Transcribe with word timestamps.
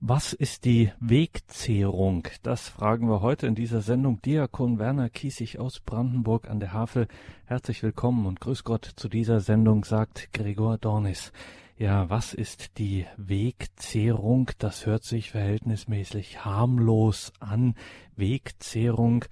Was 0.00 0.32
ist 0.32 0.64
die 0.64 0.92
Wegzehrung? 1.00 2.28
Das 2.44 2.68
fragen 2.68 3.08
wir 3.08 3.20
heute 3.20 3.48
in 3.48 3.56
dieser 3.56 3.80
Sendung. 3.80 4.22
Diakon 4.22 4.78
Werner 4.78 5.10
Kiesig 5.10 5.58
aus 5.58 5.80
Brandenburg 5.80 6.48
an 6.48 6.60
der 6.60 6.72
Havel. 6.72 7.08
Herzlich 7.46 7.82
willkommen 7.82 8.24
und 8.26 8.40
grüß 8.40 8.62
Gott 8.62 8.92
zu 8.94 9.08
dieser 9.08 9.40
Sendung, 9.40 9.84
sagt 9.84 10.32
Gregor 10.32 10.78
Dornis. 10.78 11.32
Ja, 11.76 12.08
was 12.08 12.32
ist 12.32 12.78
die 12.78 13.06
Wegzehrung? 13.16 14.52
Das 14.58 14.86
hört 14.86 15.02
sich 15.02 15.32
verhältnismäßig 15.32 16.44
harmlos 16.44 17.32
an. 17.40 17.74
Wegzehrung. 18.14 19.24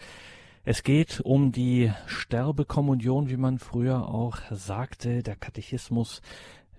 Es 0.64 0.82
geht 0.82 1.20
um 1.20 1.52
die 1.52 1.92
Sterbekommunion, 2.06 3.30
wie 3.30 3.36
man 3.36 3.60
früher 3.60 4.08
auch 4.08 4.38
sagte. 4.50 5.22
Der 5.22 5.36
Katechismus 5.36 6.22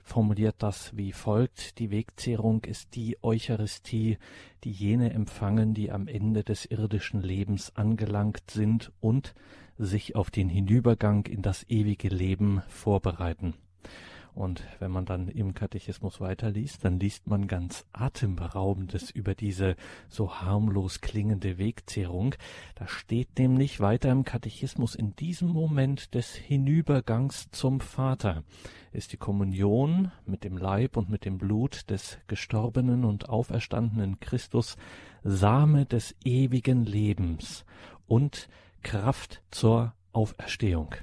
formuliert 0.07 0.55
das 0.59 0.95
wie 0.95 1.11
folgt. 1.11 1.79
Die 1.79 1.91
Wegzehrung 1.91 2.63
ist 2.63 2.95
die 2.95 3.17
Eucharistie, 3.21 4.17
die 4.63 4.71
jene 4.71 5.11
empfangen, 5.13 5.73
die 5.73 5.91
am 5.91 6.07
Ende 6.07 6.43
des 6.43 6.65
irdischen 6.65 7.21
Lebens 7.21 7.75
angelangt 7.75 8.49
sind 8.49 8.91
und 9.01 9.35
sich 9.77 10.15
auf 10.15 10.31
den 10.31 10.49
Hinübergang 10.49 11.25
in 11.25 11.41
das 11.41 11.65
ewige 11.69 12.07
Leben 12.07 12.63
vorbereiten. 12.67 13.53
Und 14.37 14.63
wenn 14.77 14.91
man 14.91 15.05
dann 15.05 15.29
im 15.29 15.55
Katechismus 15.55 16.21
weiterliest, 16.21 16.85
dann 16.85 16.99
liest 16.99 17.25
man 17.25 17.47
ganz 17.47 17.85
atemberaubendes 17.91 19.09
über 19.09 19.33
diese 19.33 19.75
so 20.09 20.31
harmlos 20.31 21.01
klingende 21.01 21.57
Wegzehrung. 21.57 22.35
Da 22.75 22.87
steht 22.87 23.39
nämlich 23.39 23.79
weiter 23.79 24.11
im 24.11 24.25
Katechismus, 24.25 24.93
in 24.93 25.15
diesem 25.15 25.47
Moment 25.47 26.13
des 26.13 26.35
Hinübergangs 26.35 27.49
zum 27.49 27.79
Vater 27.79 28.43
ist 28.91 29.11
die 29.11 29.17
Kommunion 29.17 30.11
mit 30.27 30.43
dem 30.43 30.55
Leib 30.55 30.97
und 30.97 31.09
mit 31.09 31.25
dem 31.25 31.39
Blut 31.39 31.89
des 31.89 32.19
gestorbenen 32.27 33.05
und 33.05 33.29
auferstandenen 33.29 34.19
Christus 34.19 34.77
Same 35.23 35.87
des 35.87 36.15
ewigen 36.23 36.85
Lebens 36.85 37.65
und 38.05 38.49
Kraft 38.83 39.41
zur 39.49 39.93
Auferstehung. 40.13 40.93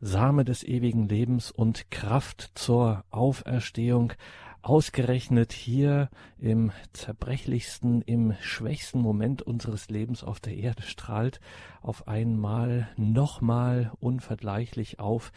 Same 0.00 0.44
des 0.44 0.62
ewigen 0.62 1.08
Lebens 1.08 1.50
und 1.50 1.90
Kraft 1.90 2.52
zur 2.54 3.04
Auferstehung, 3.10 4.14
ausgerechnet 4.62 5.52
hier 5.52 6.08
im 6.38 6.72
zerbrechlichsten, 6.92 8.02
im 8.02 8.34
schwächsten 8.40 9.00
Moment 9.00 9.42
unseres 9.42 9.88
Lebens 9.88 10.22
auf 10.24 10.40
der 10.40 10.56
Erde 10.56 10.82
strahlt 10.82 11.40
auf 11.82 12.08
einmal 12.08 12.88
nochmal 12.96 13.92
unvergleichlich 14.00 14.98
auf 14.98 15.32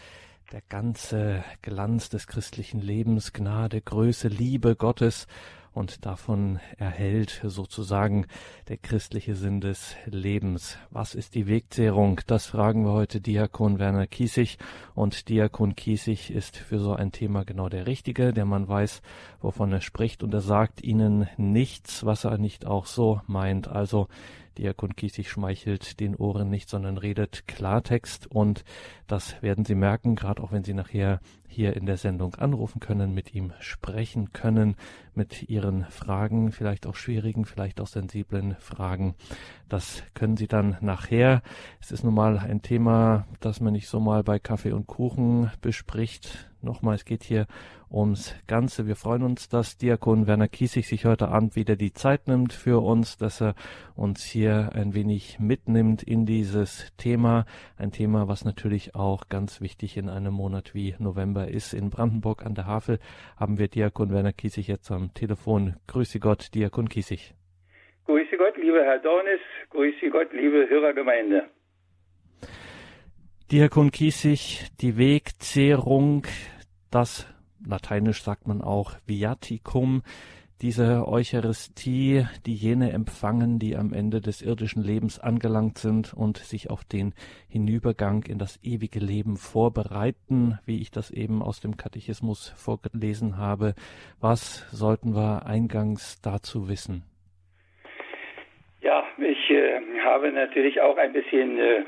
der 0.52 0.62
ganze 0.68 1.44
Glanz 1.62 2.10
des 2.10 2.28
christlichen 2.28 2.82
Lebens, 2.82 3.34
Gnade, 3.34 3.82
Größe, 3.82 4.28
Liebe 4.28 4.76
Gottes 4.76 5.28
und 5.74 6.06
davon 6.06 6.60
erhält 6.78 7.42
sozusagen 7.44 8.28
der 8.68 8.78
christliche 8.78 9.36
Sinn 9.36 9.62
des 9.62 9.96
Lebens. 10.06 10.78
Was 10.92 11.16
ist 11.16 11.36
die 11.36 11.48
Wegzehrung? 11.48 12.22
Das 12.28 12.46
fragen 12.46 12.86
wir 12.86 12.92
heute 12.92 13.22
Diakon 13.22 13.80
Werner 13.80 14.08
Kiesig 14.08 14.58
und 14.96 15.30
Diakon 15.30 15.76
Kiesig 15.76 16.32
ist 16.32 16.58
für 16.58 16.80
so 16.80 16.94
ein 16.94 17.12
Thema 17.12 17.44
genau 17.44 17.70
der 17.70 17.88
Richtige, 17.88 18.34
der 18.34 18.46
man 18.46 18.68
weiß, 18.68 19.02
wovon 19.42 19.72
er 19.72 19.82
spricht 19.82 20.24
und 20.24 20.34
er 20.34 20.42
sagt 20.42 20.84
ihnen 20.84 21.28
nichts, 21.38 22.06
was 22.06 22.24
er 22.24 22.38
nicht 22.38 22.66
auch 22.66 22.86
so 22.86 23.22
meint. 23.28 23.68
Also 23.68 24.08
Diakon 24.58 24.96
Kiesig 24.96 25.30
schmeichelt 25.30 26.00
den 26.00 26.16
Ohren 26.16 26.50
nicht, 26.50 26.70
sondern 26.70 26.98
redet 26.98 27.48
Klartext 27.48 28.28
und 28.28 28.64
das 29.08 29.42
werden 29.42 29.66
Sie 29.66 29.76
merken, 29.76 30.16
gerade 30.16 30.42
auch 30.44 30.52
wenn 30.52 30.64
Sie 30.64 30.74
nachher 30.74 31.20
hier 31.54 31.76
in 31.76 31.86
der 31.86 31.98
Sendung 31.98 32.36
anrufen 32.36 32.80
können, 32.80 33.14
mit 33.14 33.34
ihm 33.36 33.54
sprechen 33.60 34.34
können, 34.34 34.76
mit 35.14 35.50
Ihren 35.50 35.86
Fragen, 35.86 36.52
vielleicht 36.52 36.88
auch 36.88 36.96
schwierigen, 36.96 37.46
vielleicht 37.46 37.80
auch 37.80 37.88
sensiblen 37.88 38.56
Fragen. 38.60 39.16
Das 39.74 40.04
können 40.14 40.38
Sie 40.38 40.46
dann 40.46 40.78
nachher. 40.82 41.42
Es 41.82 41.92
ist 41.92 42.04
nun 42.04 42.14
mal 42.14 42.38
ein 42.38 42.62
Thema, 42.62 43.26
das 43.40 43.60
man 43.60 43.74
nicht 43.74 43.88
so 43.88 44.00
mal 44.00 44.22
bei 44.22 44.38
Kaffee 44.38 44.72
und 44.72 44.86
Kuchen 44.86 45.50
bespricht. 45.62 46.48
Nochmal, 46.62 46.94
es 46.94 47.06
geht 47.06 47.24
hier 47.24 47.48
ums 47.90 48.36
Ganze. 48.46 48.86
Wir 48.86 48.96
freuen 48.96 49.24
uns, 49.24 49.50
dass 49.50 49.76
Diakon 49.80 50.28
Werner 50.28 50.48
Kiesig 50.48 50.88
sich 50.88 51.06
heute 51.06 51.30
Abend 51.30 51.56
wieder 51.56 51.76
die 51.76 51.92
Zeit 51.92 52.28
nimmt 52.28 52.54
für 52.54 52.84
uns, 52.84 53.18
dass 53.18 53.42
er 53.42 53.56
uns 53.96 54.24
hier 54.24 54.74
ein 54.76 54.94
wenig 54.94 55.40
mitnimmt 55.40 56.04
in 56.04 56.28
dieses 56.28 56.94
Thema. 56.98 57.48
Ein 57.76 57.92
Thema, 57.92 58.28
was 58.28 58.46
natürlich 58.46 58.94
auch 58.94 59.28
ganz 59.28 59.60
wichtig 59.60 59.98
in 59.98 60.08
einem 60.08 60.36
Monat 60.36 60.76
wie 60.76 60.94
November 61.00 61.48
ist. 61.48 61.74
In 61.74 61.90
Brandenburg 61.90 62.46
an 62.46 62.54
der 62.54 62.68
Havel 62.68 63.00
haben 63.38 63.58
wir 63.58 63.70
Diakon 63.70 64.12
Werner 64.12 64.34
Kiesig 64.34 64.68
jetzt 64.68 64.92
am 64.92 65.16
Telefon. 65.16 65.78
Grüße 65.88 66.20
Gott, 66.20 66.54
Diakon 66.54 66.90
Kiesig. 66.90 67.34
Grüße 68.06 68.38
Gott, 68.38 68.58
lieber 68.58 68.84
Herr 68.84 69.00
Dornis. 69.00 69.40
Grüße 69.70 70.10
Gott, 70.10 70.34
liebe 70.34 70.68
Hörergemeinde. 70.70 71.50
Diakon 73.52 73.92
Kiesig, 73.92 74.68
die 74.82 74.98
Wegzehrung, 74.98 76.26
das 76.92 77.28
lateinisch 77.66 78.24
sagt 78.24 78.48
man 78.48 78.62
auch 78.62 78.94
Viaticum, 79.06 80.04
diese 80.62 81.08
Eucharistie, 81.08 82.26
die 82.46 82.56
jene 82.56 82.92
empfangen, 82.92 83.60
die 83.60 83.76
am 83.76 83.94
Ende 83.94 84.22
des 84.22 84.42
irdischen 84.42 84.82
Lebens 84.82 85.20
angelangt 85.20 85.78
sind 85.78 86.14
und 86.14 86.38
sich 86.38 86.70
auf 86.70 86.86
den 86.86 87.14
Hinübergang 87.50 88.24
in 88.24 88.38
das 88.38 88.60
ewige 88.64 89.00
Leben 89.00 89.36
vorbereiten, 89.36 90.60
wie 90.66 90.82
ich 90.82 90.90
das 90.90 91.12
eben 91.12 91.42
aus 91.42 91.60
dem 91.60 91.76
Katechismus 91.76 92.50
vorgelesen 92.56 93.38
habe. 93.38 93.76
Was 94.20 94.66
sollten 94.72 95.16
wir 95.16 95.46
eingangs 95.46 96.22
dazu 96.22 96.70
wissen? 96.70 97.04
Ja, 98.84 99.08
ich 99.18 99.50
äh, 99.50 99.80
habe 100.02 100.30
natürlich 100.34 100.82
auch 100.82 100.98
ein 100.98 101.14
bisschen 101.14 101.58
äh, 101.58 101.84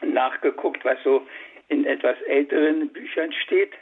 nachgeguckt, 0.00 0.82
was 0.82 0.96
so 1.04 1.26
in 1.68 1.84
etwas 1.84 2.20
älteren 2.22 2.88
Büchern 2.88 3.32
steht. 3.44 3.74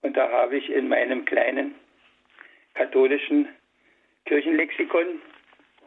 Und 0.00 0.16
da 0.16 0.30
habe 0.30 0.56
ich 0.56 0.70
in 0.70 0.88
meinem 0.88 1.26
kleinen 1.26 1.74
katholischen 2.72 3.46
Kirchenlexikon, 4.24 5.20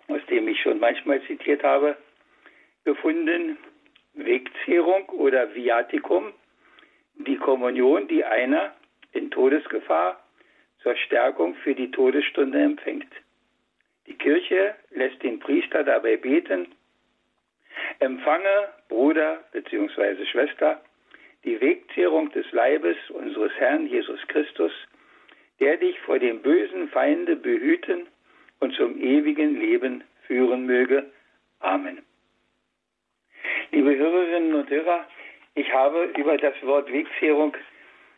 aus 0.09 0.21
dem 0.29 0.47
ich 0.47 0.61
schon 0.61 0.79
manchmal 0.79 1.23
zitiert 1.23 1.63
habe, 1.63 1.97
gefunden, 2.85 3.57
Wegzehrung 4.13 5.09
oder 5.09 5.55
Viaticum, 5.55 6.33
die 7.15 7.37
Kommunion, 7.37 8.07
die 8.07 8.23
einer 8.23 8.75
in 9.11 9.31
Todesgefahr 9.31 10.23
zur 10.83 10.95
Stärkung 10.97 11.55
für 11.55 11.73
die 11.73 11.89
Todesstunde 11.89 12.61
empfängt. 12.61 13.11
Die 14.07 14.15
Kirche 14.15 14.75
lässt 14.91 15.21
den 15.23 15.39
Priester 15.39 15.83
dabei 15.83 16.17
beten, 16.17 16.67
empfange, 17.99 18.69
Bruder 18.89 19.43
bzw. 19.51 20.25
Schwester, 20.25 20.81
die 21.43 21.59
Wegzehrung 21.59 22.31
des 22.31 22.49
Leibes 22.51 22.97
unseres 23.09 23.51
Herrn 23.57 23.87
Jesus 23.87 24.19
Christus, 24.27 24.71
der 25.59 25.77
dich 25.77 25.99
vor 26.01 26.19
dem 26.19 26.41
bösen 26.41 26.89
Feinde 26.89 27.35
behüten 27.35 28.07
und 28.59 28.73
zum 28.75 28.99
ewigen 29.01 29.59
Leben 29.59 30.03
führen 30.27 30.65
möge. 30.65 31.11
Amen. 31.59 32.01
Liebe 33.71 33.95
Hörerinnen 33.95 34.53
und 34.53 34.69
Hörer, 34.69 35.07
ich 35.55 35.71
habe 35.73 36.05
über 36.17 36.37
das 36.37 36.55
Wort 36.63 36.91
Wegzehrung 36.91 37.55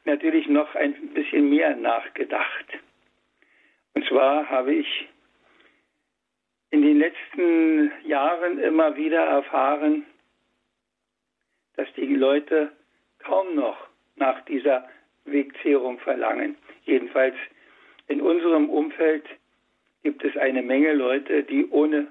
natürlich 0.05 0.47
noch 0.47 0.73
ein 0.75 0.93
bisschen 1.13 1.49
mehr 1.49 1.75
nachgedacht. 1.75 2.65
Und 3.93 4.05
zwar 4.07 4.49
habe 4.49 4.73
ich 4.73 5.07
in 6.75 6.81
den 6.81 6.99
letzten 6.99 7.89
Jahren 8.05 8.59
immer 8.59 8.97
wieder 8.97 9.21
erfahren, 9.21 10.05
dass 11.77 11.87
die 11.95 12.13
Leute 12.13 12.69
kaum 13.19 13.55
noch 13.55 13.77
nach 14.17 14.43
dieser 14.43 14.85
Wegzehrung 15.23 15.99
verlangen. 15.99 16.57
Jedenfalls 16.83 17.35
in 18.09 18.19
unserem 18.19 18.69
Umfeld 18.69 19.23
gibt 20.03 20.25
es 20.25 20.35
eine 20.35 20.61
Menge 20.63 20.91
Leute, 20.91 21.43
die 21.43 21.65
ohne 21.69 22.07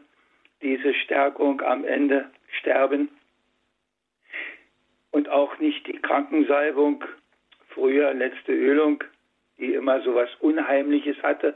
diese 0.62 0.94
Stärkung 0.94 1.60
am 1.60 1.84
Ende 1.84 2.30
sterben. 2.58 3.10
Und 5.10 5.28
auch 5.28 5.58
nicht 5.58 5.86
die 5.86 5.98
Krankensalbung, 5.98 7.04
früher 7.68 8.14
letzte 8.14 8.52
Ölung, 8.52 9.04
die 9.58 9.74
immer 9.74 10.00
so 10.00 10.14
was 10.14 10.30
Unheimliches 10.40 11.22
hatte, 11.22 11.54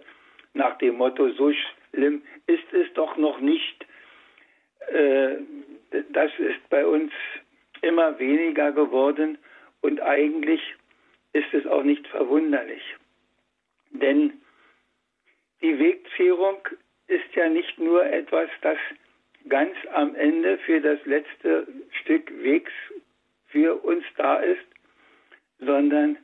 nach 0.52 0.76
dem 0.76 0.96
Motto, 0.96 1.30
so 1.30 1.50
schlimm 1.90 2.22
ist 2.46 2.72
es 2.72 2.92
doch 2.94 3.16
noch 3.16 3.40
nicht. 3.40 3.86
Äh, 4.88 5.36
das 6.10 6.30
ist 6.38 6.68
bei 6.68 6.86
uns 6.86 7.12
immer 7.82 8.18
weniger 8.18 8.72
geworden 8.72 9.38
und 9.80 10.00
eigentlich 10.00 10.60
ist 11.32 11.52
es 11.52 11.66
auch 11.66 11.82
nicht 11.82 12.06
verwunderlich. 12.08 12.82
Denn 13.90 14.32
die 15.62 15.78
Wegzehrung 15.78 16.58
ist 17.06 17.34
ja 17.34 17.48
nicht 17.48 17.78
nur 17.78 18.04
etwas, 18.04 18.50
das 18.60 18.78
ganz 19.48 19.74
am 19.92 20.14
Ende 20.14 20.58
für 20.58 20.80
das 20.80 21.04
letzte 21.06 21.66
Stück 22.02 22.30
Wegs 22.42 22.72
für 23.46 23.82
uns 23.82 24.04
da 24.16 24.36
ist, 24.36 24.66
sondern 25.58 26.18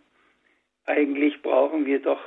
eigentlich 0.87 1.41
brauchen 1.43 1.87
wir 1.87 2.01
doch 2.01 2.21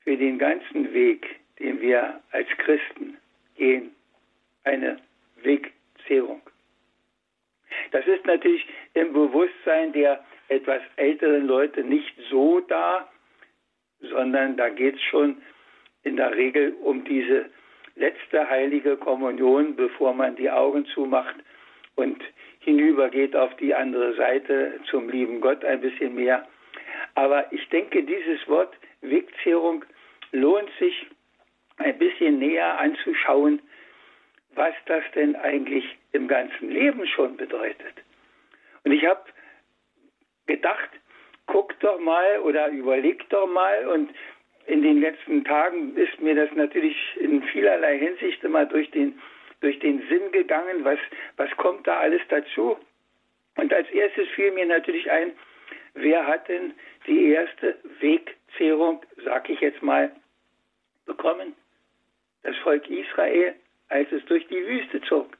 für 0.00 0.16
den 0.16 0.38
ganzen 0.38 0.92
Weg 0.92 1.40
den 1.58 1.80
wir 1.80 2.20
als 2.32 2.48
Christen 2.58 3.16
gehen, 3.56 3.94
eine 4.64 4.98
Wegzehrung. 5.42 6.42
Das 7.90 8.06
ist 8.06 8.24
natürlich 8.26 8.66
im 8.94 9.12
Bewusstsein 9.12 9.92
der 9.92 10.24
etwas 10.48 10.82
älteren 10.96 11.46
Leute 11.46 11.82
nicht 11.82 12.12
so 12.30 12.60
da, 12.60 13.08
sondern 14.00 14.56
da 14.56 14.68
geht 14.68 14.96
es 14.96 15.02
schon 15.02 15.36
in 16.02 16.16
der 16.16 16.34
Regel 16.36 16.74
um 16.82 17.04
diese 17.04 17.46
letzte 17.96 18.48
heilige 18.48 18.96
Kommunion, 18.96 19.76
bevor 19.76 20.12
man 20.12 20.36
die 20.36 20.50
Augen 20.50 20.84
zumacht 20.86 21.36
und 21.94 22.22
hinübergeht 22.60 23.36
auf 23.36 23.54
die 23.56 23.74
andere 23.74 24.14
Seite 24.14 24.80
zum 24.90 25.08
lieben 25.08 25.40
Gott 25.40 25.64
ein 25.64 25.80
bisschen 25.80 26.14
mehr. 26.14 26.46
Aber 27.14 27.50
ich 27.52 27.68
denke, 27.68 28.02
dieses 28.02 28.46
Wort 28.48 28.74
Wegzehrung 29.02 29.84
lohnt 30.32 30.70
sich 30.78 31.06
ein 31.76 31.98
bisschen 31.98 32.38
näher 32.38 32.78
anzuschauen, 32.78 33.60
was 34.54 34.74
das 34.86 35.02
denn 35.14 35.36
eigentlich 35.36 35.84
im 36.12 36.28
ganzen 36.28 36.70
Leben 36.70 37.06
schon 37.06 37.36
bedeutet. 37.36 37.94
Und 38.84 38.92
ich 38.92 39.04
habe 39.04 39.24
gedacht, 40.46 40.90
guck 41.46 41.78
doch 41.80 41.98
mal 41.98 42.40
oder 42.40 42.68
überleg 42.68 43.28
doch 43.30 43.46
mal 43.46 43.88
und 43.88 44.10
in 44.66 44.82
den 44.82 45.00
letzten 45.00 45.44
Tagen 45.44 45.94
ist 45.96 46.20
mir 46.20 46.34
das 46.34 46.50
natürlich 46.54 46.96
in 47.16 47.42
vielerlei 47.42 47.98
Hinsicht 47.98 48.42
immer 48.44 48.64
durch 48.64 48.90
den, 48.92 49.20
durch 49.60 49.78
den 49.80 50.06
Sinn 50.08 50.32
gegangen, 50.32 50.84
was, 50.84 50.98
was 51.36 51.50
kommt 51.56 51.86
da 51.86 51.98
alles 51.98 52.22
dazu. 52.28 52.78
Und 53.56 53.72
als 53.72 53.88
erstes 53.90 54.28
fiel 54.30 54.52
mir 54.52 54.66
natürlich 54.66 55.10
ein, 55.10 55.32
wer 55.94 56.26
hat 56.26 56.48
denn 56.48 56.74
die 57.06 57.30
erste 57.30 57.76
Wegzehrung, 58.00 59.02
sag 59.24 59.50
ich 59.50 59.60
jetzt 59.60 59.82
mal, 59.82 60.10
bekommen? 61.04 61.54
Das 62.44 62.56
Volk 62.58 62.88
Israel, 62.88 63.54
als 63.88 64.10
es 64.12 64.24
durch 64.26 64.46
die 64.48 64.66
Wüste 64.66 65.00
zog. 65.02 65.36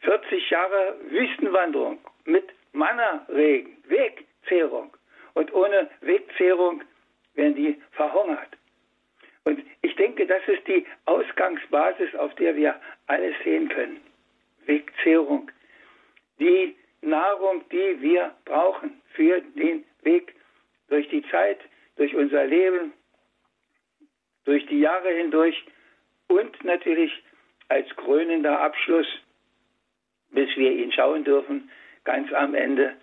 40 0.00 0.50
Jahre 0.50 0.96
Wüstenwanderung 1.08 1.98
mit 2.24 2.44
Mannerregen, 2.72 3.76
Wegzehrung. 3.88 4.94
Und 5.34 5.52
ohne 5.54 5.88
Wegzehrung 6.00 6.82
werden 7.34 7.54
die 7.54 7.80
verhungert. 7.92 8.56
Und 9.44 9.62
ich 9.82 9.94
denke, 9.96 10.26
das 10.26 10.42
ist 10.48 10.66
die 10.66 10.84
Ausgangsbasis, 11.04 12.14
auf 12.16 12.34
der 12.34 12.56
wir 12.56 12.80
alles 13.06 13.34
sehen 13.44 13.68
können. 13.68 14.00
Wegzehrung. 14.66 15.50
Die 16.38 16.74
Nahrung, 17.00 17.62
die 17.70 18.00
wir 18.00 18.34
brauchen 18.44 19.00
für 19.12 19.40
den 19.40 19.84
Weg 20.02 20.34
durch 20.88 21.08
die 21.08 21.22
Zeit, 21.30 21.60
durch 21.96 22.14
unser 22.14 22.44
Leben, 22.46 22.92
durch 24.46 24.64
die 24.66 24.80
Jahre 24.80 25.10
hindurch 25.10 25.64
und 26.28 26.64
natürlich 26.64 27.12
als 27.68 27.88
krönender 27.96 28.60
Abschluss, 28.60 29.06
bis 30.30 30.48
wir 30.56 30.72
ihn 30.72 30.92
schauen 30.92 31.24
dürfen, 31.24 31.70
ganz 32.04 32.32
am 32.32 32.54
Ende, 32.54 32.94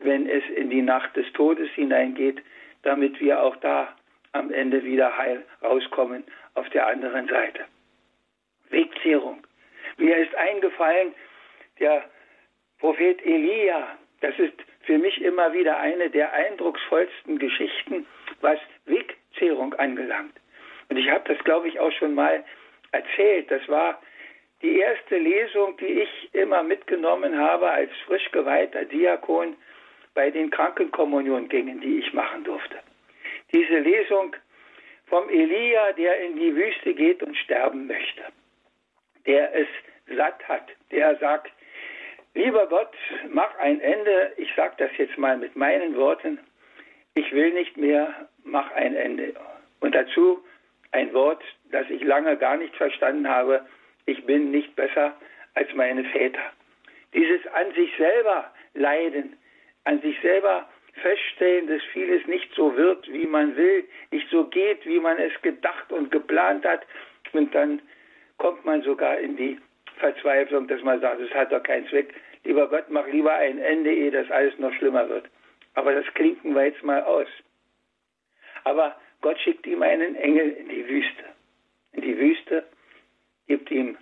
wenn 0.00 0.28
es 0.28 0.42
in 0.56 0.70
die 0.70 0.82
Nacht 0.82 1.14
des 1.16 1.30
Todes 1.32 1.70
hineingeht, 1.70 2.42
damit 2.82 3.20
wir 3.20 3.42
auch 3.42 3.56
da 3.56 3.94
am 4.32 4.52
Ende 4.52 4.84
wieder 4.84 5.16
heil 5.16 5.44
rauskommen 5.62 6.24
auf 6.54 6.68
der 6.70 6.86
anderen 6.86 7.28
Seite. 7.28 7.64
Wegzehrung. 8.70 9.42
Mir 9.98 10.16
ist 10.16 10.34
eingefallen, 10.34 11.14
der 11.78 12.04
Prophet 12.78 13.24
Elia, 13.24 13.96
das 14.20 14.38
ist 14.38 14.54
für 14.82 14.98
mich 14.98 15.20
immer 15.20 15.52
wieder 15.52 15.78
eine 15.78 16.10
der 16.10 16.32
eindrucksvollsten 16.32 17.38
Geschichten, 17.38 18.06
was 18.40 18.58
Wegzehrung 18.84 19.74
angelangt. 19.74 20.34
Und 20.88 20.96
ich 20.96 21.10
habe 21.10 21.24
das, 21.32 21.42
glaube 21.44 21.68
ich, 21.68 21.78
auch 21.80 21.92
schon 21.92 22.14
mal 22.14 22.44
erzählt. 22.92 23.50
Das 23.50 23.66
war 23.68 24.00
die 24.62 24.78
erste 24.78 25.18
Lesung, 25.18 25.76
die 25.78 26.02
ich 26.02 26.34
immer 26.34 26.62
mitgenommen 26.62 27.38
habe 27.38 27.70
als 27.70 27.90
frisch 28.06 28.30
geweihter 28.32 28.84
Diakon 28.84 29.56
bei 30.14 30.30
den 30.30 30.50
Krankenkommuniongängen, 30.50 31.80
die 31.80 31.98
ich 31.98 32.12
machen 32.12 32.44
durfte. 32.44 32.76
Diese 33.52 33.78
Lesung 33.78 34.34
vom 35.06 35.28
Elia, 35.28 35.92
der 35.92 36.20
in 36.20 36.36
die 36.36 36.54
Wüste 36.54 36.94
geht 36.94 37.22
und 37.22 37.36
sterben 37.36 37.86
möchte, 37.86 38.22
der 39.26 39.54
es 39.54 39.68
satt 40.16 40.46
hat, 40.48 40.68
der 40.90 41.16
sagt, 41.18 41.52
lieber 42.34 42.66
Gott, 42.66 42.94
mach 43.28 43.56
ein 43.58 43.80
Ende, 43.80 44.32
ich 44.36 44.52
sage 44.54 44.74
das 44.78 44.90
jetzt 44.96 45.18
mal 45.18 45.36
mit 45.36 45.54
meinen 45.54 45.96
Worten, 45.96 46.38
ich 47.14 47.30
will 47.32 47.52
nicht 47.52 47.76
mehr, 47.76 48.28
mach 48.44 48.70
ein 48.72 48.94
Ende. 48.94 49.34
Und 49.80 49.94
dazu 49.94 50.42
ein 50.96 51.12
Wort, 51.12 51.42
das 51.70 51.88
ich 51.90 52.02
lange 52.02 52.36
gar 52.38 52.56
nicht 52.56 52.74
verstanden 52.74 53.28
habe, 53.28 53.66
ich 54.06 54.24
bin 54.24 54.50
nicht 54.50 54.74
besser 54.76 55.14
als 55.54 55.72
meine 55.74 56.04
Väter. 56.04 56.52
Dieses 57.12 57.46
an 57.48 57.72
sich 57.74 57.94
selber 57.98 58.50
leiden, 58.72 59.36
an 59.84 60.00
sich 60.00 60.18
selber 60.22 60.66
feststellen, 60.94 61.66
dass 61.66 61.82
vieles 61.92 62.26
nicht 62.26 62.50
so 62.54 62.74
wird, 62.76 63.06
wie 63.12 63.26
man 63.26 63.54
will, 63.56 63.84
nicht 64.10 64.28
so 64.30 64.44
geht, 64.44 64.86
wie 64.86 64.98
man 64.98 65.18
es 65.18 65.32
gedacht 65.42 65.92
und 65.92 66.10
geplant 66.10 66.64
hat. 66.64 66.86
Und 67.32 67.54
dann 67.54 67.82
kommt 68.38 68.64
man 68.64 68.80
sogar 68.82 69.18
in 69.18 69.36
die 69.36 69.60
Verzweiflung, 69.98 70.66
dass 70.66 70.82
man 70.82 71.00
sagt, 71.00 71.20
es 71.20 71.34
hat 71.34 71.52
doch 71.52 71.62
keinen 71.62 71.86
Zweck. 71.88 72.14
Lieber 72.44 72.68
Gott, 72.68 72.86
mach 72.88 73.06
lieber 73.08 73.34
ein 73.34 73.58
Ende, 73.58 73.92
ehe 73.92 74.10
das 74.10 74.30
alles 74.30 74.58
noch 74.58 74.72
schlimmer 74.74 75.06
wird. 75.10 75.26
Aber 75.74 75.92
das 75.92 76.06
klinken 76.14 76.54
wir 76.54 76.64
jetzt 76.64 76.82
mal 76.82 77.02
aus. 77.02 77.28
Aber 78.64 78.96
Gott 79.20 79.38
schickt 79.40 79.66
ihm 79.66 79.82
einen 79.82 80.16
Engel 80.16 80.50
in 80.50 80.68
die 80.68 80.88
Wüste. 80.88 81.24
In 81.92 82.02
die 82.02 82.18
Wüste, 82.18 82.64
gibt 83.46 83.70
ihm 83.70 83.96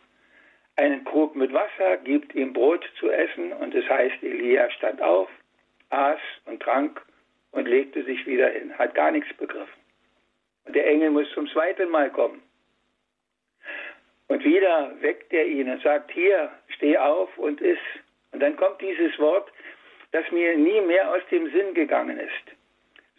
einen 0.76 1.04
Krug 1.04 1.36
mit 1.36 1.52
Wasser, 1.52 1.98
gibt 1.98 2.34
ihm 2.34 2.52
Brot 2.52 2.84
zu 2.98 3.10
essen 3.10 3.52
und 3.52 3.74
es 3.74 3.88
heißt, 3.88 4.22
Elia 4.22 4.70
stand 4.72 5.00
auf, 5.00 5.28
aß 5.90 6.20
und 6.46 6.60
trank 6.60 7.00
und 7.52 7.68
legte 7.68 8.02
sich 8.04 8.26
wieder 8.26 8.48
hin, 8.48 8.76
hat 8.76 8.94
gar 8.94 9.10
nichts 9.10 9.32
begriffen. 9.36 9.80
Und 10.64 10.74
der 10.74 10.86
Engel 10.86 11.10
muss 11.10 11.30
zum 11.32 11.46
zweiten 11.48 11.88
Mal 11.90 12.10
kommen. 12.10 12.42
Und 14.28 14.44
wieder 14.44 14.92
weckt 15.00 15.32
er 15.32 15.46
ihn 15.46 15.68
und 15.68 15.82
sagt, 15.82 16.10
hier, 16.10 16.50
steh 16.68 16.96
auf 16.96 17.36
und 17.38 17.60
iss. 17.60 17.78
Und 18.32 18.40
dann 18.40 18.56
kommt 18.56 18.80
dieses 18.80 19.16
Wort, 19.18 19.52
das 20.12 20.28
mir 20.32 20.56
nie 20.56 20.80
mehr 20.80 21.10
aus 21.10 21.22
dem 21.30 21.50
Sinn 21.52 21.74
gegangen 21.74 22.18
ist. 22.18 22.56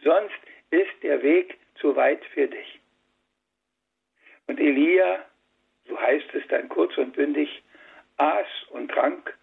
Sonst 0.03 0.35
ist 0.71 0.91
der 1.03 1.21
Weg 1.21 1.57
zu 1.75 1.95
weit 1.95 2.23
für 2.33 2.47
dich. 2.47 2.79
Und 4.47 4.59
Elia, 4.59 5.25
so 5.87 5.99
heißt 5.99 6.33
es 6.33 6.47
dann 6.47 6.69
kurz 6.69 6.97
und 6.97 7.13
bündig, 7.13 7.63
aß 8.17 8.47
und 8.69 8.91
trank 8.91 9.35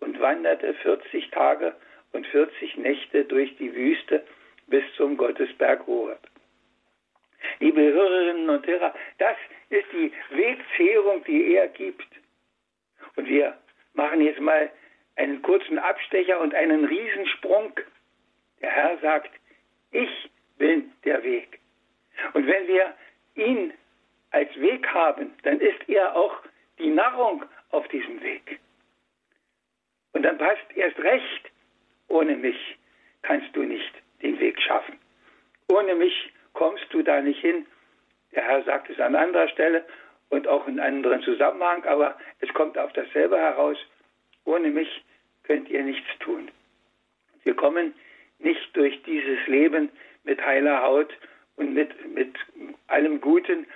und 0.00 0.20
wanderte 0.20 0.74
40 0.74 1.30
Tage 1.30 1.74
und 2.12 2.26
40 2.26 2.76
Nächte 2.76 3.24
durch 3.24 3.56
die 3.56 3.74
Wüste 3.74 4.24
bis 4.66 4.84
zum 4.96 5.16
Gottesberg 5.16 5.86
Horeb. 5.86 6.20
Liebe 7.60 7.80
Hörerinnen 7.80 8.48
und 8.48 8.66
Hörer, 8.66 8.94
das 9.18 9.36
ist 9.70 9.86
die 9.92 10.12
Wegzehrung, 10.30 11.24
die 11.24 11.54
er 11.54 11.68
gibt. 11.68 12.06
Und 13.16 13.28
wir 13.28 13.56
machen 13.94 14.20
jetzt 14.20 14.40
mal 14.40 14.70
einen 15.16 15.42
kurzen 15.42 15.78
Abstecher 15.78 16.40
und 16.40 16.54
einen 16.54 16.84
Riesensprung. 16.84 17.72
Der 18.60 18.70
Herr 18.70 18.98
sagt, 18.98 19.30
ich 19.90 20.30
bin 20.56 20.92
der 21.04 21.22
Weg. 21.22 21.58
Und 22.34 22.46
wenn 22.46 22.66
wir 22.66 22.94
ihn 23.34 23.72
als 24.30 24.54
Weg 24.60 24.86
haben, 24.88 25.32
dann 25.42 25.60
ist 25.60 25.88
er 25.88 26.16
auch 26.16 26.34
die 26.78 26.90
Nahrung 26.90 27.44
auf 27.70 27.86
diesem 27.88 28.20
Weg. 28.22 28.60
Und 30.12 30.22
dann 30.22 30.38
passt 30.38 30.64
erst 30.74 30.98
recht, 30.98 31.50
ohne 32.08 32.36
mich 32.36 32.78
kannst 33.22 33.54
du 33.54 33.62
nicht 33.62 33.92
den 34.22 34.38
Weg 34.38 34.60
schaffen. 34.60 34.98
Ohne 35.68 35.94
mich 35.94 36.32
kommst 36.52 36.84
du 36.90 37.02
da 37.02 37.20
nicht 37.20 37.40
hin. 37.40 37.66
Der 38.34 38.44
Herr 38.44 38.62
sagt 38.64 38.90
es 38.90 39.00
an 39.00 39.14
anderer 39.14 39.48
Stelle 39.48 39.84
und 40.28 40.48
auch 40.48 40.66
in 40.66 40.80
anderen 40.80 41.22
Zusammenhang, 41.22 41.84
aber 41.84 42.16
es 42.40 42.52
kommt 42.54 42.76
auf 42.78 42.92
dasselbe 42.92 43.38
heraus. 43.38 43.76
Ohne 44.44 44.68
mich 44.68 45.04
könnt 45.44 45.68
ihr 45.68 45.82
nichts 45.82 46.08
tun. 46.20 46.50
Wir 47.44 47.54
kommen 47.54 47.94
nicht 48.38 48.76
durch 48.76 49.02
dieses 49.02 49.46
Leben 49.46 49.90
mit 50.24 50.44
heiler 50.44 50.82
Haut 50.82 51.12
und 51.56 51.74
mit, 51.74 51.90
mit 52.14 52.34
allem 52.88 53.20
Guten, 53.20 53.66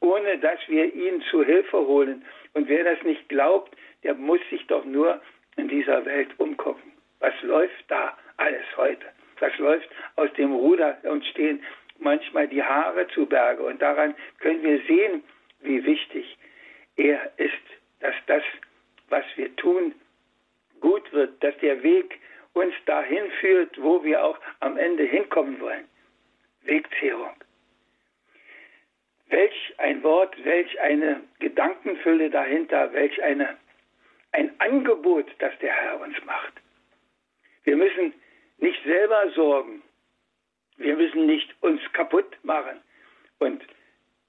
ohne 0.00 0.38
dass 0.38 0.58
wir 0.68 0.92
ihn 0.94 1.22
zu 1.30 1.42
Hilfe 1.44 1.78
holen. 1.78 2.24
Und 2.54 2.68
wer 2.68 2.84
das 2.84 3.02
nicht 3.02 3.28
glaubt, 3.28 3.76
der 4.02 4.14
muss 4.14 4.40
sich 4.50 4.66
doch 4.66 4.84
nur 4.84 5.20
in 5.56 5.68
dieser 5.68 6.04
Welt 6.04 6.28
umgucken. 6.38 6.92
Was 7.20 7.34
läuft 7.42 7.84
da 7.88 8.16
alles 8.36 8.64
heute? 8.76 9.06
Was 9.40 9.56
läuft 9.58 9.88
aus 10.16 10.32
dem 10.34 10.52
Ruder? 10.52 10.98
Uns 11.04 11.26
stehen 11.28 11.62
manchmal 11.98 12.48
die 12.48 12.62
Haare 12.62 13.06
zu 13.08 13.26
Berge. 13.26 13.62
Und 13.62 13.80
daran 13.80 14.14
können 14.38 14.62
wir 14.62 14.80
sehen, 14.86 15.22
wie 15.60 15.84
wichtig 15.84 16.36
er 16.96 17.32
ist, 17.36 17.52
dass 18.00 18.14
das, 18.26 18.42
was 19.08 19.24
wir 19.36 19.54
tun, 19.56 19.94
gut 20.80 21.10
wird, 21.12 21.42
dass 21.42 21.56
der 21.58 21.82
Weg 21.82 22.18
uns 22.52 22.74
dahin 22.86 23.30
führt, 23.40 23.80
wo 23.82 24.02
wir 24.04 24.24
auch 24.24 24.38
am 24.60 24.76
Ende 24.76 25.04
hinkommen 25.04 25.60
wollen. 25.60 25.84
Wegzehrung. 26.66 27.34
Welch 29.28 29.74
ein 29.78 30.02
Wort, 30.02 30.36
welch 30.44 30.80
eine 30.80 31.20
Gedankenfülle 31.40 32.30
dahinter, 32.30 32.92
welch 32.92 33.22
eine, 33.22 33.56
ein 34.32 34.50
Angebot, 34.60 35.26
das 35.38 35.52
der 35.58 35.72
Herr 35.72 36.00
uns 36.00 36.16
macht. 36.24 36.52
Wir 37.64 37.76
müssen 37.76 38.14
nicht 38.58 38.82
selber 38.84 39.30
sorgen. 39.34 39.82
Wir 40.76 40.96
müssen 40.96 41.26
nicht 41.26 41.54
uns 41.60 41.80
kaputt 41.92 42.38
machen. 42.44 42.80
Und 43.38 43.62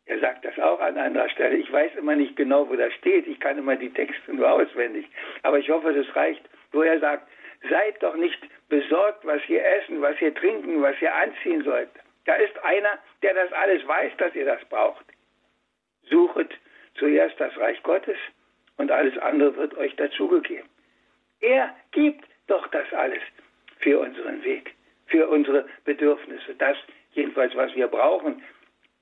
er 0.05 0.19
sagt 0.19 0.45
das 0.45 0.57
auch 0.59 0.79
an 0.79 0.97
anderer 0.97 1.29
Stelle. 1.29 1.57
Ich 1.57 1.71
weiß 1.71 1.95
immer 1.95 2.15
nicht 2.15 2.35
genau, 2.35 2.67
wo 2.69 2.75
das 2.75 2.93
steht. 2.93 3.27
Ich 3.27 3.39
kann 3.39 3.57
immer 3.57 3.75
die 3.75 3.91
Texte 3.91 4.33
nur 4.33 4.49
auswendig. 4.49 5.05
Aber 5.43 5.59
ich 5.59 5.69
hoffe, 5.69 5.93
das 5.93 6.15
reicht, 6.15 6.43
wo 6.71 6.81
er 6.81 6.99
sagt, 6.99 7.27
seid 7.69 8.01
doch 8.01 8.15
nicht 8.15 8.39
besorgt, 8.69 9.25
was 9.25 9.41
ihr 9.49 9.63
essen, 9.63 10.01
was 10.01 10.19
ihr 10.21 10.33
trinken, 10.33 10.81
was 10.81 10.99
ihr 11.01 11.13
anziehen 11.13 11.63
sollt. 11.63 11.89
Da 12.27 12.35
ist 12.35 12.61
einer, 12.61 12.99
der 13.21 13.33
das 13.33 13.53
alles 13.53 13.87
weiß, 13.87 14.11
dass 14.17 14.35
ihr 14.35 14.45
das 14.45 14.63
braucht. 14.65 15.05
Suchet 16.03 16.53
zuerst 16.95 17.39
das 17.39 17.55
Reich 17.57 17.81
Gottes 17.83 18.17
und 18.75 18.91
alles 18.91 19.17
andere 19.17 19.55
wird 19.55 19.75
euch 19.77 19.95
dazugegeben. 19.95 20.67
Er 21.39 21.73
gibt 21.91 22.25
doch 22.47 22.67
das 22.67 22.91
alles 22.91 23.21
für 23.79 23.99
unseren 23.99 24.43
Weg, 24.43 24.75
für 25.05 25.29
unsere 25.29 25.69
Bedürfnisse. 25.85 26.53
Das 26.55 26.75
jedenfalls, 27.13 27.55
was 27.55 27.73
wir 27.75 27.87
brauchen. 27.87 28.43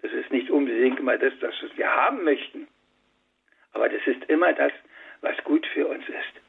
Das 0.03 0.11
ist 0.11 0.31
nicht 0.31 0.51
unbedingt 0.51 0.99
immer 0.99 1.17
das, 1.17 1.33
das 1.39 1.55
wir 1.75 1.91
haben 1.95 2.23
möchten. 2.23 2.67
Aber 3.73 3.89
das 3.89 4.05
ist 4.05 4.23
immer 4.25 4.53
das, 4.53 4.71
was 5.21 5.35
gut 5.45 5.65
für 5.73 5.87
uns 5.87 6.07
ist. 6.07 6.41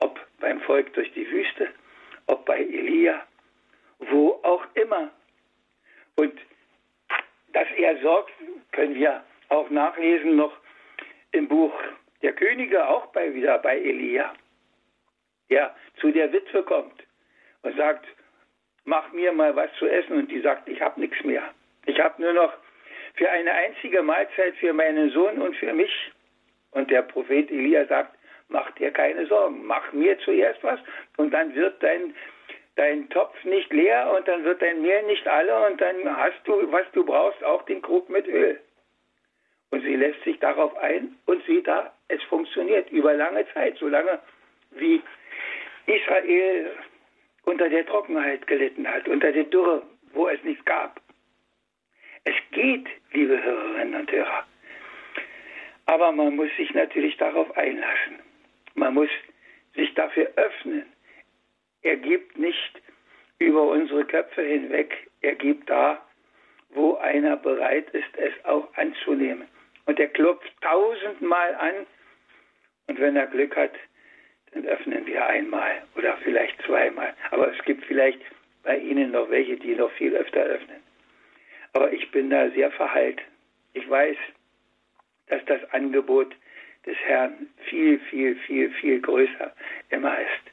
Ob 0.00 0.20
beim 0.38 0.60
Volk 0.60 0.92
durch 0.92 1.10
die 1.14 1.28
Wüste, 1.30 1.68
ob 2.26 2.44
bei 2.44 2.58
Elia, 2.58 3.26
wo 3.98 4.38
auch 4.42 4.66
immer. 4.74 5.10
Und 6.18 6.34
dass 7.52 7.68
er 7.76 7.96
sorgt, 7.98 8.32
können 8.72 8.96
wir 8.96 9.22
auch 9.50 9.70
nachlesen 9.70 10.34
noch 10.34 10.52
im 11.30 11.46
Buch 11.46 11.72
der 12.22 12.32
Könige, 12.32 12.88
auch 12.88 13.06
bei, 13.12 13.32
wieder 13.32 13.58
bei 13.58 13.78
Elia, 13.78 14.34
der 15.48 15.76
zu 16.00 16.10
der 16.10 16.32
Witwe 16.32 16.64
kommt 16.64 17.04
und 17.62 17.76
sagt, 17.76 18.04
mach 18.84 19.12
mir 19.12 19.30
mal 19.30 19.54
was 19.54 19.72
zu 19.74 19.86
essen. 19.86 20.14
Und 20.14 20.28
die 20.28 20.40
sagt, 20.40 20.68
ich 20.68 20.80
habe 20.80 21.00
nichts 21.00 21.22
mehr. 21.22 21.54
Ich 21.86 22.00
habe 22.00 22.20
nur 22.20 22.32
noch 22.32 22.52
für 23.14 23.30
eine 23.30 23.52
einzige 23.52 24.02
Mahlzeit 24.02 24.56
für 24.56 24.72
meinen 24.72 25.10
Sohn 25.10 25.40
und 25.40 25.54
für 25.54 25.72
mich. 25.72 25.92
Und 26.72 26.90
der 26.90 27.02
Prophet 27.02 27.48
Elia 27.48 27.86
sagt, 27.86 28.18
mach 28.48 28.68
dir 28.72 28.90
keine 28.90 29.24
Sorgen, 29.26 29.64
mach 29.64 29.92
mir 29.92 30.18
zuerst 30.18 30.64
was 30.64 30.80
und 31.16 31.30
dann 31.30 31.54
wird 31.54 31.80
dein, 31.80 32.12
dein 32.78 33.08
Topf 33.10 33.44
nicht 33.44 33.72
leer 33.72 34.12
und 34.16 34.28
dann 34.28 34.44
wird 34.44 34.62
dein 34.62 34.82
Mehl 34.82 35.02
nicht 35.04 35.26
alle 35.26 35.66
und 35.66 35.80
dann 35.80 36.16
hast 36.16 36.40
du, 36.44 36.70
was 36.70 36.86
du 36.92 37.04
brauchst, 37.04 37.42
auch 37.44 37.62
den 37.62 37.82
Krug 37.82 38.08
mit 38.08 38.26
Öl. 38.26 38.60
Und 39.70 39.82
sie 39.82 39.96
lässt 39.96 40.22
sich 40.24 40.38
darauf 40.38 40.76
ein 40.78 41.16
und 41.26 41.44
sieht 41.44 41.66
da, 41.66 41.92
es 42.08 42.22
funktioniert 42.24 42.90
über 42.90 43.14
lange 43.14 43.46
Zeit, 43.52 43.76
solange 43.78 44.20
wie 44.70 45.02
Israel 45.86 46.70
unter 47.44 47.68
der 47.68 47.84
Trockenheit 47.86 48.46
gelitten 48.46 48.86
hat, 48.86 49.08
unter 49.08 49.32
der 49.32 49.44
Dürre, 49.44 49.82
wo 50.12 50.28
es 50.28 50.42
nichts 50.44 50.64
gab. 50.64 51.00
Es 52.24 52.34
geht, 52.52 52.86
liebe 53.12 53.42
Hörerinnen 53.42 54.00
und 54.00 54.12
Hörer. 54.12 54.46
Aber 55.86 56.12
man 56.12 56.36
muss 56.36 56.50
sich 56.56 56.72
natürlich 56.74 57.16
darauf 57.16 57.56
einlassen. 57.56 58.20
Man 58.74 58.94
muss 58.94 59.08
sich 59.74 59.92
dafür 59.94 60.30
öffnen. 60.36 60.84
Er 61.82 61.96
gibt 61.96 62.38
nicht 62.38 62.82
über 63.38 63.62
unsere 63.62 64.04
Köpfe 64.04 64.42
hinweg. 64.42 65.08
Er 65.20 65.34
gibt 65.34 65.68
da, 65.70 66.02
wo 66.70 66.96
einer 66.96 67.36
bereit 67.36 67.88
ist, 67.90 68.16
es 68.16 68.32
auch 68.44 68.68
anzunehmen. 68.76 69.48
Und 69.86 69.98
er 69.98 70.08
klopft 70.08 70.52
tausendmal 70.60 71.54
an. 71.54 71.86
Und 72.88 73.00
wenn 73.00 73.16
er 73.16 73.26
Glück 73.26 73.56
hat, 73.56 73.72
dann 74.52 74.66
öffnen 74.66 75.06
wir 75.06 75.26
einmal 75.26 75.82
oder 75.96 76.16
vielleicht 76.18 76.60
zweimal. 76.62 77.14
Aber 77.30 77.52
es 77.52 77.64
gibt 77.64 77.84
vielleicht 77.84 78.20
bei 78.62 78.78
Ihnen 78.78 79.12
noch 79.12 79.30
welche, 79.30 79.56
die 79.56 79.74
noch 79.74 79.90
viel 79.92 80.14
öfter 80.14 80.40
öffnen. 80.40 80.82
Aber 81.74 81.92
ich 81.92 82.10
bin 82.10 82.30
da 82.30 82.50
sehr 82.50 82.70
verhalten. 82.72 83.22
Ich 83.74 83.88
weiß, 83.88 84.16
dass 85.28 85.44
das 85.44 85.60
Angebot 85.72 86.34
des 86.86 86.96
Herrn 87.04 87.48
viel, 87.68 87.98
viel, 88.10 88.36
viel, 88.36 88.70
viel 88.70 89.00
größer 89.00 89.54
immer 89.90 90.18
ist. 90.18 90.52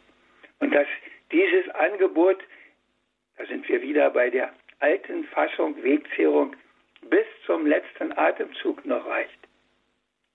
Und 0.59 0.73
dass 0.73 0.87
dieses 1.35 1.67
Angebot, 1.75 2.41
da 3.37 3.45
sind 3.45 3.67
wir 3.67 3.81
wieder 3.81 4.09
bei 4.09 4.29
der 4.29 4.53
alten 4.79 5.25
Fassung 5.25 5.81
Wegzehrung, 5.83 6.55
bis 7.01 7.25
zum 7.45 7.65
letzten 7.67 8.17
Atemzug 8.17 8.85
noch 8.85 9.05
reicht. 9.05 9.39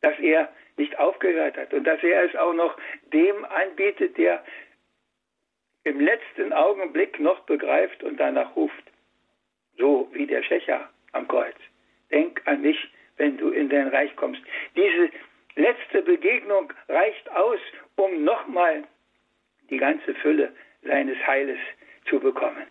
Dass 0.03 0.19
er 0.19 0.53
nicht 0.77 0.99
aufgehört 0.99 1.57
hat 1.57 1.73
und 1.73 1.85
dass 1.85 2.03
er 2.03 2.25
es 2.25 2.37
auch 2.37 2.53
noch 2.53 2.77
dem 3.13 3.45
anbietet, 3.47 4.19
der 4.19 4.45
im 5.85 6.01
letzten 6.01 6.53
Augenblick 6.53 7.19
noch 7.19 7.41
begreift 7.41 8.03
und 8.03 8.19
danach 8.21 8.55
ruft. 8.55 8.85
So 9.79 10.09
wie 10.13 10.27
der 10.27 10.43
Schächer 10.43 10.91
am 11.13 11.27
Kreuz. 11.27 11.57
Denk 12.11 12.43
an 12.45 12.61
mich, 12.61 12.79
wenn 13.17 13.39
du 13.39 13.51
in 13.51 13.71
dein 13.71 13.89
Reich 13.89 14.15
kommst. 14.17 14.43
Diese 14.77 15.11
letzte 15.55 16.03
Begegnung 16.03 16.73
reicht 16.89 17.31
aus, 17.31 17.61
um 17.97 18.23
nochmal 18.23 18.85
die 19.71 19.79
ganze 19.79 20.15
Fülle 20.17 20.53
seines 20.83 21.17
Heiles 21.27 21.59
zu 22.07 22.21
bekommen. 22.21 22.67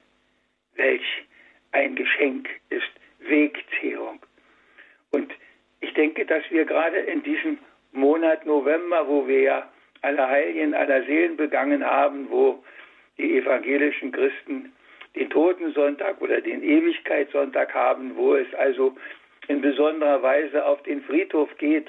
Welch 0.76 1.26
ein 1.72 1.96
Geschenk 1.96 2.50
ist 2.70 2.90
Wegzehrung. 3.20 4.20
Und 5.12 5.32
ich 5.82 5.94
denke, 5.94 6.26
dass 6.26 6.44
wir 6.50 6.66
gerade 6.66 6.98
in 6.98 7.24
diesem 7.24 7.58
Monat 7.92 8.46
November, 8.46 9.08
wo 9.08 9.28
wir 9.28 9.42
ja 9.42 9.70
aller 10.02 10.28
Heiligen, 10.28 10.74
aller 10.74 11.04
Seelen 11.04 11.38
begangen 11.38 11.86
haben, 11.86 12.30
wo 12.30 12.64
die 13.18 13.38
evangelischen 13.38 14.12
Christen 14.12 14.74
den 15.16 15.30
Totensonntag 15.30 16.22
oder 16.22 16.40
den 16.42 16.64
Ewigkeitssonntag 16.64 17.74
haben, 17.74 18.16
wo 18.16 18.36
es 18.36 18.54
also 18.54 18.96
in 19.48 19.62
besonderer 19.62 20.22
Weise 20.22 20.66
auf 20.66 20.82
den 20.84 21.02
Friedhof 21.02 21.50
geht, 21.58 21.88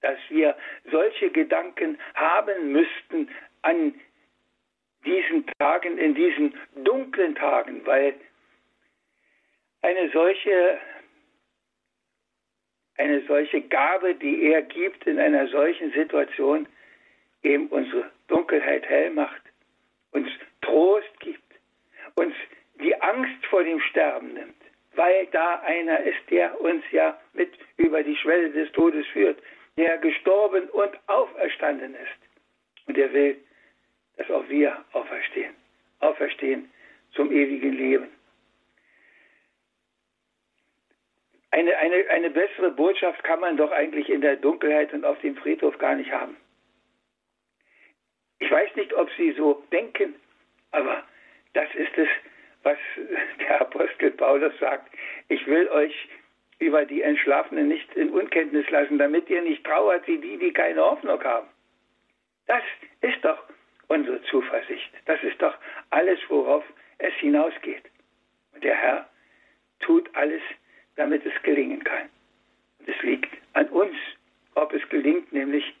dass 0.00 0.18
wir 0.28 0.56
solche 0.90 1.30
Gedanken 1.30 1.98
haben 2.14 2.72
müssten 2.72 3.28
an 3.62 3.94
diesen 5.04 5.46
Tagen, 5.58 5.98
in 5.98 6.14
diesen 6.14 6.54
dunklen 6.76 7.34
Tagen, 7.34 7.84
weil 7.86 8.14
eine 9.82 10.10
solche 10.10 10.78
eine 12.96 13.22
solche 13.26 13.62
Gabe, 13.62 14.14
die 14.14 14.50
er 14.52 14.60
gibt 14.60 15.06
in 15.06 15.18
einer 15.18 15.48
solchen 15.48 15.90
Situation, 15.92 16.66
eben 17.42 17.68
unsere 17.68 18.10
Dunkelheit 18.28 18.86
hell 18.86 19.10
macht, 19.10 19.40
uns 20.12 20.28
Trost 20.60 21.08
gibt, 21.20 21.54
uns 22.14 22.34
die 22.78 22.94
Angst 23.00 23.46
vor 23.46 23.64
dem 23.64 23.80
Sterben 23.80 24.34
nimmt, 24.34 24.62
weil 24.94 25.26
da 25.32 25.60
einer 25.60 26.00
ist, 26.00 26.30
der 26.30 26.60
uns 26.60 26.84
ja 26.90 27.18
mit 27.32 27.52
über 27.78 28.02
die 28.02 28.16
Schwelle 28.16 28.50
des 28.50 28.70
Todes 28.72 29.06
führt, 29.08 29.38
der 29.78 29.96
gestorben 29.98 30.68
und 30.68 30.90
auferstanden 31.08 31.94
ist. 31.94 32.86
Und 32.86 32.98
er 32.98 33.12
will, 33.14 33.38
dass 34.20 34.30
auch 34.30 34.46
wir 34.50 34.84
auferstehen, 34.92 35.54
auferstehen 36.00 36.70
zum 37.12 37.32
ewigen 37.32 37.72
Leben. 37.72 38.08
Eine, 41.52 41.74
eine, 41.78 42.06
eine 42.10 42.28
bessere 42.28 42.70
Botschaft 42.70 43.24
kann 43.24 43.40
man 43.40 43.56
doch 43.56 43.70
eigentlich 43.72 44.10
in 44.10 44.20
der 44.20 44.36
Dunkelheit 44.36 44.92
und 44.92 45.06
auf 45.06 45.18
dem 45.20 45.36
Friedhof 45.36 45.78
gar 45.78 45.94
nicht 45.94 46.12
haben. 46.12 46.36
Ich 48.40 48.50
weiß 48.50 48.76
nicht, 48.76 48.92
ob 48.92 49.10
Sie 49.16 49.32
so 49.32 49.64
denken, 49.72 50.14
aber 50.70 51.02
das 51.54 51.74
ist 51.74 51.96
es, 51.96 52.08
was 52.62 52.78
der 53.40 53.62
Apostel 53.62 54.10
Paulus 54.10 54.52
sagt. 54.58 54.94
Ich 55.28 55.46
will 55.46 55.66
euch 55.68 55.94
über 56.58 56.84
die 56.84 57.00
Entschlafenen 57.00 57.68
nicht 57.68 57.90
in 57.94 58.10
Unkenntnis 58.10 58.68
lassen, 58.68 58.98
damit 58.98 59.30
ihr 59.30 59.40
nicht 59.40 59.64
trauert 59.64 60.06
wie 60.06 60.18
die, 60.18 60.36
die 60.36 60.52
keine 60.52 60.82
Hoffnung 60.82 61.24
haben. 61.24 61.48
Das 62.46 62.62
ist 63.00 63.24
doch 63.24 63.42
unsere 63.90 64.22
Zuversicht. 64.22 64.90
Das 65.06 65.22
ist 65.22 65.42
doch 65.42 65.54
alles, 65.90 66.18
worauf 66.28 66.64
es 66.98 67.12
hinausgeht. 67.14 67.82
Und 68.54 68.62
der 68.62 68.76
Herr 68.76 69.08
tut 69.80 70.08
alles, 70.14 70.42
damit 70.96 71.26
es 71.26 71.42
gelingen 71.42 71.82
kann. 71.82 72.08
Und 72.78 72.88
es 72.88 73.02
liegt 73.02 73.30
an 73.54 73.68
uns, 73.70 73.96
ob 74.54 74.72
es 74.72 74.88
gelingt, 74.90 75.32
nämlich 75.32 75.74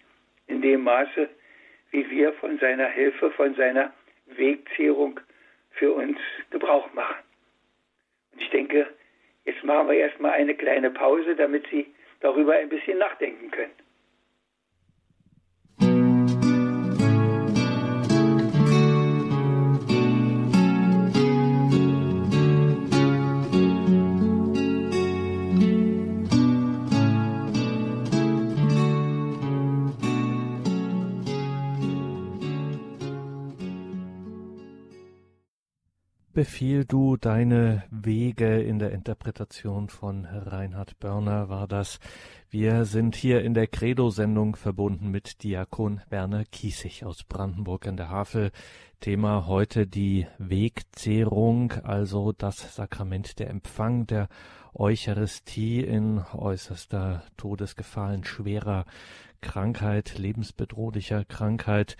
in 0.48 0.60
dem 0.60 0.82
Maße, 0.82 1.28
wie 1.92 2.10
wir 2.10 2.32
von 2.34 2.58
seiner 2.58 2.88
Hilfe, 2.88 3.30
von 3.30 3.54
seiner 3.54 3.92
Wegzehrung 4.26 5.20
für 5.70 5.92
uns 5.92 6.18
Gebrauch 6.50 6.92
machen. 6.94 7.22
Und 8.32 8.42
ich 8.42 8.50
denke, 8.50 8.88
jetzt 9.44 9.62
machen 9.62 9.88
wir 9.88 9.96
erstmal 9.96 10.32
eine 10.32 10.54
kleine 10.54 10.90
Pause, 10.90 11.36
damit 11.36 11.66
Sie 11.70 11.86
darüber 12.20 12.54
ein 12.54 12.68
bisschen 12.68 12.98
nachdenken 12.98 13.50
können. 13.52 13.72
Befiehl 36.40 36.86
du 36.86 37.18
deine 37.18 37.82
Wege 37.90 38.62
in 38.62 38.78
der 38.78 38.92
Interpretation 38.92 39.90
von 39.90 40.24
Reinhard 40.24 40.98
Börner 40.98 41.50
war 41.50 41.68
das. 41.68 42.00
Wir 42.48 42.86
sind 42.86 43.14
hier 43.14 43.42
in 43.42 43.52
der 43.52 43.66
Credo-Sendung 43.66 44.56
verbunden 44.56 45.10
mit 45.10 45.42
Diakon 45.42 46.00
Werner 46.08 46.46
Kiesig 46.46 47.04
aus 47.04 47.24
Brandenburg 47.24 47.86
an 47.86 47.98
der 47.98 48.08
Havel. 48.08 48.52
Thema 49.00 49.48
heute 49.48 49.86
die 49.86 50.26
Wegzehrung, 50.38 51.72
also 51.82 52.32
das 52.32 52.74
Sakrament 52.74 53.38
der 53.38 53.50
Empfang 53.50 54.06
der 54.06 54.30
Eucharistie 54.72 55.80
in 55.80 56.24
äußerster 56.32 57.22
Todesgefahr, 57.36 58.14
in 58.14 58.24
schwerer 58.24 58.86
Krankheit, 59.42 60.16
lebensbedrohlicher 60.16 61.26
Krankheit. 61.26 61.98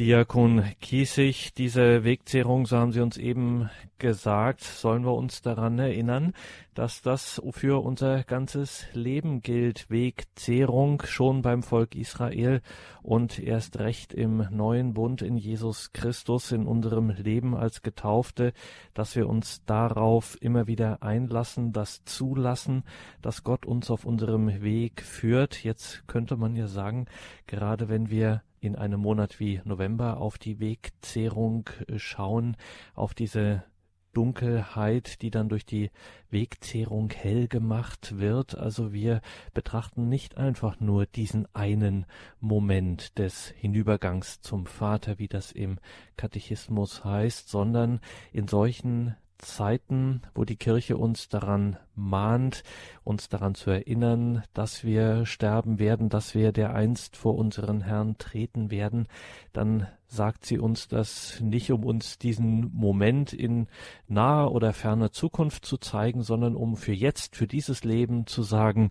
Diakon 0.00 0.64
Kiesig, 0.80 1.52
diese 1.52 2.04
Wegzehrung, 2.04 2.64
so 2.64 2.78
haben 2.78 2.90
Sie 2.90 3.02
uns 3.02 3.18
eben 3.18 3.68
gesagt, 4.00 4.62
sollen 4.62 5.04
wir 5.04 5.14
uns 5.14 5.42
daran 5.42 5.78
erinnern, 5.78 6.32
dass 6.74 7.02
das 7.02 7.40
für 7.52 7.84
unser 7.84 8.24
ganzes 8.24 8.86
Leben 8.92 9.42
gilt. 9.42 9.88
Wegzehrung 9.90 11.02
schon 11.04 11.42
beim 11.42 11.62
Volk 11.62 11.94
Israel 11.94 12.62
und 13.02 13.38
erst 13.38 13.78
recht 13.78 14.12
im 14.12 14.48
neuen 14.50 14.94
Bund 14.94 15.22
in 15.22 15.36
Jesus 15.36 15.92
Christus 15.92 16.50
in 16.50 16.66
unserem 16.66 17.10
Leben 17.10 17.54
als 17.54 17.82
Getaufte, 17.82 18.52
dass 18.94 19.14
wir 19.14 19.28
uns 19.28 19.64
darauf 19.64 20.36
immer 20.40 20.66
wieder 20.66 21.02
einlassen, 21.02 21.72
das 21.72 22.04
zulassen, 22.04 22.82
dass 23.22 23.44
Gott 23.44 23.66
uns 23.66 23.90
auf 23.90 24.04
unserem 24.04 24.62
Weg 24.62 25.02
führt. 25.02 25.62
Jetzt 25.62 26.08
könnte 26.08 26.36
man 26.36 26.56
ja 26.56 26.66
sagen, 26.66 27.06
gerade 27.46 27.88
wenn 27.88 28.10
wir 28.10 28.42
in 28.60 28.76
einem 28.76 29.00
Monat 29.00 29.40
wie 29.40 29.60
November 29.64 30.18
auf 30.18 30.38
die 30.38 30.60
Wegzehrung 30.60 31.68
schauen, 31.96 32.56
auf 32.94 33.14
diese 33.14 33.64
Dunkelheit, 34.12 35.22
die 35.22 35.30
dann 35.30 35.48
durch 35.48 35.64
die 35.64 35.90
Wegzehrung 36.30 37.10
hell 37.10 37.48
gemacht 37.48 38.18
wird. 38.18 38.56
Also 38.56 38.92
wir 38.92 39.20
betrachten 39.54 40.08
nicht 40.08 40.36
einfach 40.36 40.80
nur 40.80 41.06
diesen 41.06 41.46
einen 41.54 42.06
Moment 42.40 43.18
des 43.18 43.48
Hinübergangs 43.48 44.40
zum 44.40 44.66
Vater, 44.66 45.18
wie 45.18 45.28
das 45.28 45.52
im 45.52 45.78
Katechismus 46.16 47.04
heißt, 47.04 47.48
sondern 47.48 48.00
in 48.32 48.48
solchen 48.48 49.16
Zeiten, 49.38 50.22
wo 50.34 50.44
die 50.44 50.56
Kirche 50.56 50.96
uns 50.96 51.28
daran 51.28 51.78
mahnt, 52.00 52.62
uns 53.04 53.28
daran 53.28 53.54
zu 53.54 53.70
erinnern, 53.70 54.42
dass 54.54 54.84
wir 54.84 55.26
sterben 55.26 55.78
werden, 55.78 56.08
dass 56.08 56.34
wir 56.34 56.52
dereinst 56.52 57.16
vor 57.16 57.36
unseren 57.36 57.82
Herrn 57.82 58.18
treten 58.18 58.70
werden, 58.70 59.06
dann 59.52 59.86
sagt 60.06 60.44
sie 60.44 60.58
uns 60.58 60.88
das 60.88 61.40
nicht, 61.40 61.70
um 61.70 61.84
uns 61.84 62.18
diesen 62.18 62.72
Moment 62.74 63.32
in 63.32 63.68
naher 64.08 64.50
oder 64.50 64.72
ferner 64.72 65.12
Zukunft 65.12 65.64
zu 65.64 65.78
zeigen, 65.78 66.22
sondern 66.22 66.56
um 66.56 66.76
für 66.76 66.92
jetzt, 66.92 67.36
für 67.36 67.46
dieses 67.46 67.84
Leben 67.84 68.26
zu 68.26 68.42
sagen, 68.42 68.90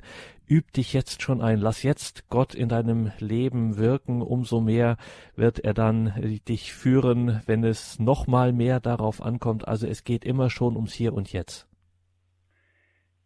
üb 0.50 0.72
dich 0.72 0.94
jetzt 0.94 1.22
schon 1.22 1.42
ein, 1.42 1.60
lass 1.60 1.84
jetzt 1.84 2.30
Gott 2.30 2.56
in 2.56 2.70
deinem 2.70 3.12
Leben 3.20 3.78
wirken, 3.78 4.22
umso 4.22 4.62
mehr 4.62 4.98
wird 5.36 5.60
er 5.60 5.74
dann 5.74 6.14
dich 6.48 6.74
führen, 6.74 7.42
wenn 7.46 7.66
es 7.66 8.00
noch 8.00 8.26
mal 8.26 8.54
mehr 8.54 8.80
darauf 8.80 9.22
ankommt. 9.22 9.68
Also 9.68 9.88
es 9.88 10.06
geht 10.06 10.24
immer 10.24 10.50
schon 10.50 10.76
ums 10.76 10.94
Hier 10.94 11.14
und 11.14 11.32
Jetzt. 11.34 11.69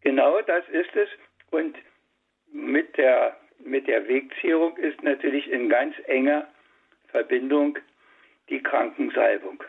Genau 0.04 0.42
das 0.42 0.68
ist 0.70 0.96
es. 0.96 1.10
Und 1.52 1.76
mit 2.52 2.98
der, 2.98 3.38
mit 3.60 3.88
der 3.88 4.08
Wegzehrung 4.08 4.78
ist 4.78 5.02
natürlich 5.04 5.50
in 5.50 5.70
ganz 5.70 5.96
enger 6.08 6.48
Verbindung 7.08 7.78
die 8.50 8.62
Krankensalbung. 8.62 9.64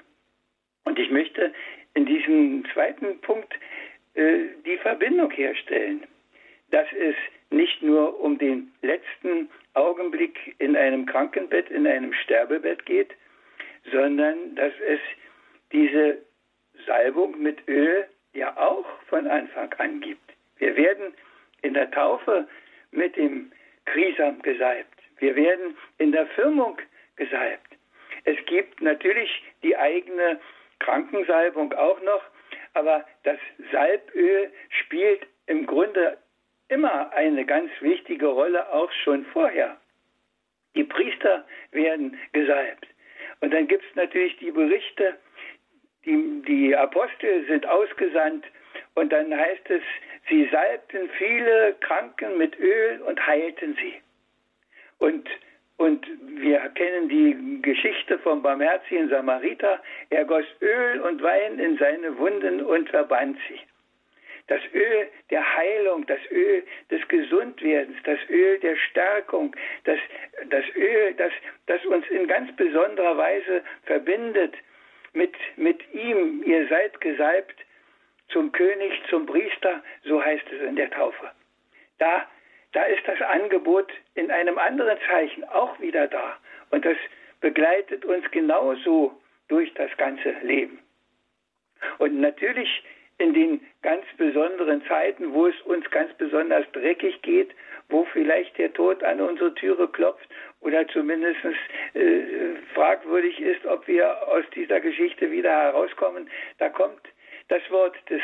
Und 0.85 0.99
ich 0.99 1.11
möchte 1.11 1.53
in 1.95 2.07
diesem 2.07 2.65
zweiten 2.73 3.21
Punkt 3.21 3.55
äh, 4.15 4.47
die 4.67 4.77
Verbindung 4.79 5.31
herstellen, 5.31 6.07
dass 6.71 6.87
es 6.99 7.15
nicht 7.51 7.83
nur 7.83 8.21
um 8.21 8.37
den 8.39 8.73
letzten 8.83 9.49
Augenblick 9.75 10.57
in 10.59 10.77
einem 10.77 11.07
Krankenbett, 11.07 11.71
in 11.71 11.87
einem 11.87 12.13
Sterbebett 12.13 12.85
geht, 12.87 13.15
sondern 13.93 14.57
dass 14.57 14.73
es 14.87 15.01
diese 15.73 16.19
Salbung 16.87 17.41
mit 17.41 17.67
Öl 17.69 18.07
ja 18.33 18.57
auch 18.57 18.87
von 19.07 19.27
Anfang 19.27 19.73
an 19.75 20.01
gibt. 20.01 20.24
Wir 20.59 20.77
werden 20.77 21.15
in 21.63 21.75
der 21.75 21.91
Taufe 21.91 22.47
mit 22.91 23.17
dem 23.17 23.53
Krisam 23.87 24.41
gesalbt. 24.43 25.01
Wir 25.19 25.37
werden 25.37 25.77
in 25.99 26.13
der 26.13 26.27
Firmung 26.29 26.79
gesalbt. 27.17 27.77
Es 28.25 28.37
gibt 28.47 28.81
natürlich 28.81 29.43
die 29.63 29.77
eigene 29.77 30.41
Krankensalbung 30.79 31.73
auch 31.75 32.01
noch, 32.03 32.23
aber 32.75 33.05
das 33.23 33.39
Salböl 33.71 34.51
spielt 34.69 35.27
im 35.47 35.67
Grunde 35.67 36.19
immer 36.69 37.13
eine 37.13 37.45
ganz 37.45 37.71
wichtige 37.81 38.27
Rolle, 38.27 38.69
auch 38.73 38.91
schon 39.05 39.25
vorher. 39.27 39.77
Die 40.75 40.85
Priester 40.85 41.45
werden 41.71 42.19
gesalbt. 42.33 42.87
Und 43.41 43.53
dann 43.53 43.69
gibt 43.69 43.85
es 43.85 43.95
natürlich 43.95 44.37
die 44.39 44.51
Berichte, 44.51 45.17
die, 46.05 46.43
die 46.47 46.75
Apostel 46.75 47.47
sind 47.47 47.67
ausgesandt 47.67 48.45
und 48.95 49.13
dann 49.13 49.37
heißt 49.37 49.71
es, 49.71 49.83
sie 50.29 50.49
salbten 50.51 51.09
viele 51.19 51.75
Kranken 51.81 52.39
mit 52.39 52.59
Öl 52.59 53.03
und 53.03 53.25
heilten 53.27 53.77
sie. 53.81 53.95
Und, 54.99 55.29
und 55.77 56.07
wir 56.39 56.61
kennen 56.75 57.09
die 57.09 57.61
Geschichte 57.63 58.19
vom 58.21 58.43
barmherzigen 58.43 59.09
Samariter. 59.09 59.83
Er 60.11 60.25
goss 60.25 60.47
Öl 60.61 61.01
und 61.01 61.23
Wein 61.23 61.59
in 61.59 61.77
seine 61.79 62.17
Wunden 62.19 62.63
und 62.63 62.89
verband 62.89 63.37
sie. 63.49 63.61
Das 64.47 64.61
Öl 64.75 65.09
der 65.31 65.57
Heilung, 65.57 66.07
das 66.07 66.21
Öl 66.31 66.63
des 66.91 67.07
Gesundwerdens, 67.09 67.97
das 68.05 68.19
Öl 68.29 68.59
der 68.61 68.77
Stärkung, 68.77 69.57
das, 69.85 69.99
das 70.51 70.65
Öl, 70.77 71.15
das, 71.15 71.33
das 71.67 71.85
uns 71.87 72.07
in 72.09 72.29
ganz 72.29 72.55
besonderer 72.55 73.17
Weise 73.17 73.63
verbindet 73.85 74.55
mit, 75.15 75.35
mit 75.57 75.83
ihm. 75.95 76.43
Ihr 76.45 76.69
seid 76.69 77.01
gesalbt 77.01 77.57
zum 78.29 78.53
König, 78.53 78.93
zum 79.11 79.27
Priester, 79.27 79.83
so 80.05 80.23
heißt 80.25 80.45
es 80.51 80.63
in 80.63 80.77
der 80.77 80.91
Taufe. 80.91 81.31
Da, 81.99 82.27
da 82.73 82.83
ist 82.85 83.07
das 83.07 83.21
Angebot 83.21 83.93
in 84.15 84.31
einem 84.31 84.59
anderen 84.59 84.99
Zeichen 85.09 85.45
auch 85.45 85.79
wieder 85.81 86.09
da. 86.09 86.37
Und 86.71 86.85
das 86.85 86.97
begleitet 87.41 88.05
uns 88.05 88.29
genauso 88.31 89.21
durch 89.49 89.73
das 89.75 89.95
ganze 89.97 90.31
Leben. 90.43 90.79
Und 91.99 92.21
natürlich 92.21 92.83
in 93.19 93.33
den 93.33 93.61
ganz 93.83 94.05
besonderen 94.17 94.85
Zeiten, 94.87 95.33
wo 95.33 95.47
es 95.47 95.61
uns 95.63 95.89
ganz 95.91 96.13
besonders 96.15 96.65
dreckig 96.73 97.23
geht, 97.23 97.55
wo 97.89 98.05
vielleicht 98.07 98.59
der 98.59 98.73
Tod 98.73 99.05
an 99.05 99.21
unsere 99.21 99.55
Türe 99.55 99.87
klopft 99.89 100.29
oder 100.61 100.89
zumindest 100.89 101.39
äh, 101.95 102.57
fragwürdig 102.75 103.39
ist, 103.41 103.65
ob 103.67 103.87
wir 103.87 104.27
aus 104.29 104.45
dieser 104.55 104.81
Geschichte 104.81 105.31
wieder 105.31 105.51
herauskommen, 105.51 106.29
da 106.59 106.69
kommt 106.71 107.03
das 107.49 107.63
Wort 107.71 107.97
des 108.09 108.23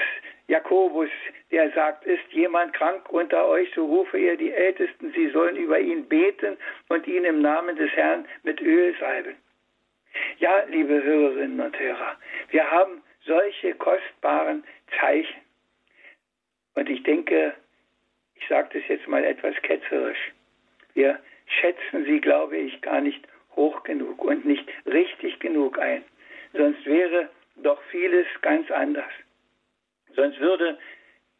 Jakobus, 0.49 1.11
der 1.51 1.71
sagt, 1.73 2.05
ist 2.05 2.25
jemand 2.31 2.73
krank 2.73 3.11
unter 3.11 3.49
euch, 3.49 3.71
so 3.75 3.85
rufe 3.85 4.19
ihr 4.19 4.37
die 4.37 4.53
Ältesten, 4.53 5.13
sie 5.13 5.29
sollen 5.31 5.57
über 5.57 5.79
ihn 5.79 6.09
beten 6.09 6.57
und 6.89 7.07
ihn 7.07 7.25
im 7.25 7.43
Namen 7.43 7.77
des 7.77 7.91
Herrn 7.93 8.27
mit 8.43 8.61
Öl 8.61 8.95
salben. 8.99 9.37
Ja, 10.39 10.65
liebe 10.69 11.03
Hörerinnen 11.03 11.61
und 11.61 11.79
Hörer, 11.79 12.17
wir 12.51 12.71
haben 12.71 13.03
solche 13.25 13.75
kostbaren 13.75 14.65
Zeichen. 14.99 15.41
Und 16.75 16.89
ich 16.89 17.03
denke, 17.03 17.55
ich 18.35 18.49
sage 18.49 18.71
das 18.73 18.89
jetzt 18.89 19.07
mal 19.07 19.25
etwas 19.25 19.55
ketzerisch, 19.63 20.33
wir 20.95 21.21
schätzen 21.47 22.05
sie, 22.05 22.21
glaube 22.21 22.57
ich, 22.57 22.81
gar 22.81 23.01
nicht 23.01 23.27
hoch 23.55 23.83
genug 23.83 24.25
und 24.25 24.45
nicht 24.45 24.69
richtig 24.87 25.39
genug 25.41 25.79
ein. 25.79 26.05
Sonst 26.53 26.85
wäre 26.87 27.29
doch 27.63 27.81
vieles 27.91 28.27
ganz 28.43 28.71
anders. 28.71 29.13
Sonst 30.15 30.41
würde, 30.41 30.79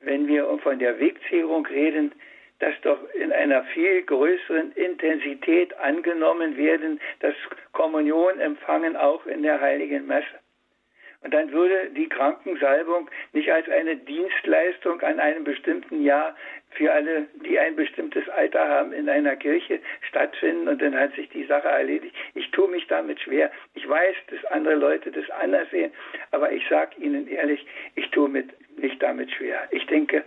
wenn 0.01 0.27
wir 0.27 0.47
von 0.59 0.79
der 0.79 0.99
Wegzehrung 0.99 1.67
reden, 1.67 2.13
das 2.59 2.75
doch 2.83 2.99
in 3.15 3.33
einer 3.33 3.65
viel 3.65 4.03
größeren 4.03 4.73
Intensität 4.73 5.77
angenommen 5.79 6.57
werden, 6.57 7.01
das 7.21 7.35
Kommunion 7.73 8.39
empfangen 8.39 8.97
auch 8.97 9.25
in 9.27 9.43
der 9.43 9.61
heiligen 9.61 10.07
Messe. 10.07 10.40
Und 11.23 11.35
dann 11.35 11.53
würde 11.53 11.91
die 11.91 12.09
Krankensalbung 12.09 13.11
nicht 13.33 13.53
als 13.53 13.69
eine 13.69 13.97
Dienstleistung 13.97 15.01
an 15.03 15.21
einem 15.21 15.45
bestimmten 15.45 16.03
Jahr 16.03 16.35
für 16.71 16.91
alle, 16.93 17.27
die 17.45 17.59
ein 17.59 17.77
bestimmtes 17.77 18.29
Alter 18.31 18.67
haben, 18.67 18.93
in 18.93 19.09
einer 19.09 19.37
Kirche 19.37 19.81
stattfinden 20.09 20.69
und 20.69 20.81
dann 20.81 20.97
hat 20.97 21.15
sich 21.15 21.29
die 21.31 21.45
Sache 21.45 21.69
erledigt. 21.69 22.15
Ich 22.35 22.51
tue 22.53 22.69
mich 22.69 22.87
damit 22.87 23.21
schwer. 23.21 23.51
Ich 23.75 23.87
weiß, 23.89 24.17
dass 24.29 24.45
andere 24.47 24.77
Leute 24.77 25.11
das 25.11 25.29
anders 25.31 25.69
sehen, 25.71 25.93
aber 26.31 26.53
ich 26.53 26.67
sage 26.69 26.93
Ihnen 26.99 27.29
ehrlich, 27.29 27.67
ich 27.97 28.11
tue 28.11 28.29
mich 28.29 28.99
damit 29.01 29.31
schwer. 29.33 29.69
Ich 29.73 29.85
denke, 29.87 30.25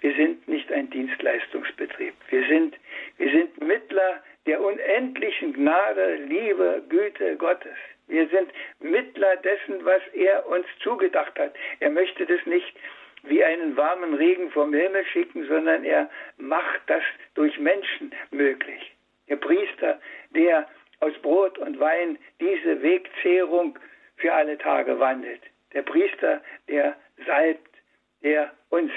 wir 0.00 0.14
sind 0.14 0.46
nicht 0.46 0.70
ein 0.70 0.90
Dienstleistungsbetrieb. 0.90 2.14
Wir 2.28 2.46
sind, 2.46 2.76
wir 3.16 3.30
sind 3.30 3.60
Mittler 3.62 4.22
der 4.46 4.60
unendlichen 4.60 5.54
Gnade, 5.54 6.16
Liebe, 6.26 6.82
Güte 6.88 7.36
Gottes. 7.36 7.76
Wir 8.08 8.28
sind 8.28 8.50
Mittler 8.80 9.36
dessen, 9.36 9.84
was 9.84 10.02
er 10.12 10.46
uns 10.46 10.66
zugedacht 10.82 11.38
hat. 11.38 11.54
Er 11.80 11.90
möchte 11.90 12.24
das 12.26 12.44
nicht 12.46 12.76
wie 13.22 13.42
einen 13.42 13.76
warmen 13.76 14.14
Regen 14.14 14.50
vom 14.52 14.72
Himmel 14.72 15.04
schicken, 15.06 15.46
sondern 15.46 15.84
er 15.84 16.08
macht 16.36 16.80
das 16.86 17.02
durch 17.34 17.58
Menschen 17.58 18.14
möglich. 18.30 18.92
Der 19.28 19.36
Priester, 19.36 20.00
der 20.30 20.68
aus 21.00 21.14
Brot 21.22 21.58
und 21.58 21.80
Wein 21.80 22.18
diese 22.40 22.82
Wegzehrung 22.82 23.78
für 24.16 24.32
alle 24.32 24.56
Tage 24.58 24.98
wandelt. 24.98 25.42
Der 25.72 25.82
Priester, 25.82 26.40
der 26.68 26.96
salbt, 27.26 27.76
der 28.22 28.52
uns 28.70 28.92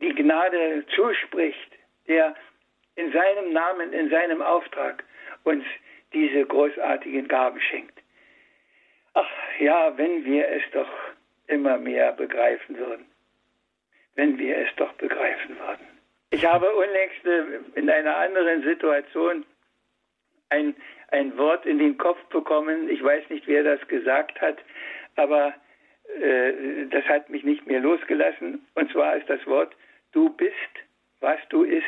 die 0.00 0.14
Gnade 0.14 0.84
zuspricht, 0.94 1.72
der 2.08 2.34
in 2.96 3.12
seinem 3.12 3.52
Namen, 3.52 3.92
in 3.92 4.10
seinem 4.10 4.42
Auftrag 4.42 5.04
uns 5.44 5.64
diese 6.12 6.44
großartigen 6.44 7.28
Gaben 7.28 7.60
schenkt. 7.60 7.98
Ach 9.14 9.28
ja, 9.58 9.96
wenn 9.96 10.24
wir 10.24 10.48
es 10.48 10.62
doch 10.72 10.90
immer 11.46 11.78
mehr 11.78 12.12
begreifen 12.12 12.78
würden. 12.78 13.04
Wenn 14.14 14.38
wir 14.38 14.56
es 14.58 14.68
doch 14.76 14.92
begreifen 14.94 15.58
würden. 15.58 15.86
Ich 16.30 16.44
habe 16.44 16.72
unlängst 16.74 17.24
äh, 17.24 17.78
in 17.78 17.90
einer 17.90 18.16
anderen 18.16 18.62
Situation 18.62 19.44
ein, 20.48 20.74
ein 21.08 21.36
Wort 21.36 21.66
in 21.66 21.78
den 21.78 21.96
Kopf 21.98 22.22
bekommen. 22.26 22.88
Ich 22.88 23.02
weiß 23.02 23.28
nicht, 23.30 23.46
wer 23.46 23.64
das 23.64 23.86
gesagt 23.88 24.40
hat, 24.40 24.58
aber 25.16 25.54
äh, 26.20 26.86
das 26.90 27.04
hat 27.06 27.30
mich 27.30 27.42
nicht 27.42 27.66
mehr 27.66 27.80
losgelassen. 27.80 28.64
Und 28.74 28.90
zwar 28.92 29.16
ist 29.16 29.28
das 29.28 29.44
Wort, 29.46 29.74
du 30.12 30.28
bist, 30.30 30.54
was 31.20 31.38
du 31.48 31.64
isst. 31.64 31.84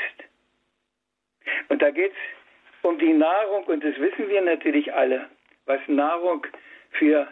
Und 1.69 1.83
da 1.83 1.91
geht 1.91 2.13
es 2.13 2.42
um 2.83 2.99
die 2.99 3.13
Nahrung, 3.13 3.65
und 3.65 3.85
das 3.85 3.99
wissen 3.99 4.29
wir 4.29 4.43
natürlich 4.43 4.93
alle, 4.93 5.27
was 5.67 5.81
Nahrung 5.87 6.47
für, 6.91 7.29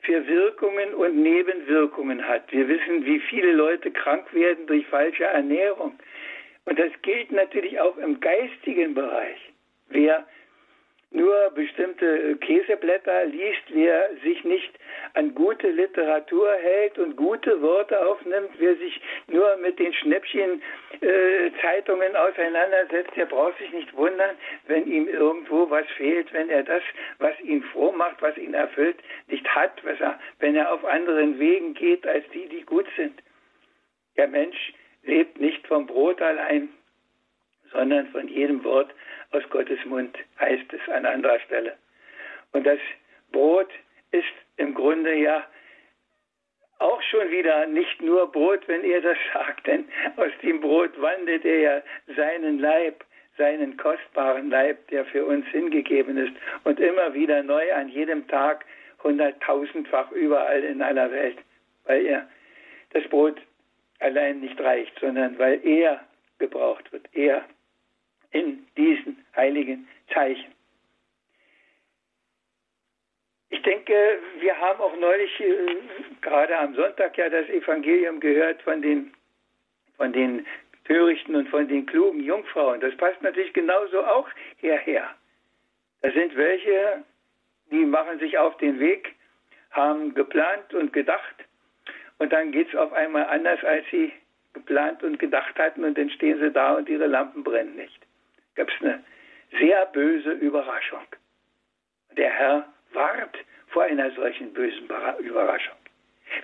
für 0.00 0.26
Wirkungen 0.26 0.94
und 0.94 1.16
Nebenwirkungen 1.16 2.26
hat. 2.26 2.50
Wir 2.52 2.68
wissen, 2.68 3.04
wie 3.04 3.20
viele 3.20 3.52
Leute 3.52 3.90
krank 3.90 4.32
werden 4.34 4.66
durch 4.66 4.86
falsche 4.86 5.24
Ernährung. 5.24 5.98
Und 6.64 6.78
das 6.78 6.90
gilt 7.02 7.32
natürlich 7.32 7.80
auch 7.80 7.96
im 7.96 8.20
geistigen 8.20 8.94
Bereich. 8.94 9.38
Wer 9.88 10.26
nur 11.12 11.50
bestimmte 11.54 12.36
Käseblätter 12.36 13.26
liest, 13.26 13.62
wer 13.68 14.08
sich 14.22 14.42
nicht 14.44 14.72
an 15.14 15.34
gute 15.34 15.70
Literatur 15.70 16.52
hält 16.52 16.98
und 16.98 17.16
gute 17.16 17.60
Worte 17.60 18.06
aufnimmt, 18.06 18.50
wer 18.58 18.76
sich 18.76 19.00
nur 19.28 19.56
mit 19.58 19.78
den 19.78 19.92
Schnäppchen-Zeitungen 19.92 22.14
äh, 22.14 22.16
auseinandersetzt, 22.16 23.10
der 23.16 23.26
braucht 23.26 23.58
sich 23.58 23.70
nicht 23.72 23.94
wundern, 23.96 24.34
wenn 24.66 24.90
ihm 24.90 25.06
irgendwo 25.08 25.68
was 25.70 25.86
fehlt, 25.96 26.32
wenn 26.32 26.48
er 26.48 26.62
das, 26.62 26.82
was 27.18 27.38
ihn 27.40 27.62
froh 27.64 27.92
macht, 27.92 28.22
was 28.22 28.38
ihn 28.38 28.54
erfüllt, 28.54 28.96
nicht 29.28 29.46
hat, 29.54 29.82
er, 29.84 30.18
wenn 30.38 30.56
er 30.56 30.72
auf 30.72 30.82
anderen 30.84 31.38
Wegen 31.38 31.74
geht 31.74 32.06
als 32.06 32.24
die, 32.32 32.46
die 32.46 32.62
gut 32.62 32.86
sind. 32.96 33.22
Der 34.16 34.28
Mensch 34.28 34.72
lebt 35.02 35.38
nicht 35.40 35.66
vom 35.66 35.86
Brot 35.86 36.22
allein, 36.22 36.70
sondern 37.72 38.06
von 38.08 38.28
jedem 38.28 38.62
Wort 38.64 38.90
aus 39.32 39.42
Gottes 39.50 39.84
Mund, 39.84 40.16
heißt 40.40 40.72
es 40.72 40.92
an 40.92 41.06
anderer 41.06 41.40
Stelle. 41.40 41.76
Und 42.52 42.66
das 42.66 42.78
Brot 43.30 43.70
ist 44.10 44.24
im 44.56 44.74
Grunde 44.74 45.14
ja 45.14 45.46
auch 46.78 47.00
schon 47.02 47.30
wieder 47.30 47.66
nicht 47.66 48.02
nur 48.02 48.30
Brot, 48.30 48.66
wenn 48.66 48.84
er 48.84 49.00
das 49.00 49.16
sagt, 49.32 49.66
denn 49.66 49.88
aus 50.16 50.30
dem 50.42 50.60
Brot 50.60 51.00
wandelt 51.00 51.44
er 51.44 51.58
ja 51.58 51.82
seinen 52.16 52.58
Leib, 52.58 53.04
seinen 53.38 53.76
kostbaren 53.76 54.50
Leib, 54.50 54.88
der 54.88 55.04
für 55.06 55.24
uns 55.24 55.46
hingegeben 55.46 56.16
ist 56.18 56.32
und 56.64 56.78
immer 56.80 57.14
wieder 57.14 57.42
neu 57.42 57.72
an 57.72 57.88
jedem 57.88 58.26
Tag 58.28 58.64
hunderttausendfach 59.02 60.10
überall 60.12 60.62
in 60.62 60.82
aller 60.82 61.10
Welt, 61.10 61.38
weil 61.84 62.04
er 62.06 62.28
das 62.90 63.04
Brot 63.08 63.40
allein 64.00 64.40
nicht 64.40 64.60
reicht, 64.60 64.98
sondern 65.00 65.38
weil 65.38 65.64
er 65.66 66.00
gebraucht 66.38 66.92
wird, 66.92 67.08
er 67.14 67.44
in 68.32 68.66
diesen 68.76 69.24
heiligen 69.36 69.88
Zeichen. 70.12 70.52
Ich 73.50 73.62
denke, 73.62 74.18
wir 74.40 74.58
haben 74.58 74.80
auch 74.80 74.96
neulich 74.96 75.38
äh, 75.40 75.76
gerade 76.22 76.58
am 76.58 76.74
Sonntag 76.74 77.16
ja 77.18 77.28
das 77.28 77.48
Evangelium 77.50 78.18
gehört 78.18 78.62
von 78.62 78.80
den, 78.80 79.12
von 79.98 80.12
den 80.12 80.46
törichten 80.84 81.36
und 81.36 81.48
von 81.48 81.68
den 81.68 81.84
klugen 81.86 82.24
Jungfrauen. 82.24 82.80
Das 82.80 82.96
passt 82.96 83.20
natürlich 83.22 83.52
genauso 83.52 84.04
auch 84.04 84.28
hierher. 84.56 85.14
Da 86.00 86.10
sind 86.10 86.34
welche, 86.34 87.04
die 87.70 87.84
machen 87.84 88.18
sich 88.18 88.38
auf 88.38 88.56
den 88.56 88.80
Weg, 88.80 89.14
haben 89.70 90.14
geplant 90.14 90.72
und 90.72 90.92
gedacht 90.92 91.36
und 92.18 92.32
dann 92.32 92.52
geht 92.52 92.68
es 92.68 92.74
auf 92.74 92.92
einmal 92.92 93.26
anders, 93.26 93.62
als 93.64 93.84
sie 93.90 94.12
geplant 94.54 95.02
und 95.02 95.18
gedacht 95.18 95.58
hatten 95.58 95.84
und 95.84 95.96
dann 95.96 96.10
stehen 96.10 96.40
sie 96.40 96.50
da 96.50 96.74
und 96.74 96.88
ihre 96.88 97.06
Lampen 97.06 97.44
brennen 97.44 97.76
nicht 97.76 98.01
gab 98.54 98.68
es 98.68 98.74
eine 98.80 99.04
sehr 99.58 99.86
böse 99.86 100.32
Überraschung. 100.32 101.06
Der 102.16 102.30
Herr 102.30 102.66
ward 102.92 103.36
vor 103.68 103.84
einer 103.84 104.10
solchen 104.12 104.52
bösen 104.52 104.88
Überraschung. 105.18 105.76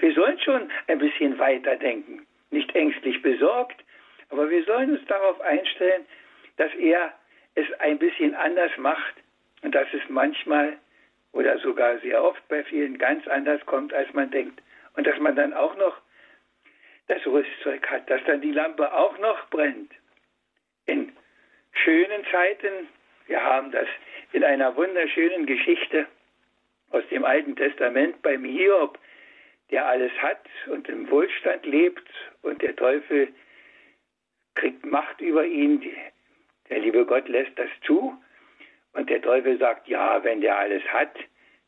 Wir 0.00 0.12
sollen 0.14 0.38
schon 0.40 0.70
ein 0.86 0.98
bisschen 0.98 1.38
weiter 1.38 1.76
denken, 1.76 2.26
nicht 2.50 2.74
ängstlich 2.74 3.20
besorgt, 3.22 3.84
aber 4.30 4.50
wir 4.50 4.64
sollen 4.64 4.96
uns 4.96 5.06
darauf 5.06 5.40
einstellen, 5.40 6.04
dass 6.56 6.74
er 6.74 7.12
es 7.54 7.66
ein 7.80 7.98
bisschen 7.98 8.34
anders 8.34 8.70
macht 8.76 9.14
und 9.62 9.74
dass 9.74 9.88
es 9.92 10.02
manchmal 10.08 10.76
oder 11.32 11.58
sogar 11.58 11.98
sehr 11.98 12.22
oft 12.22 12.46
bei 12.48 12.64
vielen 12.64 12.98
ganz 12.98 13.26
anders 13.28 13.64
kommt, 13.66 13.92
als 13.92 14.12
man 14.12 14.30
denkt. 14.30 14.62
Und 14.94 15.06
dass 15.06 15.18
man 15.18 15.36
dann 15.36 15.52
auch 15.52 15.76
noch 15.76 16.00
das 17.06 17.24
Rüstzeug 17.26 17.88
hat, 17.90 18.08
dass 18.10 18.22
dann 18.24 18.40
die 18.40 18.52
Lampe 18.52 18.92
auch 18.92 19.18
noch 19.18 19.48
brennt. 19.50 19.92
In 20.86 21.12
schönen 21.84 22.24
Zeiten. 22.30 22.88
Wir 23.26 23.42
haben 23.42 23.70
das 23.70 23.86
in 24.32 24.44
einer 24.44 24.74
wunderschönen 24.76 25.46
Geschichte 25.46 26.06
aus 26.90 27.02
dem 27.10 27.24
Alten 27.24 27.56
Testament 27.56 28.20
beim 28.22 28.44
Hiob, 28.44 28.98
der 29.70 29.86
alles 29.86 30.12
hat 30.20 30.44
und 30.66 30.88
im 30.88 31.10
Wohlstand 31.10 31.66
lebt 31.66 32.08
und 32.42 32.62
der 32.62 32.74
Teufel 32.76 33.28
kriegt 34.54 34.84
Macht 34.86 35.20
über 35.20 35.44
ihn. 35.44 35.84
Der 36.70 36.80
liebe 36.80 37.04
Gott 37.04 37.28
lässt 37.28 37.58
das 37.58 37.70
zu 37.86 38.16
und 38.92 39.10
der 39.10 39.22
Teufel 39.22 39.58
sagt, 39.58 39.88
ja, 39.88 40.22
wenn 40.24 40.40
der 40.40 40.58
alles 40.58 40.82
hat, 40.92 41.16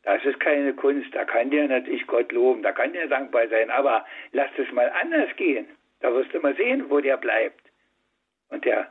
das 0.03 0.25
ist 0.25 0.41
keine 0.41 0.73
Kunst, 0.73 1.15
da 1.15 1.25
kann 1.25 1.51
der 1.51 1.69
natürlich 1.69 2.07
Gott 2.07 2.33
loben, 2.33 2.63
da 2.63 2.73
kann 2.73 2.93
der 2.95 3.07
dankbar 3.07 3.49
sein, 3.49 3.71
aber 3.71 4.07
lass 4.33 4.51
es 4.57 4.73
mal 4.73 4.91
anders 5.01 5.29
gehen. 5.37 5.67
Da 6.01 6.13
wirst 6.15 6.33
du 6.33 6.41
mal 6.41 6.57
sehen, 6.57 6.89
wo 6.89 7.01
der 7.01 7.19
bleibt. 7.19 7.61
Und 8.49 8.65
der 8.65 8.91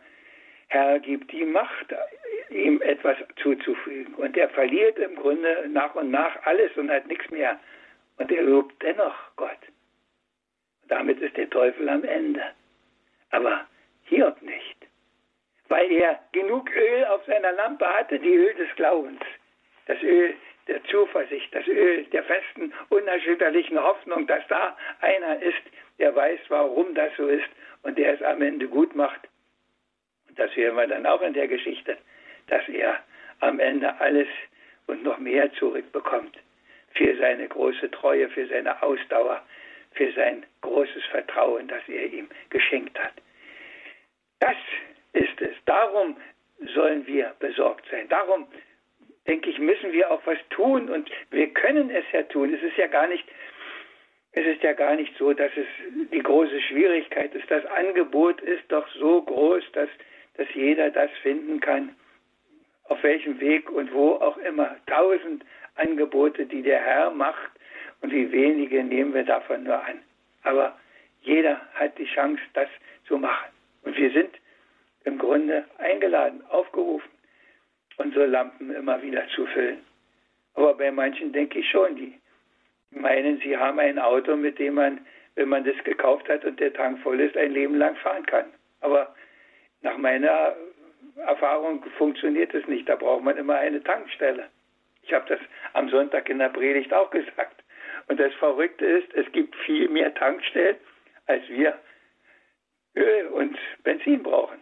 Herr 0.69 0.99
gibt 0.99 1.31
die 1.31 1.45
Macht, 1.45 1.93
ihm 2.49 2.81
etwas 2.81 3.17
zuzufügen. 3.41 4.13
Und 4.15 4.37
er 4.37 4.49
verliert 4.49 4.97
im 4.99 5.15
Grunde 5.15 5.67
nach 5.69 5.95
und 5.95 6.11
nach 6.11 6.45
alles 6.45 6.75
und 6.77 6.91
hat 6.91 7.07
nichts 7.07 7.29
mehr. 7.31 7.59
Und 8.17 8.31
er 8.31 8.43
lobt 8.43 8.81
dennoch 8.83 9.15
Gott. 9.35 9.57
Damit 10.87 11.19
ist 11.21 11.37
der 11.37 11.49
Teufel 11.49 11.89
am 11.89 12.03
Ende. 12.03 12.43
Aber 13.31 13.65
Hiob 14.05 14.41
nicht. 14.41 14.77
Weil 15.69 15.91
er 15.91 16.19
genug 16.31 16.69
Öl 16.75 17.05
auf 17.05 17.25
seiner 17.25 17.51
Lampe 17.53 17.87
hatte, 17.87 18.19
die 18.19 18.35
Öl 18.35 18.53
des 18.55 18.75
Glaubens. 18.75 19.21
Das 19.87 20.01
Öl 20.03 20.35
der 20.67 20.83
Zuversicht, 20.85 21.53
das 21.53 21.65
Öl 21.67 22.03
der 22.05 22.23
festen, 22.23 22.73
unerschütterlichen 22.89 23.81
Hoffnung, 23.81 24.27
dass 24.27 24.45
da 24.49 24.77
einer 25.01 25.41
ist, 25.41 25.61
der 25.97 26.15
weiß, 26.15 26.39
warum 26.49 26.93
das 26.93 27.11
so 27.17 27.27
ist 27.27 27.49
und 27.81 27.97
der 27.97 28.13
es 28.13 28.21
am 28.21 28.41
Ende 28.43 28.67
gut 28.67 28.95
macht 28.95 29.27
das 30.35 30.55
hören 30.55 30.75
wir 30.75 30.87
dann 30.87 31.05
auch 31.05 31.21
in 31.21 31.33
der 31.33 31.47
Geschichte, 31.47 31.97
dass 32.47 32.67
er 32.69 32.99
am 33.39 33.59
Ende 33.59 33.99
alles 33.99 34.27
und 34.87 35.03
noch 35.03 35.19
mehr 35.19 35.51
zurückbekommt 35.53 36.37
für 36.93 37.15
seine 37.17 37.47
große 37.47 37.91
Treue, 37.91 38.29
für 38.29 38.47
seine 38.47 38.81
Ausdauer, 38.81 39.41
für 39.93 40.11
sein 40.13 40.45
großes 40.61 41.03
Vertrauen, 41.11 41.67
das 41.67 41.81
er 41.87 42.05
ihm 42.05 42.27
geschenkt 42.49 42.97
hat. 42.99 43.13
Das 44.39 44.55
ist 45.13 45.41
es. 45.41 45.55
Darum 45.65 46.17
sollen 46.73 47.05
wir 47.07 47.33
besorgt 47.39 47.85
sein. 47.89 48.07
Darum, 48.09 48.47
denke 49.27 49.49
ich, 49.49 49.59
müssen 49.59 49.91
wir 49.91 50.11
auch 50.11 50.21
was 50.25 50.37
tun 50.49 50.89
und 50.89 51.09
wir 51.31 51.47
können 51.53 51.89
es 51.89 52.05
ja 52.11 52.23
tun. 52.23 52.53
Es 52.53 52.61
ist 52.61 52.77
ja 52.77 52.87
gar 52.87 53.07
nicht, 53.07 53.25
es 54.33 54.45
ist 54.45 54.63
ja 54.63 54.73
gar 54.73 54.95
nicht 54.95 55.15
so, 55.17 55.33
dass 55.33 55.51
es 55.55 55.67
die 56.11 56.23
große 56.23 56.61
Schwierigkeit 56.61 57.33
ist. 57.33 57.49
Das 57.49 57.65
Angebot 57.65 58.41
ist 58.41 58.63
doch 58.69 58.87
so 58.95 59.21
groß, 59.21 59.63
dass 59.73 59.89
dass 60.39 60.47
jeder 60.53 60.89
das 60.89 61.11
finden 61.21 61.59
kann, 61.59 61.93
auf 62.85 63.03
welchem 63.03 63.39
Weg 63.41 63.69
und 63.69 63.93
wo 63.93 64.13
auch 64.13 64.37
immer. 64.37 64.77
Tausend 64.87 65.43
Angebote, 65.75 66.45
die 66.45 66.61
der 66.61 66.79
Herr 66.79 67.11
macht 67.11 67.51
und 68.01 68.11
wie 68.13 68.31
wenige 68.31 68.81
nehmen 68.83 69.13
wir 69.13 69.25
davon 69.25 69.65
nur 69.65 69.83
an. 69.83 69.99
Aber 70.43 70.77
jeder 71.21 71.59
hat 71.73 71.97
die 71.97 72.05
Chance, 72.05 72.41
das 72.53 72.69
zu 73.05 73.17
machen. 73.17 73.49
Und 73.83 73.97
wir 73.97 74.11
sind 74.11 74.29
im 75.03 75.17
Grunde 75.17 75.65
eingeladen, 75.77 76.41
aufgerufen, 76.49 77.09
unsere 77.97 78.25
Lampen 78.25 78.73
immer 78.73 79.01
wieder 79.01 79.27
zu 79.35 79.45
füllen. 79.47 79.79
Aber 80.55 80.73
bei 80.73 80.89
manchen 80.89 81.33
denke 81.33 81.59
ich 81.59 81.69
schon, 81.69 81.97
die 81.97 82.13
meinen, 82.91 83.39
sie 83.41 83.57
haben 83.57 83.79
ein 83.79 83.99
Auto, 83.99 84.37
mit 84.37 84.57
dem 84.57 84.75
man, 84.75 85.05
wenn 85.35 85.49
man 85.49 85.65
das 85.65 85.75
gekauft 85.83 86.29
hat 86.29 86.45
und 86.45 86.61
der 86.61 86.73
Tank 86.73 86.99
voll 87.01 87.19
ist, 87.19 87.35
ein 87.35 87.51
Leben 87.51 87.75
lang 87.75 87.97
fahren 87.97 88.25
kann. 88.25 88.45
Aber 88.79 89.13
nach 89.81 89.97
meiner 89.97 90.55
Erfahrung 91.17 91.83
funktioniert 91.97 92.53
es 92.53 92.65
nicht. 92.67 92.87
Da 92.87 92.95
braucht 92.95 93.23
man 93.23 93.37
immer 93.37 93.55
eine 93.55 93.83
Tankstelle. 93.83 94.49
Ich 95.03 95.13
habe 95.13 95.25
das 95.27 95.39
am 95.73 95.89
Sonntag 95.89 96.29
in 96.29 96.39
der 96.39 96.49
Predigt 96.49 96.93
auch 96.93 97.09
gesagt. 97.09 97.63
Und 98.07 98.19
das 98.19 98.33
Verrückte 98.35 98.85
ist, 98.85 99.13
es 99.13 99.31
gibt 99.31 99.55
viel 99.57 99.87
mehr 99.89 100.13
Tankstellen, 100.13 100.77
als 101.27 101.47
wir 101.49 101.77
Öl 102.95 103.27
und 103.27 103.57
Benzin 103.83 104.23
brauchen. 104.23 104.61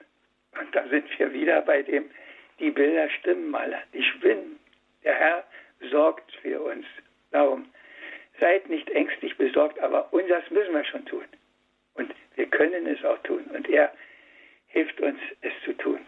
Und 0.60 0.75
da 0.75 0.88
sind 0.88 1.08
wir 1.17 1.34
wieder 1.34 1.62
bei 1.62 1.82
dem, 1.82 2.10
die 2.60 2.71
Bilder 2.71 3.10
stimmen 3.10 3.53
alle, 3.56 3.80
die 3.93 4.03
schwinden. 4.03 4.60
Der 5.03 5.15
Herr 5.15 5.43
sorgt 5.91 6.32
für 6.41 6.60
uns. 6.62 6.86
Darum, 7.32 7.67
seid 8.39 8.69
nicht 8.69 8.89
ängstlich 8.89 9.36
besorgt, 9.38 9.80
aber 9.80 10.12
unseres 10.12 10.49
müssen 10.51 10.73
wir 10.73 10.84
schon 10.86 11.06
tun. 11.06 11.25
Und 11.95 12.13
wir 12.36 12.45
können 12.47 12.86
es 12.88 13.03
auch 13.03 13.17
tun. 13.23 13.43
Und 13.53 13.67
er 13.69 13.91
hilft 14.67 14.99
uns, 15.01 15.19
es 15.41 15.53
zu 15.65 15.73
tun. 15.73 15.99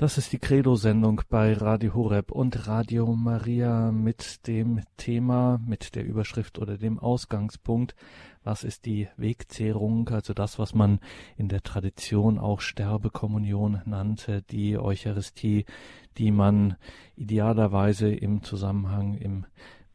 Das 0.00 0.16
ist 0.16 0.32
die 0.32 0.38
Credo-Sendung 0.38 1.20
bei 1.28 1.52
Radio 1.52 1.92
Horeb 1.92 2.32
und 2.32 2.66
Radio 2.66 3.14
Maria 3.14 3.92
mit 3.92 4.46
dem 4.46 4.80
Thema, 4.96 5.60
mit 5.66 5.94
der 5.94 6.06
Überschrift 6.06 6.58
oder 6.58 6.78
dem 6.78 6.98
Ausgangspunkt. 6.98 7.94
Was 8.42 8.64
ist 8.64 8.86
die 8.86 9.08
Wegzehrung? 9.16 10.08
Also 10.08 10.32
das, 10.32 10.58
was 10.58 10.74
man 10.74 11.00
in 11.36 11.48
der 11.48 11.62
Tradition 11.62 12.38
auch 12.38 12.62
Sterbekommunion 12.62 13.82
nannte, 13.84 14.42
die 14.42 14.78
Eucharistie, 14.78 15.66
die 16.16 16.30
man 16.30 16.76
idealerweise 17.16 18.10
im 18.10 18.42
Zusammenhang, 18.42 19.14
im 19.14 19.44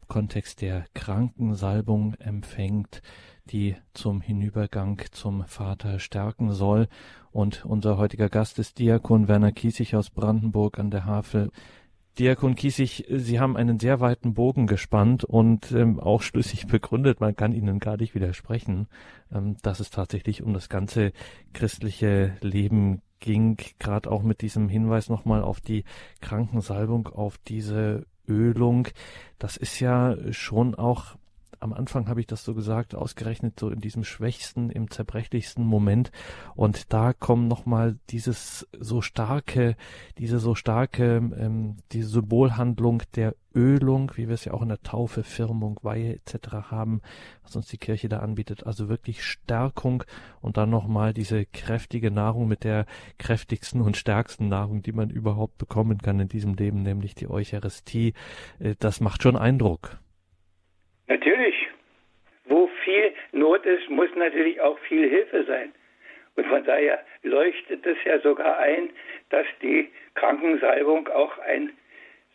Kontext 0.06 0.60
der 0.60 0.84
Krankensalbung 0.94 2.14
empfängt, 2.14 3.02
die 3.46 3.76
zum 3.94 4.20
Hinübergang 4.20 5.02
zum 5.10 5.44
Vater 5.46 5.98
stärken 5.98 6.52
soll 6.52 6.88
und 7.32 7.64
unser 7.64 7.98
heutiger 7.98 8.28
Gast 8.28 8.58
ist 8.58 8.78
Diakon 8.78 9.28
Werner 9.28 9.52
Kiesig 9.52 9.94
aus 9.94 10.10
Brandenburg 10.10 10.78
an 10.78 10.90
der 10.90 11.04
Havel. 11.04 11.50
Diakon 12.18 12.54
Kiesig, 12.54 13.04
Sie 13.10 13.40
haben 13.40 13.58
einen 13.58 13.78
sehr 13.78 14.00
weiten 14.00 14.32
Bogen 14.32 14.66
gespannt 14.66 15.24
und 15.24 15.70
ähm, 15.72 16.00
auch 16.00 16.22
schlüssig 16.22 16.66
begründet, 16.66 17.20
man 17.20 17.36
kann 17.36 17.52
Ihnen 17.52 17.78
gar 17.78 17.98
nicht 17.98 18.14
widersprechen, 18.14 18.88
ähm, 19.30 19.58
dass 19.62 19.80
es 19.80 19.90
tatsächlich 19.90 20.42
um 20.42 20.54
das 20.54 20.70
ganze 20.70 21.12
christliche 21.52 22.32
Leben 22.40 23.02
ging, 23.20 23.58
gerade 23.78 24.10
auch 24.10 24.22
mit 24.22 24.40
diesem 24.40 24.70
Hinweis 24.70 25.10
nochmal 25.10 25.42
auf 25.42 25.60
die 25.60 25.84
Krankensalbung, 26.22 27.08
auf 27.08 27.36
diese 27.36 28.06
Ölung. 28.26 28.88
Das 29.38 29.58
ist 29.58 29.78
ja 29.80 30.16
schon 30.32 30.74
auch 30.74 31.16
am 31.60 31.72
Anfang 31.72 32.08
habe 32.08 32.20
ich 32.20 32.26
das 32.26 32.44
so 32.44 32.54
gesagt, 32.54 32.94
ausgerechnet 32.94 33.58
so 33.58 33.70
in 33.70 33.80
diesem 33.80 34.04
schwächsten, 34.04 34.70
im 34.70 34.90
zerbrechlichsten 34.90 35.64
Moment. 35.64 36.10
Und 36.54 36.92
da 36.92 37.12
kommen 37.12 37.48
nochmal 37.48 37.98
dieses 38.10 38.66
so 38.78 39.02
starke, 39.02 39.76
diese 40.18 40.38
so 40.38 40.54
starke, 40.54 41.16
ähm, 41.16 41.76
diese 41.92 42.08
Symbolhandlung 42.08 43.02
der 43.14 43.34
Ölung, 43.56 44.12
wie 44.16 44.28
wir 44.28 44.34
es 44.34 44.44
ja 44.44 44.52
auch 44.52 44.60
in 44.60 44.68
der 44.68 44.82
Taufe, 44.82 45.22
Firmung, 45.22 45.80
Weihe 45.82 46.14
etc. 46.14 46.70
haben, 46.70 47.00
was 47.42 47.56
uns 47.56 47.66
die 47.68 47.78
Kirche 47.78 48.08
da 48.08 48.18
anbietet. 48.18 48.66
Also 48.66 48.88
wirklich 48.88 49.24
Stärkung 49.24 50.04
und 50.42 50.58
dann 50.58 50.68
nochmal 50.68 51.14
diese 51.14 51.46
kräftige 51.46 52.10
Nahrung 52.10 52.48
mit 52.48 52.64
der 52.64 52.84
kräftigsten 53.18 53.80
und 53.80 53.96
stärksten 53.96 54.48
Nahrung, 54.48 54.82
die 54.82 54.92
man 54.92 55.08
überhaupt 55.08 55.56
bekommen 55.56 55.98
kann 55.98 56.20
in 56.20 56.28
diesem 56.28 56.54
Leben, 56.54 56.82
nämlich 56.82 57.14
die 57.14 57.30
Eucharistie. 57.30 58.12
Äh, 58.58 58.74
das 58.78 59.00
macht 59.00 59.22
schon 59.22 59.36
Eindruck. 59.36 59.98
Natürlich. 61.08 61.68
Wo 62.48 62.68
viel 62.84 63.12
Not 63.32 63.66
ist, 63.66 63.90
muss 63.90 64.08
natürlich 64.14 64.60
auch 64.60 64.78
viel 64.80 65.08
Hilfe 65.08 65.44
sein. 65.44 65.72
Und 66.36 66.46
von 66.46 66.64
daher 66.64 67.02
leuchtet 67.22 67.84
es 67.84 67.96
ja 68.04 68.20
sogar 68.20 68.58
ein, 68.58 68.90
dass 69.30 69.46
die 69.62 69.90
Krankensalbung 70.14 71.08
auch 71.08 71.36
ein 71.38 71.72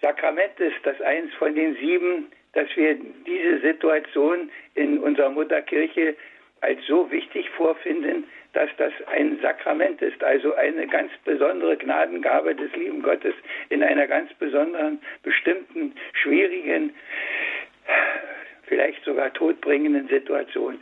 Sakrament 0.01 0.59
ist, 0.59 0.77
das 0.83 0.99
eins 1.01 1.33
von 1.35 1.55
den 1.55 1.75
sieben, 1.75 2.31
dass 2.53 2.67
wir 2.75 2.97
diese 3.25 3.59
Situation 3.59 4.51
in 4.73 4.97
unserer 4.99 5.29
Mutterkirche 5.29 6.15
als 6.61 6.79
so 6.87 7.09
wichtig 7.11 7.49
vorfinden, 7.51 8.25
dass 8.53 8.69
das 8.77 8.91
ein 9.07 9.39
Sakrament 9.41 10.01
ist, 10.01 10.21
also 10.23 10.53
eine 10.55 10.87
ganz 10.87 11.11
besondere 11.23 11.77
Gnadengabe 11.77 12.55
des 12.55 12.75
lieben 12.75 13.01
Gottes 13.01 13.33
in 13.69 13.81
einer 13.81 14.07
ganz 14.07 14.33
besonderen, 14.33 15.01
bestimmten, 15.23 15.93
schwierigen 16.13 16.93
vielleicht 18.71 19.03
sogar 19.03 19.33
todbringenden 19.33 20.07
Situation. 20.07 20.79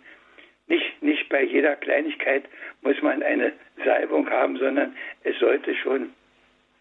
Nicht, 0.68 1.02
nicht 1.02 1.28
bei 1.30 1.42
jeder 1.42 1.76
Kleinigkeit 1.76 2.44
muss 2.84 3.02
man 3.02 3.24
eine 3.24 3.52
Salbung 3.84 4.30
haben, 4.30 4.58
sondern 4.58 4.96
es 5.24 5.40
sollte 5.40 5.74
schon, 5.74 6.14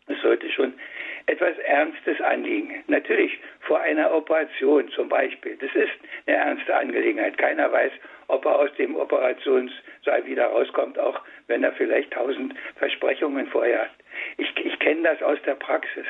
es 0.09 0.21
sollte 0.21 0.51
schon 0.51 0.75
etwas 1.25 1.57
Ernstes 1.61 2.21
anliegen. 2.21 2.85
Natürlich 2.89 3.39
vor 3.61 3.81
einer 3.81 4.13
Operation 4.15 4.91
zum 4.91 5.09
Beispiel. 5.09 5.57
Das 5.57 5.75
ist 5.75 5.93
eine 6.27 6.37
ernste 6.37 6.77
Angelegenheit. 6.77 7.39
Keiner 7.39 7.73
weiß, 7.73 7.93
ob 8.27 8.45
er 8.45 8.59
aus 8.59 8.75
dem 8.75 8.95
Operationssaal 8.95 10.27
wieder 10.27 10.49
rauskommt, 10.49 10.99
auch 10.99 11.23
wenn 11.47 11.65
er 11.65 11.73
vielleicht 11.73 12.13
tausend 12.13 12.55
Versprechungen 12.77 13.47
vorher 13.47 13.81
hat. 13.85 13.91
Ich, 14.37 14.55
ich 14.63 14.79
kenne 14.79 15.05
das 15.05 15.23
aus 15.23 15.39
der 15.47 15.55
Praxis. 15.55 16.05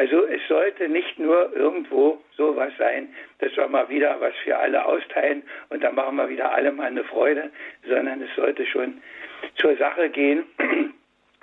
Also 0.00 0.24
es 0.28 0.40
sollte 0.48 0.88
nicht 0.88 1.18
nur 1.18 1.54
irgendwo 1.54 2.18
sowas 2.34 2.72
sein, 2.78 3.14
dass 3.38 3.54
wir 3.54 3.68
mal 3.68 3.86
wieder 3.90 4.18
was 4.18 4.34
für 4.42 4.56
alle 4.56 4.82
austeilen 4.82 5.42
und 5.68 5.84
dann 5.84 5.94
machen 5.94 6.16
wir 6.16 6.30
wieder 6.30 6.52
alle 6.52 6.72
mal 6.72 6.86
eine 6.86 7.04
Freude, 7.04 7.50
sondern 7.86 8.22
es 8.22 8.34
sollte 8.34 8.64
schon 8.64 9.02
zur 9.56 9.76
Sache 9.76 10.08
gehen, 10.08 10.44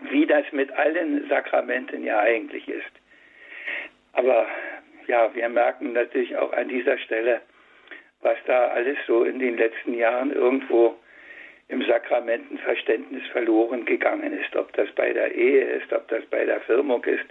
wie 0.09 0.25
das 0.25 0.43
mit 0.53 0.71
allen 0.71 1.29
Sakramenten 1.29 2.03
ja 2.03 2.19
eigentlich 2.21 2.67
ist. 2.67 2.91
Aber 4.13 4.47
ja, 5.05 5.29
wir 5.35 5.49
merken 5.49 5.93
natürlich 5.93 6.35
auch 6.35 6.51
an 6.51 6.67
dieser 6.67 6.97
Stelle, 6.97 7.41
was 8.21 8.37
da 8.47 8.69
alles 8.69 8.97
so 9.05 9.23
in 9.23 9.37
den 9.37 9.55
letzten 9.57 9.93
Jahren 9.93 10.31
irgendwo 10.31 10.97
im 11.67 11.83
Sakramentenverständnis 11.83 13.27
verloren 13.27 13.85
gegangen 13.85 14.33
ist. 14.33 14.55
Ob 14.55 14.73
das 14.73 14.89
bei 14.95 15.13
der 15.13 15.35
Ehe 15.35 15.63
ist, 15.63 15.93
ob 15.93 16.07
das 16.07 16.25
bei 16.25 16.43
der 16.43 16.59
Firmung 16.61 17.03
ist. 17.03 17.25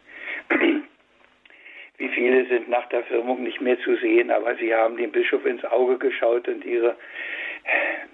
Wie 1.99 2.09
viele 2.09 2.47
sind 2.47 2.69
nach 2.69 2.87
der 2.89 3.05
Firmung 3.05 3.43
nicht 3.43 3.61
mehr 3.61 3.79
zu 3.81 3.97
sehen, 3.97 4.31
aber 4.31 4.55
sie 4.57 4.75
haben 4.75 4.97
dem 4.97 5.13
Bischof 5.13 5.45
ins 5.47 5.65
Auge 5.65 5.97
geschaut 5.99 6.47
und 6.49 6.65
ihre. 6.65 6.97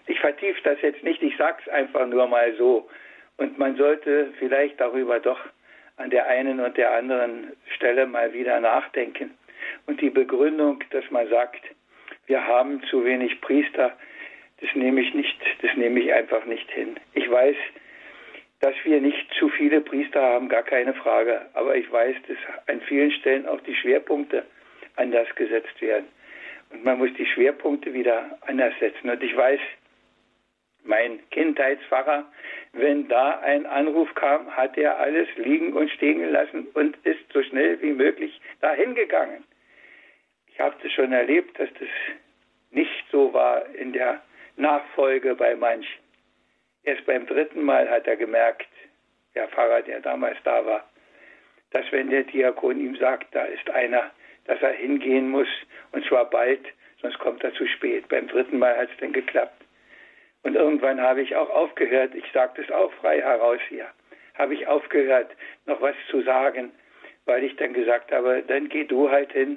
Ich 0.06 0.20
vertiefe 0.20 0.60
das 0.62 0.80
jetzt 0.82 1.02
nicht, 1.02 1.22
ich 1.22 1.36
sage 1.36 1.58
es 1.64 1.72
einfach 1.72 2.06
nur 2.06 2.26
mal 2.26 2.54
so. 2.54 2.88
Und 3.38 3.58
man 3.58 3.76
sollte 3.76 4.32
vielleicht 4.38 4.80
darüber 4.80 5.18
doch 5.18 5.40
an 5.96 6.10
der 6.10 6.26
einen 6.26 6.60
und 6.60 6.76
der 6.76 6.92
anderen 6.92 7.52
Stelle 7.74 8.06
mal 8.06 8.32
wieder 8.32 8.60
nachdenken. 8.60 9.36
Und 9.86 10.00
die 10.00 10.10
Begründung, 10.10 10.82
dass 10.90 11.08
man 11.10 11.28
sagt, 11.28 11.62
wir 12.26 12.46
haben 12.46 12.82
zu 12.84 13.04
wenig 13.04 13.40
Priester, 13.40 13.96
das 14.60 14.70
nehme 14.74 15.00
ich 15.00 15.12
nicht, 15.12 15.38
das 15.60 15.74
nehme 15.76 16.00
ich 16.00 16.12
einfach 16.12 16.44
nicht 16.44 16.70
hin. 16.70 16.98
Ich 17.14 17.28
weiß, 17.30 17.56
dass 18.62 18.74
wir 18.84 19.00
nicht 19.00 19.28
zu 19.38 19.48
viele 19.48 19.80
Priester 19.80 20.22
haben, 20.22 20.48
gar 20.48 20.62
keine 20.62 20.94
Frage. 20.94 21.42
Aber 21.54 21.74
ich 21.74 21.90
weiß, 21.90 22.14
dass 22.28 22.36
an 22.68 22.80
vielen 22.82 23.10
Stellen 23.10 23.46
auch 23.48 23.60
die 23.62 23.74
Schwerpunkte 23.74 24.44
anders 24.94 25.28
gesetzt 25.34 25.80
werden. 25.80 26.06
Und 26.70 26.84
man 26.84 26.98
muss 26.98 27.10
die 27.18 27.26
Schwerpunkte 27.26 27.92
wieder 27.92 28.38
anders 28.46 28.72
setzen. 28.78 29.10
Und 29.10 29.20
ich 29.20 29.36
weiß, 29.36 29.58
mein 30.84 31.18
Kindheitspfarrer, 31.30 32.24
wenn 32.72 33.08
da 33.08 33.40
ein 33.40 33.66
Anruf 33.66 34.14
kam, 34.14 34.56
hat 34.56 34.78
er 34.78 34.96
alles 34.96 35.28
liegen 35.36 35.72
und 35.72 35.90
stehen 35.90 36.20
gelassen 36.20 36.68
und 36.74 36.96
ist 37.04 37.32
so 37.32 37.42
schnell 37.42 37.82
wie 37.82 37.92
möglich 37.92 38.40
dahin 38.60 38.94
gegangen. 38.94 39.42
Ich 40.46 40.60
habe 40.60 40.76
das 40.80 40.92
schon 40.92 41.12
erlebt, 41.12 41.58
dass 41.58 41.68
das 41.80 41.88
nicht 42.70 43.04
so 43.10 43.32
war 43.32 43.66
in 43.74 43.92
der 43.92 44.22
Nachfolge 44.56 45.34
bei 45.34 45.56
manchen. 45.56 46.01
Erst 46.84 47.06
beim 47.06 47.26
dritten 47.26 47.62
Mal 47.62 47.88
hat 47.88 48.06
er 48.06 48.16
gemerkt, 48.16 48.68
der 49.34 49.48
Pfarrer, 49.48 49.82
der 49.82 50.00
damals 50.00 50.36
da 50.44 50.64
war, 50.66 50.88
dass 51.70 51.90
wenn 51.92 52.10
der 52.10 52.24
Diakon 52.24 52.80
ihm 52.80 52.96
sagt, 52.96 53.34
da 53.34 53.44
ist 53.44 53.70
einer, 53.70 54.10
dass 54.46 54.60
er 54.62 54.72
hingehen 54.72 55.30
muss, 55.30 55.48
und 55.92 56.04
zwar 56.06 56.28
bald, 56.28 56.60
sonst 57.00 57.18
kommt 57.18 57.44
er 57.44 57.54
zu 57.54 57.66
spät. 57.66 58.08
Beim 58.08 58.26
dritten 58.26 58.58
Mal 58.58 58.76
hat 58.76 58.90
es 58.90 58.96
dann 58.98 59.12
geklappt. 59.12 59.62
Und 60.42 60.56
irgendwann 60.56 61.00
habe 61.00 61.22
ich 61.22 61.36
auch 61.36 61.50
aufgehört, 61.50 62.14
ich 62.14 62.24
sage 62.32 62.60
das 62.60 62.70
auch 62.72 62.92
frei 62.94 63.20
heraus 63.20 63.60
hier, 63.68 63.86
habe 64.34 64.54
ich 64.54 64.66
aufgehört, 64.66 65.30
noch 65.66 65.80
was 65.80 65.94
zu 66.10 66.22
sagen, 66.22 66.72
weil 67.26 67.44
ich 67.44 67.54
dann 67.56 67.72
gesagt 67.74 68.10
habe, 68.10 68.42
dann 68.48 68.68
geh 68.68 68.84
du 68.84 69.08
halt 69.08 69.32
hin, 69.32 69.56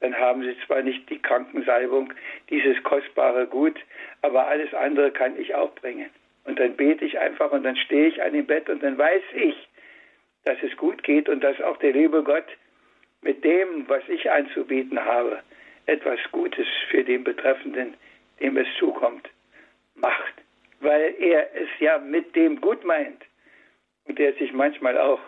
dann 0.00 0.16
haben 0.16 0.42
sie 0.42 0.56
zwar 0.66 0.82
nicht 0.82 1.10
die 1.10 1.20
Krankensalbung, 1.20 2.12
dieses 2.48 2.80
kostbare 2.84 3.48
Gut, 3.48 3.78
aber 4.22 4.46
alles 4.46 4.72
andere 4.72 5.10
kann 5.10 5.38
ich 5.38 5.54
auch 5.54 5.74
bringen. 5.74 6.10
Und 6.50 6.58
dann 6.58 6.74
bete 6.74 7.04
ich 7.04 7.16
einfach 7.16 7.52
und 7.52 7.62
dann 7.62 7.76
stehe 7.76 8.08
ich 8.08 8.20
an 8.20 8.32
dem 8.32 8.44
Bett 8.44 8.68
und 8.68 8.82
dann 8.82 8.98
weiß 8.98 9.22
ich, 9.34 9.68
dass 10.42 10.60
es 10.64 10.76
gut 10.76 11.00
geht 11.04 11.28
und 11.28 11.44
dass 11.44 11.60
auch 11.60 11.76
der 11.76 11.92
liebe 11.92 12.24
Gott 12.24 12.48
mit 13.22 13.44
dem, 13.44 13.88
was 13.88 14.02
ich 14.08 14.28
anzubieten 14.28 14.98
habe, 14.98 15.44
etwas 15.86 16.18
Gutes 16.32 16.66
für 16.88 17.04
den 17.04 17.22
Betreffenden, 17.22 17.94
dem 18.40 18.56
es 18.56 18.66
zukommt, 18.80 19.30
macht. 19.94 20.34
Weil 20.80 21.14
er 21.20 21.54
es 21.54 21.68
ja 21.78 21.98
mit 21.98 22.34
dem 22.34 22.60
gut 22.60 22.84
meint 22.84 23.22
und 24.06 24.18
der 24.18 24.32
sich 24.32 24.52
manchmal 24.52 24.98
auch 24.98 25.20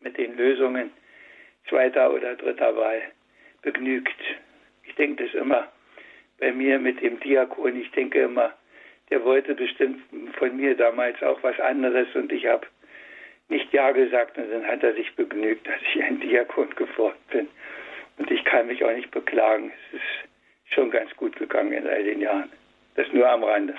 mit 0.00 0.18
den 0.18 0.36
Lösungen 0.36 0.90
zweiter 1.70 2.12
oder 2.12 2.36
dritter 2.36 2.76
Wahl 2.76 3.00
begnügt. 3.62 4.20
Ich 4.82 4.94
denke 4.96 5.24
das 5.24 5.32
immer 5.32 5.72
bei 6.38 6.52
mir 6.52 6.78
mit 6.78 7.00
dem 7.00 7.18
Diakon. 7.18 7.80
Ich 7.80 7.90
denke 7.92 8.20
immer, 8.20 8.52
der 9.12 9.22
wollte 9.24 9.54
bestimmt 9.54 10.00
von 10.38 10.56
mir 10.56 10.74
damals 10.74 11.22
auch 11.22 11.42
was 11.42 11.60
anderes 11.60 12.08
und 12.14 12.32
ich 12.32 12.46
habe 12.46 12.66
nicht 13.50 13.70
Ja 13.70 13.90
gesagt 13.90 14.38
und 14.38 14.50
dann 14.50 14.66
hat 14.66 14.82
er 14.82 14.94
sich 14.94 15.14
begnügt, 15.16 15.66
dass 15.66 15.76
ich 15.82 16.02
ein 16.02 16.18
Diakon 16.18 16.70
geworden 16.70 17.18
bin. 17.30 17.46
Und 18.16 18.30
ich 18.30 18.42
kann 18.46 18.68
mich 18.68 18.82
auch 18.82 18.94
nicht 18.94 19.10
beklagen. 19.10 19.70
Es 19.90 19.98
ist 19.98 20.74
schon 20.74 20.90
ganz 20.90 21.14
gut 21.16 21.36
gegangen 21.36 21.74
in 21.74 21.86
all 21.86 22.02
den 22.02 22.22
Jahren. 22.22 22.50
Das 22.94 23.06
nur 23.12 23.28
am 23.28 23.44
Rande. 23.44 23.74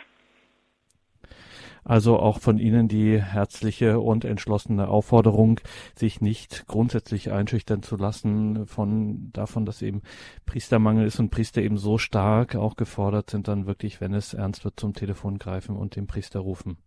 Also 1.84 2.18
auch 2.18 2.40
von 2.40 2.58
Ihnen 2.58 2.88
die 2.88 3.22
herzliche 3.22 4.00
und 4.00 4.26
entschlossene 4.26 4.88
Aufforderung, 4.88 5.60
sich 5.96 6.22
nicht 6.22 6.66
grundsätzlich 6.68 7.32
einschüchtern 7.32 7.84
zu 7.84 7.98
lassen 7.98 8.68
von 8.68 9.32
davon, 9.34 9.66
dass 9.66 9.82
eben 9.82 10.02
Priestermangel 10.46 11.06
ist 11.06 11.20
und 11.20 11.30
Priester 11.30 11.62
eben 11.62 11.78
so 11.78 11.98
stark 11.98 12.56
auch 12.56 12.76
gefordert 12.76 13.30
sind, 13.30 13.48
dann 13.48 13.66
wirklich, 13.66 14.02
wenn 14.02 14.14
es 14.14 14.34
ernst 14.34 14.64
wird, 14.64 14.80
zum 14.80 14.94
Telefon 14.94 15.40
greifen 15.40 15.76
und 15.76 15.96
den 15.96 16.08
Priester 16.08 16.40
rufen. 16.40 16.78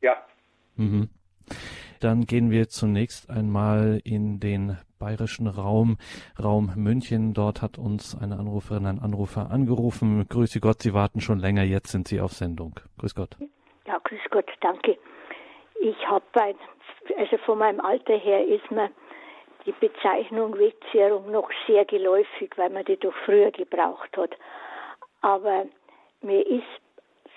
Ja. 0.00 0.16
Mhm. 0.76 1.08
Dann 2.00 2.26
gehen 2.26 2.50
wir 2.50 2.68
zunächst 2.68 3.30
einmal 3.30 4.00
in 4.04 4.40
den 4.40 4.76
bayerischen 4.98 5.46
Raum, 5.46 5.98
Raum 6.40 6.72
München. 6.74 7.32
Dort 7.32 7.62
hat 7.62 7.78
uns 7.78 8.16
eine 8.16 8.38
Anruferin, 8.38 8.86
ein 8.86 8.98
Anrufer 8.98 9.50
angerufen. 9.50 10.26
Grüße 10.28 10.60
Gott, 10.60 10.82
Sie 10.82 10.94
warten 10.94 11.20
schon 11.20 11.38
länger, 11.38 11.62
jetzt 11.62 11.90
sind 11.90 12.08
Sie 12.08 12.20
auf 12.20 12.32
Sendung. 12.32 12.80
Grüß 12.98 13.14
Gott. 13.14 13.36
Ja, 13.86 13.98
grüß 13.98 14.20
Gott, 14.30 14.50
danke. 14.60 14.98
Ich 15.80 16.08
habe 16.08 16.24
bei, 16.32 16.54
also 17.16 17.36
von 17.38 17.58
meinem 17.58 17.80
Alter 17.80 18.16
her 18.16 18.46
ist 18.46 18.70
mir 18.70 18.90
die 19.66 19.72
Bezeichnung 19.72 20.58
Wegzehrung 20.58 21.30
noch 21.30 21.50
sehr 21.66 21.84
geläufig, 21.84 22.52
weil 22.56 22.70
man 22.70 22.84
die 22.84 22.96
doch 22.96 23.14
früher 23.24 23.50
gebraucht 23.50 24.16
hat. 24.16 24.36
Aber 25.20 25.66
mir 26.20 26.46
ist 26.46 26.64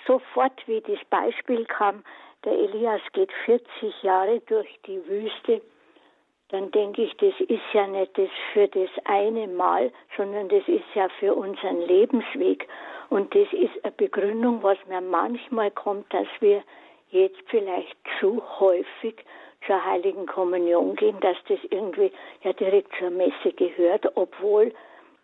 sofort, 0.07 0.67
wie 0.67 0.81
das 0.81 1.03
Beispiel 1.09 1.65
kam, 1.65 2.03
der 2.43 2.53
Elias 2.53 3.01
geht 3.13 3.31
40 3.45 4.03
Jahre 4.03 4.39
durch 4.41 4.79
die 4.85 5.03
Wüste, 5.07 5.61
dann 6.49 6.69
denke 6.71 7.03
ich, 7.03 7.17
das 7.17 7.33
ist 7.39 7.73
ja 7.73 7.87
nicht 7.87 8.15
das 8.17 8.29
für 8.53 8.67
das 8.67 8.89
eine 9.05 9.47
Mal, 9.47 9.91
sondern 10.15 10.47
das 10.49 10.67
ist 10.67 10.85
ja 10.93 11.09
für 11.19 11.33
unseren 11.33 11.81
Lebensweg. 11.81 12.67
Und 13.09 13.33
das 13.35 13.47
ist 13.53 13.83
eine 13.83 13.91
Begründung, 13.91 14.63
was 14.63 14.77
mir 14.87 15.01
manchmal 15.01 15.71
kommt, 15.71 16.11
dass 16.13 16.27
wir 16.39 16.63
jetzt 17.11 17.41
vielleicht 17.47 17.95
zu 18.19 18.41
häufig 18.59 19.15
zur 19.65 19.83
Heiligen 19.83 20.25
Kommunion 20.25 20.95
gehen, 20.95 21.19
dass 21.21 21.37
das 21.47 21.59
irgendwie 21.69 22.11
ja 22.43 22.53
direkt 22.53 22.91
zur 22.99 23.09
Messe 23.09 23.51
gehört, 23.55 24.05
obwohl 24.15 24.73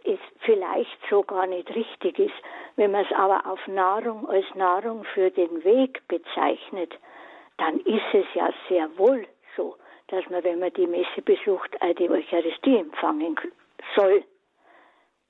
es 0.04 0.20
vielleicht 0.40 0.98
so 1.10 1.22
gar 1.24 1.46
nicht 1.46 1.74
richtig 1.76 2.18
ist. 2.18 2.34
Wenn 2.76 2.92
man 2.92 3.06
es 3.06 3.12
aber 3.16 3.46
auf 3.46 3.60
Nahrung 3.68 4.28
als 4.30 4.46
Nahrung 4.56 5.04
für 5.14 5.30
den 5.30 5.64
Weg 5.64 6.02
bezeichnet, 6.08 6.94
dann 7.58 7.80
ist 7.82 8.14
es 8.14 8.26
ja 8.34 8.52
sehr 8.68 8.90
wohl 8.98 9.28
so, 9.56 9.76
dass 10.08 10.28
man, 10.30 10.44
wenn 10.44 10.60
man 10.60 10.74
die 10.74 10.88
Messe 10.88 11.22
besucht, 11.24 11.70
die 12.00 12.10
Eucharistie 12.10 12.78
empfangen 12.78 13.40
soll 13.96 14.24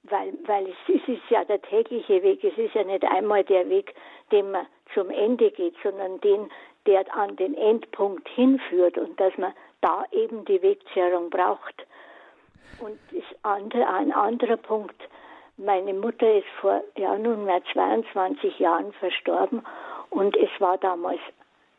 weil, 0.03 0.33
weil 0.45 0.67
es, 0.67 0.95
es 0.95 1.07
ist 1.07 1.29
ja 1.29 1.43
der 1.43 1.61
tägliche 1.61 2.23
Weg, 2.23 2.43
es 2.43 2.57
ist 2.57 2.73
ja 2.73 2.83
nicht 2.83 3.03
einmal 3.05 3.43
der 3.43 3.69
Weg, 3.69 3.93
den 4.31 4.51
man 4.51 4.65
zum 4.93 5.09
Ende 5.09 5.51
geht, 5.51 5.75
sondern 5.83 6.19
den, 6.21 6.49
der 6.85 7.13
an 7.15 7.35
den 7.35 7.55
Endpunkt 7.55 8.27
hinführt 8.29 8.97
und 8.97 9.19
dass 9.19 9.37
man 9.37 9.53
da 9.81 10.03
eben 10.11 10.45
die 10.45 10.61
Wegzehrung 10.61 11.29
braucht. 11.29 11.85
Und 12.79 12.97
andere, 13.43 13.87
ein 13.87 14.11
anderer 14.11 14.57
Punkt, 14.57 14.99
meine 15.57 15.93
Mutter 15.93 16.37
ist 16.37 16.47
vor 16.59 16.81
ja, 16.97 17.17
nunmehr 17.17 17.61
22 17.71 18.57
Jahren 18.59 18.91
verstorben 18.93 19.61
und 20.09 20.35
es 20.35 20.49
war 20.59 20.77
damals, 20.79 21.19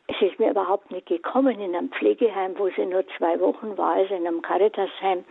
es 0.07 0.21
ist 0.21 0.39
mir 0.39 0.51
überhaupt 0.51 0.91
nicht 0.91 1.07
gekommen 1.07 1.59
in 1.59 1.75
einem 1.75 1.89
Pflegeheim, 1.89 2.57
wo 2.57 2.69
sie 2.69 2.85
nur 2.85 3.05
zwei 3.17 3.39
Wochen 3.39 3.77
war, 3.77 3.95
also 3.95 4.15
in 4.15 4.25
einem 4.25 4.41
Caritasheim 4.41 5.25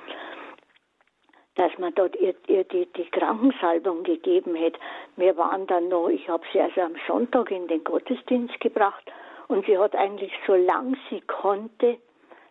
dass 1.54 1.76
man 1.78 1.94
dort 1.94 2.16
ihr, 2.16 2.34
ihr 2.46 2.64
die, 2.64 2.86
die 2.86 3.04
Krankensalbung 3.10 4.02
gegeben 4.04 4.54
hätte. 4.54 4.78
Wir 5.16 5.36
waren 5.36 5.66
dann 5.66 5.88
noch, 5.88 6.08
ich 6.08 6.28
habe 6.28 6.44
sie 6.52 6.60
also 6.60 6.80
am 6.80 6.94
Sonntag 7.06 7.50
in 7.50 7.68
den 7.68 7.84
Gottesdienst 7.84 8.58
gebracht 8.60 9.04
und 9.48 9.66
sie 9.66 9.76
hat 9.76 9.94
eigentlich 9.94 10.32
so 10.46 10.54
lang 10.54 10.96
sie 11.10 11.20
konnte 11.22 11.98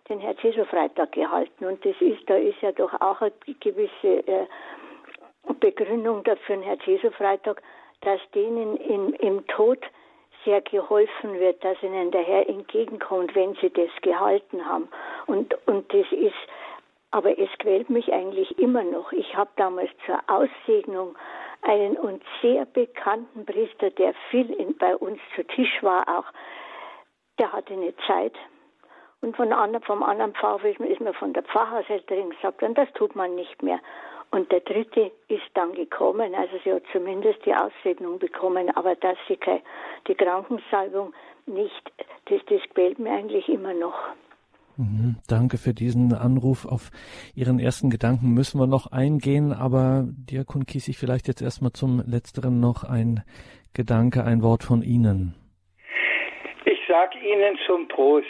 den 0.09 0.19
Herz-Jesu-Freitag 0.19 1.13
gehalten. 1.13 1.65
Und 1.65 1.83
das 1.85 1.95
ist, 1.99 2.29
da 2.29 2.35
ist 2.35 2.61
ja 2.61 2.71
doch 2.71 2.93
auch 3.01 3.21
eine 3.21 3.31
gewisse 3.59 4.27
äh, 4.27 4.45
Begründung 5.59 6.23
dafür, 6.23 6.57
den 6.57 6.63
Herz-Jesu-Freitag, 6.63 7.61
dass 8.01 8.19
denen 8.35 8.75
in, 8.77 9.13
im 9.13 9.47
Tod 9.47 9.79
sehr 10.43 10.61
geholfen 10.61 11.39
wird, 11.39 11.63
dass 11.63 11.81
ihnen 11.83 12.11
der 12.11 12.23
Herr 12.23 12.49
entgegenkommt, 12.49 13.35
wenn 13.35 13.55
sie 13.55 13.69
das 13.69 13.89
gehalten 14.01 14.65
haben. 14.65 14.89
Und, 15.27 15.55
und 15.67 15.91
das 15.93 16.11
ist, 16.11 16.33
aber 17.11 17.37
es 17.37 17.49
quält 17.59 17.89
mich 17.89 18.11
eigentlich 18.11 18.57
immer 18.57 18.83
noch. 18.83 19.11
Ich 19.11 19.35
habe 19.35 19.51
damals 19.57 19.91
zur 20.05 20.19
Aussegnung 20.27 21.15
einen 21.61 21.97
uns 21.97 22.23
sehr 22.41 22.65
bekannten 22.65 23.45
Priester, 23.45 23.91
der 23.91 24.13
viel 24.29 24.49
in, 24.51 24.77
bei 24.77 24.95
uns 24.95 25.19
zu 25.35 25.43
Tisch 25.43 25.81
war, 25.81 26.07
auch, 26.07 26.25
der 27.39 27.51
hatte 27.51 27.73
eine 27.73 27.93
Zeit. 28.07 28.33
Und 29.21 29.35
von 29.35 29.53
anderen, 29.53 29.83
vom 29.83 30.01
anderen 30.01 30.33
Pfarrer 30.33 30.65
ist 30.65 30.79
mir 30.79 31.13
von 31.13 31.33
der 31.33 31.43
Pfarrhaushälterin 31.43 32.31
gesagt, 32.31 32.63
und 32.63 32.75
das 32.77 32.91
tut 32.93 33.15
man 33.15 33.35
nicht 33.35 33.61
mehr. 33.61 33.79
Und 34.31 34.51
der 34.51 34.61
dritte 34.61 35.11
ist 35.27 35.43
dann 35.53 35.73
gekommen, 35.73 36.33
also 36.33 36.57
sie 36.63 36.73
hat 36.73 36.83
zumindest 36.91 37.45
die 37.45 37.53
Aussegnung 37.53 38.17
bekommen, 38.17 38.75
aber 38.75 38.95
dass 38.95 39.17
sie 39.27 39.37
die 40.07 40.15
Krankensalbung 40.15 41.13
nicht, 41.45 41.91
das, 42.25 42.39
das 42.45 42.61
quält 42.73 42.97
mir 42.97 43.11
eigentlich 43.11 43.49
immer 43.49 43.73
noch. 43.73 43.95
Mhm, 44.77 45.17
danke 45.27 45.57
für 45.57 45.73
diesen 45.73 46.13
Anruf. 46.13 46.65
Auf 46.65 46.91
Ihren 47.35 47.59
ersten 47.59 47.89
Gedanken 47.89 48.33
müssen 48.33 48.59
wir 48.59 48.67
noch 48.67 48.91
eingehen, 48.91 49.53
aber 49.53 50.05
Diakon 50.07 50.65
Kiesig, 50.65 50.97
vielleicht 50.97 51.27
jetzt 51.27 51.41
erstmal 51.41 51.71
zum 51.71 52.01
Letzteren 52.05 52.59
noch 52.59 52.83
ein 52.83 53.23
Gedanke, 53.73 54.23
ein 54.23 54.41
Wort 54.41 54.63
von 54.63 54.81
Ihnen. 54.81 55.35
Ich 56.65 56.79
sage 56.87 57.17
Ihnen 57.19 57.57
zum 57.65 57.87
Trost, 57.89 58.27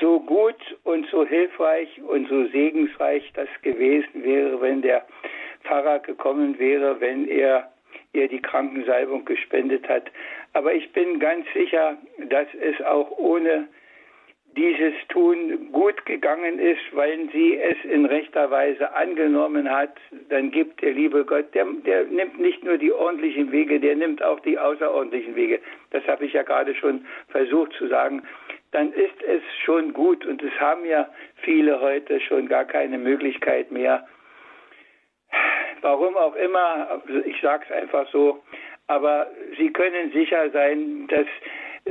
so 0.00 0.20
gut 0.20 0.56
und 0.84 1.06
so 1.10 1.24
hilfreich 1.26 1.88
und 2.02 2.28
so 2.28 2.46
segensreich 2.48 3.30
das 3.34 3.48
gewesen 3.62 4.22
wäre, 4.22 4.60
wenn 4.60 4.82
der 4.82 5.06
Pfarrer 5.64 5.98
gekommen 6.00 6.58
wäre, 6.58 7.00
wenn 7.00 7.28
er 7.28 7.70
ihr 8.12 8.28
die 8.28 8.40
Krankensalbung 8.40 9.24
gespendet 9.24 9.88
hat. 9.88 10.04
Aber 10.52 10.72
ich 10.72 10.92
bin 10.92 11.18
ganz 11.18 11.46
sicher, 11.52 11.96
dass 12.28 12.46
es 12.54 12.84
auch 12.84 13.10
ohne 13.18 13.68
dieses 14.56 14.94
Tun 15.08 15.70
gut 15.72 16.04
gegangen 16.06 16.58
ist, 16.58 16.80
weil 16.92 17.28
sie 17.32 17.56
es 17.56 17.76
in 17.84 18.06
rechter 18.06 18.50
Weise 18.50 18.94
angenommen 18.94 19.70
hat, 19.70 19.94
dann 20.30 20.50
gibt 20.50 20.82
der 20.82 20.92
liebe 20.92 21.24
Gott, 21.24 21.54
der, 21.54 21.66
der 21.86 22.04
nimmt 22.04 22.40
nicht 22.40 22.64
nur 22.64 22.78
die 22.78 22.92
ordentlichen 22.92 23.52
Wege, 23.52 23.78
der 23.78 23.94
nimmt 23.96 24.22
auch 24.22 24.40
die 24.40 24.58
außerordentlichen 24.58 25.36
Wege. 25.36 25.60
Das 25.90 26.06
habe 26.06 26.24
ich 26.24 26.32
ja 26.32 26.42
gerade 26.42 26.74
schon 26.74 27.06
versucht 27.28 27.72
zu 27.74 27.88
sagen. 27.88 28.22
Dann 28.72 28.92
ist 28.92 29.22
es 29.22 29.42
schon 29.64 29.92
gut 29.92 30.26
und 30.26 30.42
es 30.42 30.52
haben 30.60 30.84
ja 30.84 31.08
viele 31.42 31.80
heute 31.80 32.20
schon 32.20 32.48
gar 32.48 32.64
keine 32.64 32.98
Möglichkeit 32.98 33.70
mehr. 33.70 34.06
Warum 35.80 36.16
auch 36.16 36.34
immer, 36.34 37.02
ich 37.24 37.40
sage 37.40 37.64
es 37.68 37.72
einfach 37.72 38.10
so, 38.10 38.42
aber 38.88 39.30
Sie 39.58 39.72
können 39.72 40.10
sicher 40.12 40.50
sein, 40.50 41.06
dass 41.08 41.26
äh, 41.84 41.90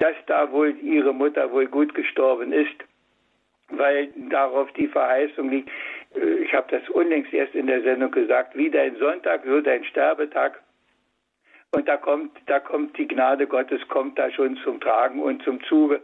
dass 0.00 0.16
da 0.26 0.50
wohl 0.50 0.76
ihre 0.82 1.14
Mutter 1.14 1.52
wohl 1.52 1.66
gut 1.66 1.94
gestorben 1.94 2.52
ist, 2.52 2.74
weil 3.68 4.08
darauf 4.30 4.72
die 4.72 4.88
Verheißung 4.88 5.50
liegt. 5.50 5.70
Äh, 6.16 6.42
ich 6.44 6.52
habe 6.52 6.66
das 6.70 6.88
unlängst 6.88 7.32
erst 7.32 7.54
in 7.54 7.68
der 7.68 7.82
Sendung 7.82 8.10
gesagt, 8.10 8.56
wie 8.56 8.70
dein 8.70 8.96
Sonntag, 8.96 9.42
so 9.44 9.60
dein 9.60 9.84
Sterbetag. 9.84 10.60
Und 11.72 11.86
da 11.86 11.96
kommt, 11.96 12.36
da 12.46 12.58
kommt 12.58 12.98
die 12.98 13.06
Gnade 13.06 13.46
Gottes, 13.46 13.86
kommt 13.88 14.18
da 14.18 14.30
schon 14.32 14.56
zum 14.64 14.80
Tragen 14.80 15.20
und 15.20 15.42
zum 15.44 15.62
Zuge. 15.64 16.00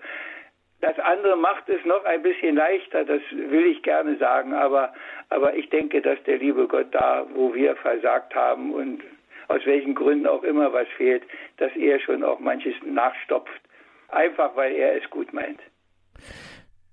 Das 0.81 0.97
andere 0.99 1.37
macht 1.37 1.69
es 1.69 1.85
noch 1.87 2.05
ein 2.05 2.23
bisschen 2.23 2.55
leichter, 2.55 3.05
das 3.05 3.23
will 3.33 3.65
ich 3.65 3.83
gerne 3.83 4.17
sagen, 4.19 4.53
aber, 4.53 4.93
aber 5.31 5.55
ich 5.55 5.71
denke, 5.71 6.03
dass 6.03 6.23
der 6.25 6.37
liebe 6.37 6.69
Gott 6.69 6.89
da, 6.93 7.27
wo 7.35 7.55
wir 7.55 7.75
versagt 7.77 8.35
haben 8.35 8.73
und 8.75 9.03
aus 9.49 9.65
welchen 9.65 9.95
Gründen 9.95 10.27
auch 10.27 10.43
immer 10.43 10.73
was 10.73 10.87
fehlt, 10.97 11.23
dass 11.57 11.75
er 11.77 11.99
schon 11.99 12.23
auch 12.23 12.41
manches 12.41 12.75
nachstopft. 12.85 13.61
Einfach 14.09 14.57
weil 14.57 14.73
er 14.73 14.97
es 14.97 15.11
gut 15.11 15.33
meint. 15.33 15.61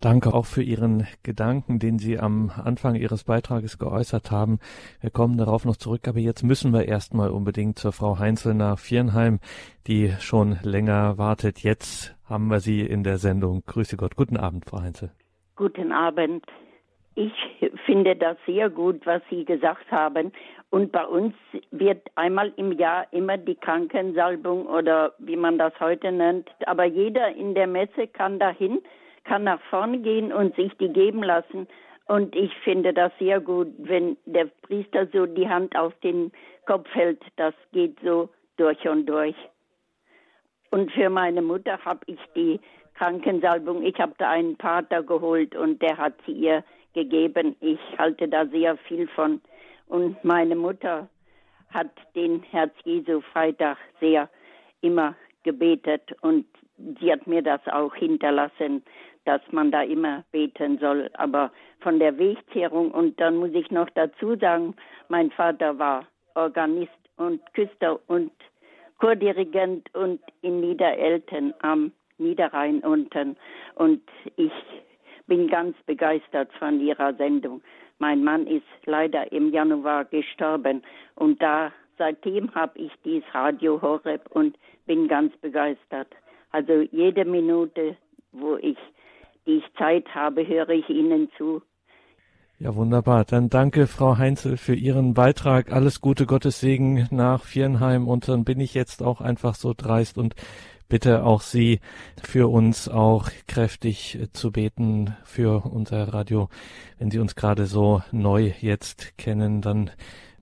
Danke 0.03 0.33
auch 0.33 0.45
für 0.45 0.61
Ihren 0.61 1.07
Gedanken, 1.23 1.79
den 1.79 1.97
Sie 1.97 2.19
am 2.19 2.51
Anfang 2.61 2.95
Ihres 2.95 3.23
Beitrages 3.23 3.79
geäußert 3.79 4.31
haben. 4.31 4.59
Wir 4.99 5.11
kommen 5.11 5.37
darauf 5.37 5.63
noch 5.63 5.77
zurück, 5.77 6.09
aber 6.09 6.19
jetzt 6.19 6.43
müssen 6.43 6.73
wir 6.73 6.89
erstmal 6.89 7.29
unbedingt 7.29 7.79
zur 7.79 7.93
Frau 7.93 8.19
Heinzel 8.19 8.53
nach 8.53 8.79
Viernheim, 8.79 9.39
die 9.87 10.11
schon 10.19 10.57
länger 10.61 11.17
wartet. 11.17 11.59
Jetzt 11.59 12.17
haben 12.25 12.47
wir 12.47 12.59
Sie 12.59 12.81
in 12.81 13.03
der 13.03 13.17
Sendung. 13.17 13.63
Grüße 13.65 13.95
Gott. 13.95 14.17
Guten 14.17 14.35
Abend, 14.35 14.65
Frau 14.65 14.81
Heinzel. 14.81 15.11
Guten 15.55 15.93
Abend. 15.93 16.45
Ich 17.15 17.33
finde 17.85 18.15
das 18.15 18.37
sehr 18.45 18.69
gut, 18.69 19.05
was 19.05 19.21
Sie 19.29 19.45
gesagt 19.45 19.91
haben. 19.91 20.31
Und 20.71 20.91
bei 20.91 21.05
uns 21.05 21.35
wird 21.69 22.01
einmal 22.15 22.51
im 22.55 22.71
Jahr 22.71 23.05
immer 23.11 23.37
die 23.37 23.55
Krankensalbung 23.55 24.65
oder 24.65 25.13
wie 25.19 25.35
man 25.35 25.59
das 25.59 25.79
heute 25.79 26.11
nennt. 26.11 26.49
Aber 26.65 26.85
jeder 26.85 27.35
in 27.35 27.53
der 27.53 27.67
Messe 27.67 28.07
kann 28.07 28.39
dahin 28.39 28.79
kann 29.23 29.43
nach 29.43 29.61
vorne 29.69 29.99
gehen 29.99 30.33
und 30.33 30.55
sich 30.55 30.71
die 30.77 30.89
geben 30.89 31.23
lassen. 31.23 31.67
Und 32.07 32.35
ich 32.35 32.53
finde 32.63 32.93
das 32.93 33.11
sehr 33.17 33.39
gut, 33.39 33.69
wenn 33.77 34.17
der 34.25 34.45
Priester 34.63 35.07
so 35.13 35.25
die 35.25 35.47
Hand 35.47 35.75
auf 35.77 35.93
den 36.01 36.31
Kopf 36.65 36.87
hält. 36.93 37.21
Das 37.37 37.53
geht 37.71 37.97
so 38.03 38.29
durch 38.57 38.87
und 38.87 39.05
durch. 39.05 39.35
Und 40.71 40.91
für 40.91 41.09
meine 41.09 41.41
Mutter 41.41 41.77
habe 41.85 42.01
ich 42.07 42.19
die 42.35 42.59
Krankensalbung. 42.95 43.83
Ich 43.83 43.99
habe 43.99 44.13
da 44.17 44.29
einen 44.29 44.57
Pater 44.57 45.03
geholt 45.03 45.55
und 45.55 45.81
der 45.81 45.97
hat 45.97 46.13
sie 46.25 46.33
ihr 46.33 46.63
gegeben. 46.93 47.55
Ich 47.59 47.79
halte 47.97 48.27
da 48.27 48.45
sehr 48.47 48.77
viel 48.77 49.07
von. 49.07 49.41
Und 49.87 50.23
meine 50.23 50.55
Mutter 50.55 51.07
hat 51.69 51.91
den 52.15 52.43
Herz 52.43 52.73
Jesu 52.83 53.21
Freitag 53.21 53.77
sehr 53.99 54.29
immer 54.81 55.15
gebetet 55.43 56.15
und 56.21 56.45
sie 56.99 57.11
hat 57.11 57.27
mir 57.27 57.41
das 57.41 57.61
auch 57.67 57.93
hinterlassen 57.95 58.83
dass 59.25 59.41
man 59.51 59.71
da 59.71 59.81
immer 59.81 60.23
beten 60.31 60.77
soll. 60.79 61.09
Aber 61.13 61.51
von 61.79 61.99
der 61.99 62.17
Wegzehrung 62.17 62.91
und 62.91 63.19
dann 63.19 63.37
muss 63.37 63.51
ich 63.53 63.71
noch 63.71 63.89
dazu 63.91 64.35
sagen, 64.35 64.75
mein 65.09 65.31
Vater 65.31 65.77
war 65.79 66.07
Organist 66.35 66.91
und 67.17 67.41
Küster 67.53 67.99
und 68.07 68.31
Chordirigent 68.99 69.93
und 69.95 70.19
in 70.41 70.61
Niederelten 70.61 71.53
am 71.61 71.91
Niederrhein 72.17 72.79
unten. 72.79 73.35
Und 73.75 74.01
ich 74.35 74.51
bin 75.27 75.47
ganz 75.47 75.75
begeistert 75.85 76.51
von 76.59 76.79
ihrer 76.79 77.13
Sendung. 77.15 77.61
Mein 77.99 78.23
Mann 78.23 78.47
ist 78.47 78.65
leider 78.85 79.31
im 79.31 79.51
Januar 79.51 80.05
gestorben 80.05 80.83
und 81.15 81.41
da 81.41 81.71
seitdem 81.97 82.53
habe 82.55 82.79
ich 82.79 82.91
dieses 83.05 83.23
Radio 83.33 83.81
Horeb 83.81 84.29
und 84.31 84.57
bin 84.85 85.07
ganz 85.07 85.35
begeistert. 85.37 86.07
Also 86.51 86.81
jede 86.91 87.25
Minute, 87.25 87.95
wo 88.31 88.57
ich 88.57 88.77
die 89.45 89.57
ich 89.57 89.63
Zeit 89.77 90.05
habe, 90.13 90.47
höre 90.47 90.69
ich 90.69 90.89
Ihnen 90.89 91.29
zu. 91.37 91.61
Ja, 92.59 92.75
wunderbar. 92.75 93.25
Dann 93.25 93.49
danke, 93.49 93.87
Frau 93.87 94.17
Heinzel, 94.17 94.57
für 94.57 94.75
Ihren 94.75 95.13
Beitrag. 95.13 95.71
Alles 95.73 95.99
Gute, 95.99 96.25
Gottes 96.25 96.59
Segen 96.59 97.07
nach 97.11 97.43
Viernheim. 97.43 98.07
Und 98.07 98.27
dann 98.29 98.45
bin 98.45 98.59
ich 98.59 98.73
jetzt 98.73 99.03
auch 99.03 99.19
einfach 99.19 99.55
so 99.55 99.73
dreist 99.75 100.17
und 100.17 100.35
bitte 100.89 101.23
auch 101.23 101.41
Sie 101.41 101.79
für 102.21 102.51
uns 102.51 102.87
auch 102.87 103.29
kräftig 103.47 104.19
zu 104.33 104.51
beten 104.51 105.15
für 105.23 105.65
unser 105.65 106.13
Radio. 106.13 106.49
Wenn 106.99 107.11
Sie 107.11 107.19
uns 107.19 107.35
gerade 107.35 107.65
so 107.65 108.01
neu 108.11 108.53
jetzt 108.59 109.17
kennen, 109.17 109.61
dann 109.61 109.91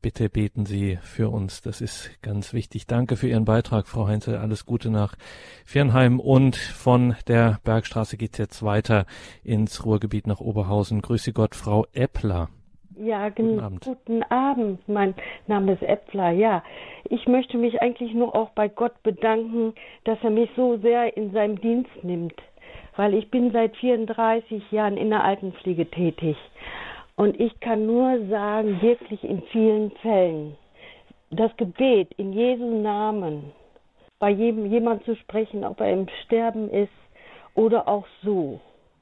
Bitte 0.02 0.30
beten 0.30 0.66
Sie 0.66 0.98
für 1.04 1.30
uns. 1.30 1.62
Das 1.62 1.80
ist 1.80 2.10
ganz 2.24 2.54
wichtig. 2.54 2.88
Danke 2.88 3.18
für 3.18 3.28
Ihren 3.28 3.46
Beitrag, 3.46 3.88
Frau 3.88 4.08
Heinzel. 4.08 4.36
Alles 4.36 4.66
Gute 4.66 4.90
nach 4.90 5.16
Viernheim. 5.64 6.20
Und 6.20 6.56
von 6.56 7.16
der 7.28 7.60
Bergstraße 7.64 8.18
geht's 8.18 8.40
jetzt 8.40 8.64
weiter 8.64 9.06
ins 9.44 9.86
Ruhrgebiet 9.86 10.26
nach 10.26 10.40
Oberhausen. 10.40 11.04
Grüße 11.04 11.34
Gott, 11.34 11.54
Frau 11.54 11.86
Eppler. 11.94 12.50
Ja, 13.04 13.30
guten 13.30 13.60
Abend. 13.60 13.84
guten 13.84 14.24
Abend. 14.24 14.88
Mein 14.88 15.16
Name 15.48 15.74
ist 15.74 15.82
Eppler. 15.82 16.30
Ja, 16.32 16.64
ich 17.10 17.28
möchte 17.28 17.58
mich 17.58 17.82
eigentlich 17.82 18.14
nur 18.14 18.36
auch 18.36 18.52
bei 18.52 18.68
Gott 18.68 19.02
bedanken, 19.02 19.74
dass 20.04 20.20
er 20.22 20.30
mich 20.30 20.52
so 20.56 20.78
sehr 20.78 21.18
in 21.18 21.32
seinem 21.32 21.60
Dienst 21.60 21.90
nimmt, 22.04 22.36
weil 22.98 23.16
ich 23.16 23.32
bin 23.32 23.52
seit 23.52 23.76
34 23.78 24.72
Jahren 24.72 24.98
in 24.98 25.10
der 25.10 25.24
Altenpflege 25.24 25.90
tätig 25.90 26.38
und 27.16 27.40
ich 27.40 27.60
kann 27.60 27.88
nur 27.88 28.24
sagen, 28.28 28.80
wirklich 28.84 29.24
in 29.24 29.42
vielen 29.52 29.90
Fällen, 30.04 30.56
das 31.32 31.56
Gebet 31.58 32.14
in 32.18 32.34
Jesu 32.34 32.84
Namen, 32.84 33.52
bei 34.20 34.30
jedem 34.30 34.68
jemand 34.68 35.04
zu 35.06 35.16
sprechen, 35.16 35.64
ob 35.64 35.80
er 35.80 35.92
im 35.92 36.08
Sterben 36.26 36.70
ist 36.70 36.94
oder 37.56 37.88
auch 37.88 38.06
so, 38.22 38.60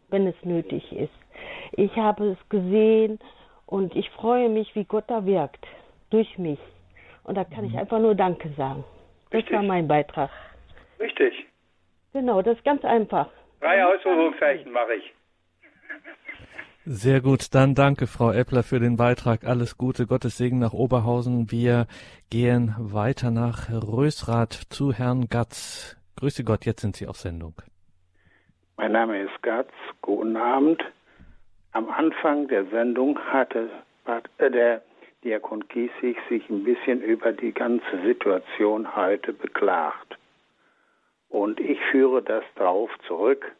wenn 0.10 0.26
es 0.26 0.36
nötig 0.43 0.89
ist. 0.93 1.12
Ich 1.74 1.93
habe 1.97 2.30
es 2.30 2.50
gesehen 2.50 3.20
und 3.70 3.96
ich 3.96 4.10
freue 4.10 4.50
mich, 4.50 4.76
wie 4.76 4.84
Gott 4.84 5.04
da 5.08 5.26
wirkt, 5.26 5.66
durch 6.10 6.40
mich. 6.40 6.60
Und 7.24 7.36
da 7.36 7.44
kann 7.44 7.66
ich 7.66 7.74
mhm. 7.74 7.80
einfach 7.80 8.00
nur 8.00 8.16
Danke 8.16 8.50
sagen. 8.58 8.84
Das 9.30 9.40
Richtig. 9.40 9.56
war 9.56 9.64
mein 9.64 9.88
Beitrag. 9.88 10.32
Richtig. 11.00 11.46
Genau, 12.14 12.42
das 12.42 12.58
ist 12.58 12.66
ganz 12.66 12.84
einfach. 12.84 13.30
Drei 13.62 13.86
Ausrufungszeichen 13.86 14.72
mache 14.72 14.96
ich. 14.96 15.14
Sehr 16.86 17.22
gut, 17.22 17.54
dann 17.54 17.76
danke 17.76 18.08
Frau 18.08 18.32
Eppler 18.32 18.64
für 18.64 18.80
den 18.80 18.98
Beitrag. 18.98 19.44
Alles 19.44 19.78
Gute, 19.78 20.08
Gottes 20.08 20.38
Segen 20.38 20.58
nach 20.58 20.74
Oberhausen. 20.74 21.52
Wir 21.52 21.86
gehen 22.32 22.74
weiter 22.80 23.30
nach 23.30 23.70
Rösrath 23.70 24.54
zu 24.70 24.94
Herrn 24.94 25.28
Gatz. 25.30 25.96
Grüße 26.16 26.44
Gott, 26.44 26.66
jetzt 26.66 26.82
sind 26.82 26.96
Sie 26.96 27.06
auf 27.06 27.18
Sendung. 27.18 27.54
Mein 28.78 28.94
Name 28.94 29.22
ist 29.22 29.44
Gatz, 29.44 29.70
guten 30.02 30.36
Abend. 30.36 30.82
Am 31.72 31.90
Anfang 31.90 32.48
der 32.48 32.66
Sendung 32.66 33.20
hatte 33.32 33.70
äh, 34.06 34.50
der 34.50 34.82
Diakon 35.24 35.68
Kiesig 35.68 36.18
sich 36.30 36.50
ein 36.50 36.64
bisschen 36.64 37.02
über 37.02 37.32
die 37.32 37.52
ganze 37.52 38.02
Situation 38.04 38.96
heute 38.96 39.34
beklagt. 39.34 40.18
Und 41.30 41.60
ich 41.60 41.80
führe 41.92 42.24
das 42.24 42.44
darauf 42.56 42.90
zurück, 43.08 43.52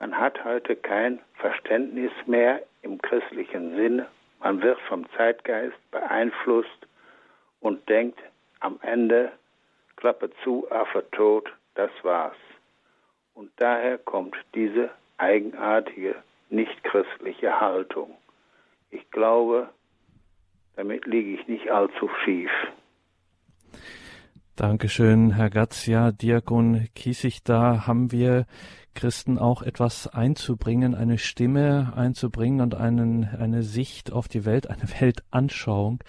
man 0.00 0.16
hat 0.16 0.42
heute 0.44 0.76
kein 0.76 1.20
Verständnis 1.34 2.10
mehr 2.26 2.62
im 2.80 3.00
christlichen 3.02 3.76
Sinne. 3.76 4.06
Man 4.38 4.62
wird 4.62 4.80
vom 4.88 5.06
Zeitgeist 5.14 5.76
beeinflusst 5.90 6.86
und 7.60 7.86
denkt 7.88 8.18
am 8.60 8.78
Ende, 8.80 9.30
Klappe 9.96 10.30
zu, 10.42 10.66
Affe 10.70 11.04
tot, 11.10 11.52
das 11.74 11.90
war's. 12.02 12.36
Und 13.34 13.50
daher 13.58 13.98
kommt 13.98 14.34
diese 14.54 14.90
eigenartige, 15.18 16.14
nicht 16.50 16.82
christliche 16.84 17.60
Haltung. 17.60 18.10
Ich 18.90 19.10
glaube, 19.10 19.68
damit 20.76 21.06
liege 21.06 21.34
ich 21.34 21.46
nicht 21.46 21.70
allzu 21.70 22.08
schief. 22.24 22.50
Dankeschön, 24.56 25.32
Herr 25.32 25.48
Gatz. 25.48 25.86
Ja, 25.86 26.12
Diakon 26.12 26.88
Kiesig, 26.94 27.44
da 27.44 27.86
haben 27.86 28.12
wir 28.12 28.46
Christen 28.94 29.38
auch 29.38 29.62
etwas 29.62 30.06
einzubringen, 30.12 30.94
eine 30.94 31.18
Stimme 31.18 31.92
einzubringen 31.96 32.60
und 32.60 32.74
einen, 32.74 33.28
eine 33.38 33.62
Sicht 33.62 34.12
auf 34.12 34.28
die 34.28 34.44
Welt, 34.44 34.68
eine 34.68 34.82
Weltanschauung, 35.00 36.00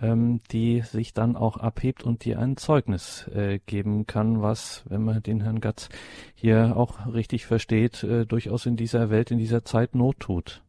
ähm, 0.00 0.40
die 0.50 0.80
sich 0.80 1.12
dann 1.12 1.36
auch 1.36 1.56
abhebt 1.56 2.02
und 2.02 2.24
die 2.24 2.36
ein 2.36 2.56
Zeugnis 2.56 3.28
äh, 3.34 3.58
geben 3.66 4.06
kann, 4.06 4.42
was, 4.42 4.84
wenn 4.88 5.04
man 5.04 5.22
den 5.22 5.42
Herrn 5.42 5.60
Gatz 5.60 5.88
hier 6.34 6.74
auch 6.76 7.12
richtig 7.12 7.46
versteht, 7.46 8.02
äh, 8.04 8.26
durchaus 8.26 8.66
in 8.66 8.76
dieser 8.76 9.10
Welt, 9.10 9.30
in 9.30 9.38
dieser 9.38 9.64
Zeit 9.64 9.94
Not 9.94 10.20
tut. 10.20 10.62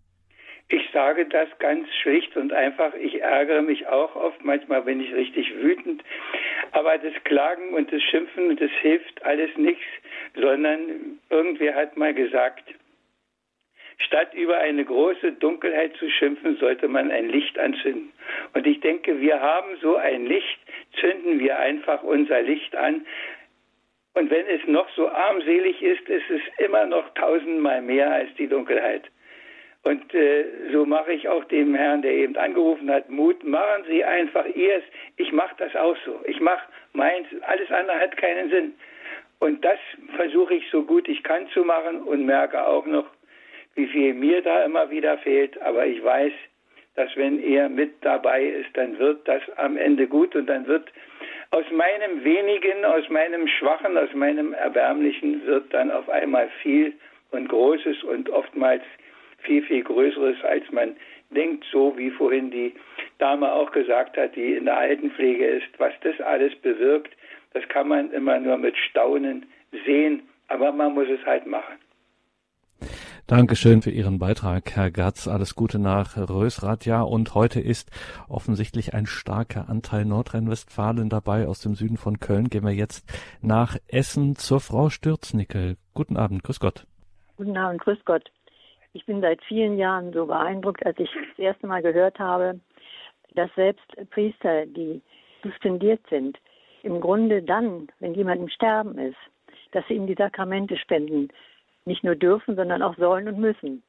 Ich 0.74 0.90
sage 0.94 1.26
das 1.26 1.50
ganz 1.60 1.86
schlicht 2.02 2.38
und 2.38 2.54
einfach. 2.54 2.94
Ich 2.94 3.22
ärgere 3.22 3.62
mich 3.62 3.88
auch 3.88 4.16
oft. 4.16 4.42
Manchmal 4.46 4.84
bin 4.84 5.02
ich 5.02 5.14
richtig 5.14 5.54
wütend. 5.54 6.02
Aber 6.72 6.98
das 6.98 7.14
Klagen 7.26 7.74
und 7.74 7.92
das 7.92 8.02
Schimpfen, 8.04 8.56
das 8.56 8.72
hilft 8.82 9.22
alles 9.26 9.50
nichts, 9.58 9.84
sondern 10.36 11.20
irgendwer 11.30 11.76
hat 11.76 11.98
mal 11.98 12.14
gesagt, 12.14 12.64
statt 13.98 14.34
über 14.34 14.58
eine 14.58 14.84
große 14.84 15.34
Dunkelheit 15.34 15.96
zu 15.98 16.10
schimpfen, 16.10 16.58
sollte 16.58 16.88
man 16.88 17.12
ein 17.12 17.30
Licht 17.30 17.58
anzünden. 17.60 18.12
Und 18.54 18.66
ich 18.66 18.80
denke, 18.80 19.20
wir 19.20 19.40
haben 19.40 19.78
so 19.82 19.96
ein 19.96 20.26
Licht, 20.26 20.60
zünden 21.00 21.40
wir 21.40 21.60
einfach 21.60 22.04
unser 22.04 22.42
Licht 22.42 22.76
an. 22.76 23.06
Und 24.14 24.30
wenn 24.30 24.46
es 24.48 24.66
noch 24.68 24.90
so 24.96 25.10
armselig 25.10 25.82
ist, 25.82 26.08
ist 26.10 26.30
es 26.30 26.42
immer 26.66 26.86
noch 26.86 27.14
tausendmal 27.14 27.82
mehr 27.82 28.12
als 28.12 28.34
die 28.36 28.48
Dunkelheit. 28.48 29.04
Und 29.84 30.14
äh, 30.14 30.46
so 30.72 30.86
mache 30.86 31.14
ich 31.14 31.28
auch 31.28 31.44
dem 31.46 31.74
Herrn, 31.74 32.04
der 32.04 32.12
eben 32.12 32.36
angerufen 32.38 32.92
hat, 32.92 33.10
Mut. 33.10 33.44
Machen 33.44 33.84
Sie 33.88 34.04
einfach 34.04 34.46
Ihrs. 34.46 34.84
Ich 35.18 35.32
mache 35.32 35.56
das 35.58 35.76
auch 35.76 35.98
so. 36.06 36.20
Ich 36.26 36.40
mache 36.40 36.68
meins. 36.94 37.28
Alles 37.42 37.72
andere 37.72 38.00
hat 38.00 38.16
keinen 38.18 38.52
Sinn. 38.52 38.74
Und 39.42 39.66
das 39.66 39.80
versuche 40.16 40.54
ich 40.54 40.70
so 40.70 40.84
gut 40.84 41.08
ich 41.08 41.24
kann 41.24 41.48
zu 41.50 41.64
machen 41.64 42.04
und 42.04 42.26
merke 42.28 42.64
auch 42.66 42.86
noch, 42.86 43.08
wie 43.74 43.88
viel 43.88 44.14
mir 44.14 44.44
da 44.44 44.64
immer 44.66 44.92
wieder 44.92 45.18
fehlt. 45.18 45.60
Aber 45.64 45.84
ich 45.88 46.04
weiß, 46.04 46.32
dass 46.96 47.10
wenn 47.16 47.42
er 47.42 47.68
mit 47.68 47.94
dabei 48.02 48.44
ist, 48.44 48.70
dann 48.76 49.00
wird 49.00 49.28
das 49.28 49.42
am 49.58 49.78
Ende 49.78 50.06
gut 50.06 50.36
und 50.36 50.46
dann 50.46 50.68
wird 50.68 50.92
aus 51.50 51.66
meinem 51.72 52.24
wenigen, 52.24 52.86
aus 52.86 53.10
meinem 53.10 53.48
schwachen, 53.48 53.98
aus 53.98 54.14
meinem 54.14 54.54
erbärmlichen 54.54 55.44
wird 55.48 55.74
dann 55.74 55.90
auf 55.90 56.08
einmal 56.08 56.48
viel 56.62 56.94
und 57.32 57.50
Großes 57.50 58.04
und 58.04 58.30
oftmals 58.30 58.84
viel, 59.40 59.64
viel 59.64 59.84
Größeres, 59.84 60.38
als 60.44 60.72
man 60.72 60.96
denkt, 61.32 61.66
so 61.72 61.98
wie 61.98 62.12
vorhin 62.12 62.52
die 62.52 62.76
Dame 63.18 63.52
auch 63.52 63.72
gesagt 63.72 64.18
hat, 64.18 64.36
die 64.36 64.54
in 64.54 64.66
der 64.66 64.78
Altenpflege 64.78 65.48
ist, 65.48 65.68
was 65.80 65.94
das 66.04 66.20
alles 66.22 66.54
bewirkt, 66.58 67.16
das 67.54 67.68
kann 67.70 67.88
man 67.88 68.12
immer 68.12 68.40
nur 68.40 68.58
mit 68.58 68.76
Staunen 68.78 69.46
sehen, 69.86 70.24
aber 70.48 70.72
man 70.72 70.94
muss 70.94 71.08
es 71.10 71.26
halt 71.26 71.46
machen. 71.46 71.76
Dankeschön 73.28 73.82
für 73.82 73.92
Ihren 73.92 74.20
Beitrag, 74.20 74.76
Herr 74.76 74.92
Gatz. 74.92 75.28
Alles 75.28 75.56
Gute 75.56 75.80
nach 75.80 76.18
Rösrath. 76.18 76.86
Ja, 76.86 77.02
und 77.02 77.34
heute 77.34 77.62
ist 77.62 77.90
offensichtlich 78.28 78.94
ein 78.94 79.06
starker 79.06 79.70
Anteil 79.70 80.04
Nordrhein-Westfalen 80.04 81.08
dabei. 81.08 81.48
Aus 81.48 81.62
dem 81.62 81.76
Süden 81.76 81.96
von 81.98 82.20
Köln 82.20 82.50
gehen 82.50 82.66
wir 82.66 82.74
jetzt 82.74 83.08
nach 83.42 83.78
Essen 83.88 84.36
zur 84.36 84.60
Frau 84.60 84.90
Stürznickel. 84.90 85.78
Guten 85.94 86.18
Abend, 86.18 86.44
grüß 86.44 86.60
Gott. 86.60 86.86
Guten 87.38 87.56
Abend, 87.56 87.80
grüß 87.82 88.04
Gott. 88.04 88.30
Ich 88.94 89.06
bin 89.06 89.22
seit 89.22 89.42
vielen 89.44 89.78
Jahren 89.78 90.12
so 90.12 90.26
beeindruckt, 90.26 90.86
als 90.86 91.00
ich 91.00 91.10
das 91.14 91.40
erste 91.40 91.68
Mal 91.68 91.82
gehört 91.82 92.20
habe, 92.20 92.60
dass 93.36 93.50
selbst 93.56 93.86
Priester, 94.10 94.66
die 94.66 95.02
suspendiert 95.42 96.02
sind, 96.10 96.38
im 96.84 97.00
Grunde 97.00 97.42
dann, 97.44 97.88
wenn 98.00 98.14
jemand 98.14 98.42
im 98.42 98.50
Sterben 98.50 98.98
ist, 98.98 99.18
dass 99.72 99.86
sie 99.88 99.96
ihm 99.96 100.08
die 100.08 100.16
Sakramente 100.16 100.78
spenden, 100.78 101.30
nicht 101.86 102.04
nur 102.04 102.16
dürfen, 102.16 102.56
sondern 102.56 102.82
auch 102.82 102.96
sollen 102.98 103.28
und 103.28 103.40
müssen. 103.40 103.84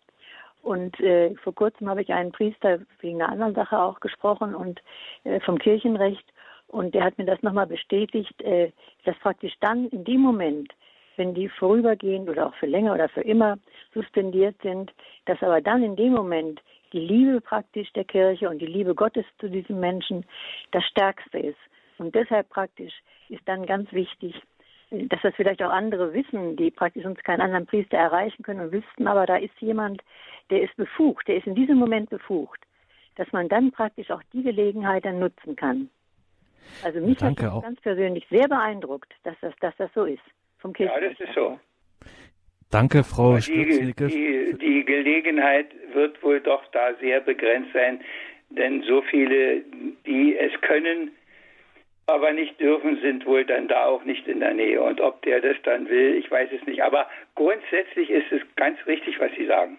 Und 0.62 0.99
äh, 1.01 1.34
vor 1.43 1.55
kurzem 1.55 1.88
habe 1.88 2.03
ich 2.03 2.12
einen 2.12 2.30
Priester 2.30 2.78
wegen 3.01 3.20
einer 3.20 3.32
anderen 3.32 3.55
Sache 3.55 3.80
auch 3.80 3.99
gesprochen 4.01 4.55
und 4.55 4.80
äh, 5.24 5.40
vom 5.40 5.59
Kirchenrecht 5.59 6.24
und 6.72 6.95
der 6.95 7.05
hat 7.05 7.18
mir 7.18 7.26
das 7.26 7.43
nochmal 7.43 7.66
bestätigt, 7.66 8.40
äh, 8.40 8.72
dass 9.05 9.18
praktisch 9.18 9.53
dann 9.61 9.88
in 9.88 10.05
dem 10.05 10.20
Moment, 10.20 10.72
wenn 11.16 11.34
die 11.34 11.49
vorübergehend 11.49 12.30
oder 12.30 12.47
auch 12.47 12.55
für 12.55 12.66
länger 12.66 12.95
oder 12.95 13.09
für 13.11 13.20
immer 13.20 13.59
suspendiert 13.93 14.57
sind, 14.62 14.90
dass 15.26 15.43
aber 15.43 15.61
dann 15.61 15.82
in 15.82 15.97
dem 15.97 16.12
Moment 16.12 16.61
die 16.93 17.01
Liebe 17.01 17.40
praktisch 17.43 17.93
der 17.93 18.05
Kirche 18.05 18.49
und 18.49 18.59
die 18.59 18.66
Liebe 18.66 18.95
Gottes 18.95 19.26
zu 19.38 19.51
diesem 19.51 19.80
Menschen 19.80 20.24
das 20.70 20.84
Stärkste 20.84 21.38
ist. 21.38 21.59
Und 22.03 22.16
deshalb 22.16 22.48
praktisch 22.48 22.92
ist 23.28 23.42
dann 23.46 23.64
ganz 23.64 23.92
wichtig, 23.92 24.34
dass 24.90 25.20
das 25.22 25.34
vielleicht 25.36 25.62
auch 25.62 25.70
andere 25.70 26.12
wissen, 26.12 26.57
die 26.57 26.72
praktisch 26.72 27.05
uns 27.05 27.22
keinen 27.22 27.40
anderen 27.40 27.64
Priester 27.64 27.96
erreichen 27.96 28.42
können 28.42 28.59
und 28.59 28.72
wüssten, 28.72 29.07
aber 29.07 29.24
da 29.24 29.36
ist 29.36 29.55
jemand, 29.61 30.03
der 30.50 30.62
ist 30.62 30.74
befugt, 30.76 31.28
der 31.28 31.36
ist 31.36 31.46
in 31.46 31.55
diesem 31.55 31.76
Moment 31.76 32.11
befugt, 32.11 32.61
dass 33.14 33.30
man 33.32 33.48
dann 33.48 33.70
praktisch 33.70 34.11
auch 34.11 34.22
die 34.32 34.42
Gelegenheit 34.42 35.05
dann 35.05 35.20
nutzen 35.20 35.55
kann. 35.55 35.88
Also 36.82 36.98
mich 36.98 37.20
ja, 37.20 37.28
hat 37.28 37.38
das 37.38 37.53
auch. 37.53 37.62
ganz 37.62 37.80
persönlich 37.80 38.26
sehr 38.30 38.48
beeindruckt, 38.48 39.12
dass 39.22 39.36
das, 39.40 39.55
dass 39.61 39.76
das 39.76 39.90
so 39.94 40.05
ist. 40.05 40.22
Vom 40.59 40.72
ja, 40.78 40.98
das 40.98 41.20
ist 41.20 41.34
so. 41.34 41.59
Danke, 42.72 43.05
Frau 43.05 43.36
die, 43.36 43.92
die, 43.94 44.59
die 44.59 44.84
Gelegenheit 44.84 45.68
wird 45.92 46.20
wohl 46.22 46.40
doch 46.40 46.64
da 46.72 46.94
sehr 47.00 47.20
begrenzt 47.20 47.72
sein, 47.72 48.00
denn 48.50 48.82
so 48.82 49.03
viele, 49.03 49.62
die 50.05 50.36
es 50.36 50.53
können, 50.62 51.12
aber 52.07 52.32
nicht 52.32 52.61
dürfen, 52.61 53.00
sind 53.00 53.26
wohl 53.26 53.44
dann 53.44 53.68
da 53.68 53.86
auch 53.86 54.05
nicht 54.05 54.26
in 54.26 54.40
der 54.40 54.55
Nähe. 54.55 54.82
Und 54.82 55.00
ob 55.00 55.22
der 55.22 55.40
das 55.40 55.57
dann 55.62 55.88
will, 55.88 56.14
ich 56.16 56.30
weiß 56.30 56.50
es 56.53 56.66
nicht. 56.66 56.82
Aber 56.82 57.09
grundsätzlich 57.34 58.11
ist 58.11 58.30
es 58.32 58.42
ganz 58.57 58.78
richtig, 58.86 59.20
was 59.20 59.30
Sie 59.36 59.46
sagen 59.46 59.78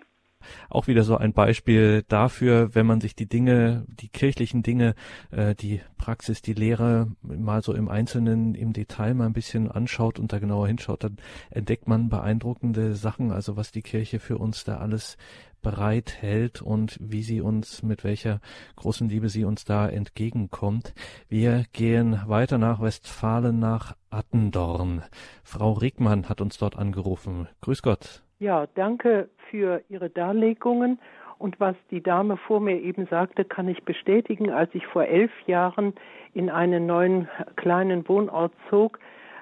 auch 0.70 0.88
wieder 0.88 1.04
so 1.04 1.18
ein 1.18 1.34
Beispiel 1.34 2.04
dafür, 2.08 2.74
wenn 2.76 2.86
man 2.86 3.02
sich 3.02 3.16
die 3.16 3.28
Dinge, 3.28 3.86
die 3.88 4.10
kirchlichen 4.10 4.64
Dinge, 4.64 4.96
äh, 5.32 5.56
die 5.56 5.82
Praxis, 5.98 6.42
die 6.42 6.54
Lehre 6.54 7.08
mal 7.22 7.62
so 7.62 7.74
im 7.74 7.90
Einzelnen, 7.90 8.56
im 8.56 8.74
Detail 8.74 9.14
mal 9.14 9.26
ein 9.26 9.34
bisschen 9.34 9.72
anschaut 9.72 10.20
und 10.20 10.34
da 10.34 10.40
genauer 10.40 10.68
hinschaut, 10.68 11.04
dann 11.04 11.18
entdeckt 11.50 11.88
man 11.88 12.10
beeindruckende 12.10 12.96
Sachen, 12.96 13.32
also 13.32 13.56
was 13.58 13.72
die 13.72 13.82
Kirche 13.82 14.20
für 14.20 14.38
uns 14.38 14.64
da 14.64 14.78
alles 14.78 15.18
bereit 15.64 16.22
hält 16.22 16.62
und 16.62 16.98
wie 17.02 17.24
sie 17.24 17.42
uns, 17.42 17.82
mit 17.82 18.04
welcher 18.04 18.40
großen 18.76 19.10
Liebe 19.10 19.30
sie 19.30 19.46
uns 19.46 19.66
da 19.66 19.90
entgegenkommt. 19.90 20.94
Wir 21.28 21.66
gehen 21.74 22.22
weiter 22.28 22.60
nach 22.60 22.80
Westfalen, 22.82 23.58
nach 23.58 23.96
Attendorn. 24.12 25.02
Frau 25.44 25.72
Rickmann 25.72 26.30
hat 26.30 26.42
uns 26.42 26.58
dort 26.60 26.76
angerufen. 26.76 27.48
Grüß 27.62 27.82
Gott. 27.82 28.24
Ja, 28.44 28.68
danke 28.76 29.30
für 29.50 29.84
Ihre 29.88 30.10
Darlegungen. 30.10 31.00
Und 31.40 31.62
was 31.62 31.78
die 31.92 32.04
Dame 32.04 32.36
vor 32.36 32.60
mir 32.60 32.78
eben 32.78 33.06
sagte, 33.06 33.46
kann 33.46 33.70
ich 33.70 33.86
bestätigen. 33.86 34.50
Als 34.50 34.70
ich 34.76 34.86
vor 34.86 35.06
elf 35.06 35.32
Jahren 35.48 35.94
in 36.34 36.50
einen 36.50 36.86
neuen 36.86 37.30
kleinen 37.56 38.06
Wohnort 38.10 38.52
zog, 38.70 39.00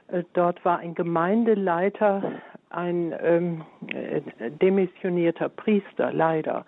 äh, 0.09 0.21
dort 0.33 0.63
war 0.63 0.77
ein 0.77 0.93
Gemeindeleiter, 0.93 2.41
ein 2.69 3.15
ähm, 3.23 3.63
äh, 3.91 4.21
demissionierter 4.61 5.49
Priester, 5.49 6.13
leider. 6.13 6.63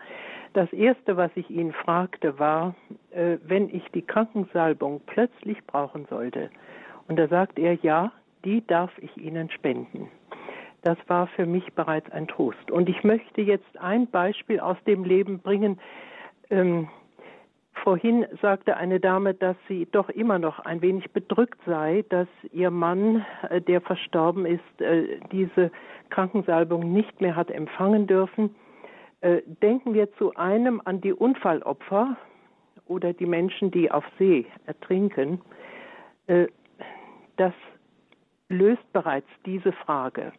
Das 0.53 0.73
Erste, 0.73 1.15
was 1.15 1.29
ich 1.35 1.51
ihn 1.51 1.71
fragte, 1.71 2.39
war, 2.39 2.73
äh, 3.11 3.37
wenn 3.45 3.69
ich 3.69 3.87
die 3.93 4.01
Krankensalbung 4.01 5.01
plötzlich 5.05 5.63
brauchen 5.67 6.07
sollte. 6.09 6.49
Und 7.07 7.19
da 7.19 7.27
sagt 7.27 7.59
er, 7.59 7.75
ja, 7.83 8.11
die 8.43 8.65
darf 8.65 8.91
ich 8.97 9.15
Ihnen 9.17 9.51
spenden. 9.51 10.09
Das 10.83 10.97
war 11.07 11.27
für 11.27 11.45
mich 11.45 11.73
bereits 11.73 12.11
ein 12.11 12.27
Trost. 12.27 12.69
Und 12.69 12.89
ich 12.89 13.03
möchte 13.03 13.41
jetzt 13.41 13.77
ein 13.79 14.07
Beispiel 14.07 14.59
aus 14.59 14.77
dem 14.85 15.05
Leben 15.05 15.39
bringen. 15.39 15.79
Ähm, 16.49 16.89
vorhin 17.71 18.25
sagte 18.41 18.75
eine 18.75 18.99
Dame, 18.99 19.33
dass 19.33 19.55
sie 19.69 19.87
doch 19.91 20.09
immer 20.09 20.39
noch 20.39 20.59
ein 20.59 20.81
wenig 20.81 21.11
bedrückt 21.11 21.59
sei, 21.65 22.03
dass 22.09 22.27
ihr 22.51 22.69
Mann, 22.69 23.25
äh, 23.49 23.61
der 23.61 23.79
verstorben 23.79 24.45
ist, 24.45 24.81
äh, 24.81 25.19
diese 25.31 25.71
Krankensalbung 26.09 26.91
nicht 26.91 27.21
mehr 27.21 27.37
hat 27.37 27.49
empfangen 27.49 28.05
dürfen. 28.05 28.53
Äh, 29.21 29.41
denken 29.61 29.93
wir 29.93 30.11
zu 30.15 30.35
einem 30.35 30.81
an 30.83 30.99
die 30.99 31.13
Unfallopfer 31.13 32.17
oder 32.87 33.13
die 33.13 33.25
Menschen, 33.25 33.71
die 33.71 33.89
auf 33.89 34.03
See 34.19 34.45
ertrinken. 34.65 35.39
Äh, 36.27 36.47
das 37.37 37.53
löst 38.49 38.91
bereits 38.91 39.29
diese 39.45 39.71
Frage. 39.71 40.33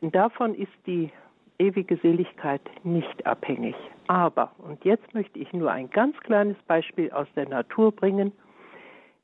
Davon 0.00 0.54
ist 0.54 0.72
die 0.86 1.10
ewige 1.58 1.96
Seligkeit 1.96 2.62
nicht 2.84 3.26
abhängig. 3.26 3.74
Aber, 4.06 4.52
und 4.58 4.84
jetzt 4.84 5.12
möchte 5.12 5.38
ich 5.38 5.52
nur 5.52 5.70
ein 5.70 5.90
ganz 5.90 6.16
kleines 6.20 6.56
Beispiel 6.66 7.10
aus 7.10 7.26
der 7.34 7.48
Natur 7.48 7.92
bringen, 7.92 8.32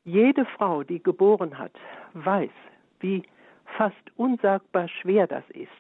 jede 0.05 0.45
Frau, 0.45 0.83
die 0.83 1.03
geboren 1.03 1.59
hat, 1.59 1.73
weiß, 2.15 2.51
wie 3.01 3.23
fast 3.77 3.97
unsagbar 4.17 4.89
schwer 4.89 5.27
das 5.27 5.49
ist. 5.51 5.71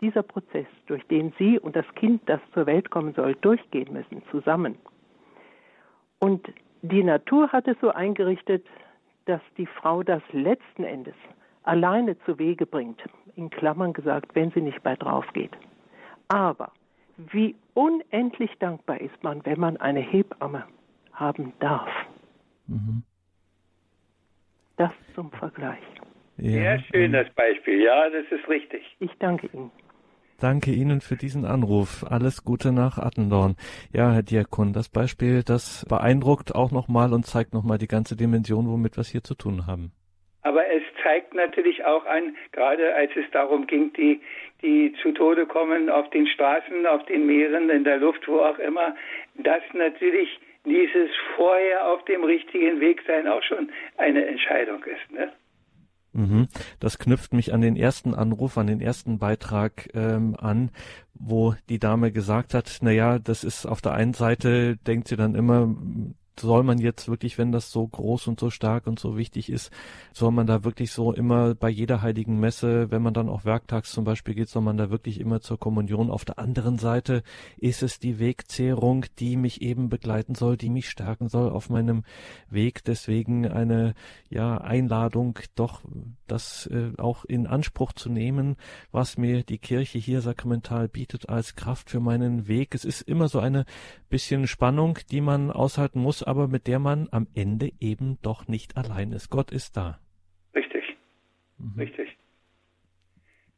Dieser 0.00 0.22
Prozess, 0.22 0.66
durch 0.86 1.06
den 1.06 1.32
sie 1.38 1.58
und 1.58 1.76
das 1.76 1.86
Kind, 1.94 2.22
das 2.26 2.40
zur 2.52 2.66
Welt 2.66 2.90
kommen 2.90 3.14
soll, 3.14 3.34
durchgehen 3.36 3.92
müssen, 3.92 4.22
zusammen. 4.30 4.76
Und 6.18 6.52
die 6.82 7.02
Natur 7.02 7.50
hat 7.52 7.66
es 7.66 7.76
so 7.80 7.90
eingerichtet, 7.90 8.66
dass 9.24 9.40
die 9.56 9.66
Frau 9.66 10.02
das 10.02 10.22
letzten 10.32 10.84
Endes 10.84 11.14
alleine 11.64 12.18
zu 12.20 12.38
Wege 12.38 12.66
bringt. 12.66 13.02
In 13.36 13.50
Klammern 13.50 13.92
gesagt, 13.92 14.34
wenn 14.34 14.50
sie 14.52 14.60
nicht 14.60 14.82
bei 14.82 14.94
drauf 14.94 15.26
geht. 15.32 15.52
Aber 16.28 16.72
wie 17.16 17.54
unendlich 17.74 18.50
dankbar 18.58 19.00
ist 19.00 19.22
man, 19.22 19.44
wenn 19.44 19.60
man 19.60 19.76
eine 19.76 20.00
Hebamme 20.00 20.64
haben 21.12 21.52
darf. 21.58 21.88
Mhm. 22.66 23.02
Das 24.76 24.90
zum 25.14 25.30
Vergleich. 25.32 25.82
Ja, 26.36 26.50
Sehr 26.50 26.78
schön, 26.80 27.12
das 27.12 27.32
Beispiel. 27.34 27.82
Ja, 27.82 28.10
das 28.10 28.24
ist 28.30 28.48
richtig. 28.48 28.82
Ich 28.98 29.10
danke 29.20 29.48
Ihnen. 29.52 29.70
Danke 30.40 30.72
Ihnen 30.72 31.00
für 31.00 31.16
diesen 31.16 31.44
Anruf. 31.44 32.04
Alles 32.10 32.42
Gute 32.42 32.72
nach 32.72 32.98
Attendorn. 32.98 33.54
Ja, 33.92 34.12
Herr 34.12 34.24
Diakon, 34.24 34.72
das 34.72 34.88
Beispiel, 34.88 35.44
das 35.44 35.86
beeindruckt 35.88 36.54
auch 36.54 36.72
nochmal 36.72 37.12
und 37.12 37.24
zeigt 37.24 37.54
nochmal 37.54 37.78
die 37.78 37.86
ganze 37.86 38.16
Dimension, 38.16 38.68
womit 38.68 38.96
wir 38.96 39.02
es 39.02 39.08
hier 39.08 39.22
zu 39.22 39.36
tun 39.36 39.68
haben. 39.68 39.92
Aber 40.44 40.66
es 40.70 40.82
zeigt 41.02 41.34
natürlich 41.34 41.84
auch 41.84 42.04
an, 42.04 42.36
gerade 42.52 42.94
als 42.94 43.10
es 43.16 43.24
darum 43.32 43.66
ging, 43.66 43.92
die, 43.94 44.20
die 44.62 44.94
zu 45.02 45.12
Tode 45.12 45.46
kommen 45.46 45.88
auf 45.88 46.08
den 46.10 46.26
Straßen, 46.26 46.86
auf 46.86 47.04
den 47.06 47.26
Meeren, 47.26 47.70
in 47.70 47.82
der 47.82 47.96
Luft, 47.96 48.28
wo 48.28 48.40
auch 48.40 48.58
immer, 48.58 48.94
dass 49.36 49.62
natürlich 49.72 50.28
dieses 50.66 51.10
vorher 51.36 51.88
auf 51.88 52.04
dem 52.04 52.24
richtigen 52.24 52.78
Weg 52.80 53.02
sein 53.06 53.26
auch 53.26 53.42
schon 53.42 53.70
eine 53.96 54.26
Entscheidung 54.26 54.84
ist. 54.84 55.12
Ne? 55.12 55.32
Mhm. 56.12 56.48
Das 56.78 56.98
knüpft 56.98 57.32
mich 57.32 57.52
an 57.52 57.62
den 57.62 57.76
ersten 57.76 58.14
Anruf, 58.14 58.58
an 58.58 58.66
den 58.66 58.80
ersten 58.80 59.18
Beitrag 59.18 59.88
ähm, 59.94 60.36
an, 60.38 60.70
wo 61.14 61.54
die 61.68 61.78
Dame 61.78 62.12
gesagt 62.12 62.54
hat, 62.54 62.78
na 62.82 62.92
ja, 62.92 63.18
das 63.18 63.44
ist 63.44 63.66
auf 63.66 63.80
der 63.80 63.92
einen 63.92 64.12
Seite, 64.12 64.76
denkt 64.76 65.08
sie 65.08 65.16
dann 65.16 65.34
immer, 65.34 65.74
soll 66.40 66.62
man 66.62 66.78
jetzt 66.78 67.08
wirklich, 67.08 67.38
wenn 67.38 67.52
das 67.52 67.70
so 67.70 67.86
groß 67.86 68.26
und 68.28 68.40
so 68.40 68.50
stark 68.50 68.86
und 68.86 68.98
so 68.98 69.16
wichtig 69.16 69.50
ist, 69.50 69.70
soll 70.12 70.32
man 70.32 70.46
da 70.46 70.64
wirklich 70.64 70.90
so 70.90 71.12
immer 71.12 71.54
bei 71.54 71.68
jeder 71.68 72.02
heiligen 72.02 72.40
Messe, 72.40 72.90
wenn 72.90 73.02
man 73.02 73.14
dann 73.14 73.28
auch 73.28 73.44
werktags 73.44 73.92
zum 73.92 74.04
Beispiel 74.04 74.34
geht, 74.34 74.48
soll 74.48 74.62
man 74.62 74.76
da 74.76 74.90
wirklich 74.90 75.20
immer 75.20 75.40
zur 75.40 75.58
Kommunion. 75.58 76.10
Auf 76.10 76.24
der 76.24 76.38
anderen 76.38 76.78
Seite 76.78 77.22
ist 77.56 77.82
es 77.82 77.98
die 77.98 78.18
Wegzehrung, 78.18 79.06
die 79.18 79.36
mich 79.36 79.62
eben 79.62 79.88
begleiten 79.88 80.34
soll, 80.34 80.56
die 80.56 80.70
mich 80.70 80.88
stärken 80.88 81.28
soll 81.28 81.50
auf 81.50 81.70
meinem 81.70 82.04
Weg. 82.50 82.84
Deswegen 82.84 83.46
eine 83.46 83.94
ja 84.28 84.58
Einladung, 84.58 85.38
doch 85.54 85.82
das 86.26 86.66
äh, 86.66 86.92
auch 86.98 87.24
in 87.24 87.46
Anspruch 87.46 87.92
zu 87.92 88.08
nehmen, 88.08 88.56
was 88.90 89.18
mir 89.18 89.42
die 89.42 89.58
Kirche 89.58 89.98
hier 89.98 90.20
sakramental 90.20 90.88
bietet 90.88 91.28
als 91.28 91.54
Kraft 91.54 91.90
für 91.90 92.00
meinen 92.00 92.48
Weg. 92.48 92.74
Es 92.74 92.84
ist 92.84 93.02
immer 93.02 93.28
so 93.28 93.38
eine 93.38 93.64
bisschen 94.08 94.46
Spannung, 94.46 94.98
die 95.10 95.20
man 95.20 95.50
aushalten 95.50 96.00
muss, 96.00 96.22
aber 96.26 96.48
mit 96.48 96.66
der 96.66 96.78
man 96.78 97.08
am 97.10 97.26
Ende 97.34 97.70
eben 97.80 98.18
doch 98.22 98.48
nicht 98.48 98.76
allein 98.76 99.12
ist. 99.12 99.30
Gott 99.30 99.52
ist 99.52 99.76
da. 99.76 99.98
Richtig. 100.54 100.96
Mhm. 101.58 101.80
Richtig. 101.80 102.16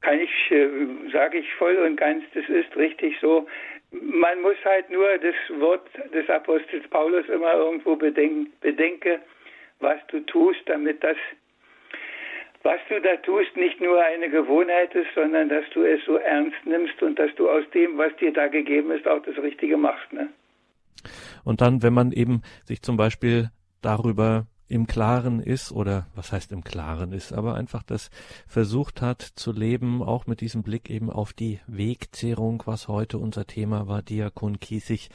Kann 0.01 0.21
ich, 0.21 0.51
äh, 0.51 0.69
sage 1.13 1.39
ich 1.39 1.53
voll 1.55 1.77
und 1.77 1.97
ganz, 1.97 2.25
das 2.35 2.49
ist 2.49 2.77
richtig 2.77 3.17
so. 3.21 3.47
Man 3.91 4.41
muss 4.43 4.57
halt 4.65 4.91
nur 4.91 5.07
das 5.19 5.35
Wort 5.61 5.89
des 6.13 6.29
Apostels 6.29 6.87
Paulus 6.89 7.29
immer 7.29 7.55
irgendwo 7.55 7.97
bedenken, 7.97 8.53
bedenke, 8.61 9.21
was 9.81 9.99
du 10.09 10.21
tust, 10.21 10.61
damit 10.67 11.03
das 11.03 11.17
was 12.67 12.81
du 12.89 13.01
da 13.01 13.15
tust, 13.19 13.57
nicht 13.57 13.81
nur 13.81 14.03
eine 14.03 14.29
Gewohnheit 14.29 14.93
ist, 14.97 15.15
sondern 15.15 15.49
dass 15.49 15.65
du 15.71 15.85
es 15.85 16.05
so 16.05 16.17
ernst 16.17 16.59
nimmst 16.65 17.01
und 17.01 17.17
dass 17.17 17.33
du 17.37 17.49
aus 17.49 17.63
dem, 17.71 17.97
was 17.97 18.15
dir 18.17 18.33
da 18.33 18.49
gegeben 18.49 18.91
ist, 18.91 19.07
auch 19.07 19.23
das 19.23 19.39
Richtige 19.39 19.77
machst. 19.77 20.13
Ne? 20.13 20.29
Und 21.45 21.61
dann, 21.61 21.83
wenn 21.83 21.95
man 21.95 22.13
eben 22.13 22.43
sich 22.65 22.83
zum 22.83 22.97
Beispiel 22.97 23.51
darüber 23.81 24.47
im 24.69 24.87
Klaren 24.87 25.41
ist 25.41 25.71
oder 25.71 26.07
was 26.15 26.33
heißt 26.33 26.51
im 26.51 26.65
Klaren 26.65 27.13
ist, 27.13 27.33
aber 27.33 27.55
einfach 27.55 27.83
das 27.85 28.11
versucht 28.49 29.01
hat 29.01 29.23
zu 29.23 29.53
leben, 29.53 30.03
auch 30.03 30.27
mit 30.27 30.41
diesem 30.41 30.63
Blick 30.63 30.91
eben 30.91 31.09
auf 31.11 31.33
die 31.33 31.61
Wegzehrung, 31.67 32.63
was 32.67 32.89
heute 32.89 33.19
unser 33.19 33.47
Thema 33.47 33.87
war, 33.87 34.03
Diakon 34.03 34.59
Kiesig, 34.59 35.09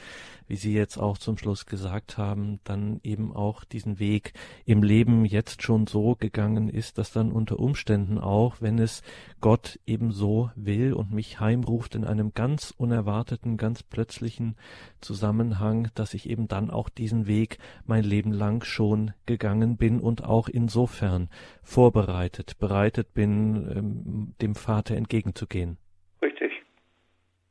wie 0.52 0.56
Sie 0.56 0.74
jetzt 0.74 0.98
auch 0.98 1.16
zum 1.16 1.38
Schluss 1.38 1.64
gesagt 1.64 2.18
haben, 2.18 2.60
dann 2.64 3.00
eben 3.02 3.34
auch 3.34 3.64
diesen 3.64 3.98
Weg 3.98 4.34
im 4.66 4.82
Leben 4.82 5.24
jetzt 5.24 5.62
schon 5.62 5.86
so 5.86 6.14
gegangen 6.14 6.68
ist, 6.68 6.98
dass 6.98 7.10
dann 7.10 7.32
unter 7.32 7.58
Umständen 7.58 8.18
auch, 8.18 8.60
wenn 8.60 8.78
es 8.78 9.02
Gott 9.40 9.80
eben 9.86 10.12
so 10.12 10.50
will 10.54 10.92
und 10.92 11.10
mich 11.10 11.40
heimruft 11.40 11.94
in 11.94 12.04
einem 12.04 12.34
ganz 12.34 12.70
unerwarteten, 12.76 13.56
ganz 13.56 13.82
plötzlichen 13.82 14.56
Zusammenhang, 15.00 15.88
dass 15.94 16.12
ich 16.12 16.28
eben 16.28 16.48
dann 16.48 16.68
auch 16.68 16.90
diesen 16.90 17.26
Weg 17.26 17.56
mein 17.86 18.04
Leben 18.04 18.30
lang 18.30 18.62
schon 18.62 19.12
gegangen 19.24 19.78
bin 19.78 20.00
und 20.00 20.22
auch 20.22 20.48
insofern 20.48 21.30
vorbereitet, 21.62 22.58
bereitet 22.58 23.14
bin, 23.14 23.70
ähm, 23.74 24.34
dem 24.42 24.54
Vater 24.54 24.96
entgegenzugehen. 24.96 25.78
Richtig. 26.20 26.52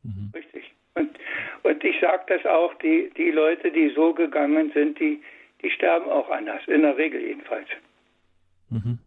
Mhm. 0.03 0.29
Richtig. 0.35 0.60
Und, 1.63 1.83
ich 1.83 1.99
sage 1.99 2.23
das 2.27 2.45
auch, 2.45 2.73
die, 2.75 3.11
die 3.17 3.31
Leute, 3.31 3.71
die 3.71 3.91
so 3.95 4.13
gegangen 4.13 4.71
sind, 4.73 4.99
die, 4.99 5.21
die 5.61 5.69
sterben 5.69 6.09
auch 6.09 6.29
anders, 6.29 6.61
in 6.67 6.81
der 6.81 6.97
Regel 6.97 7.21
jedenfalls. 7.21 7.67
Mhm. 8.69 8.99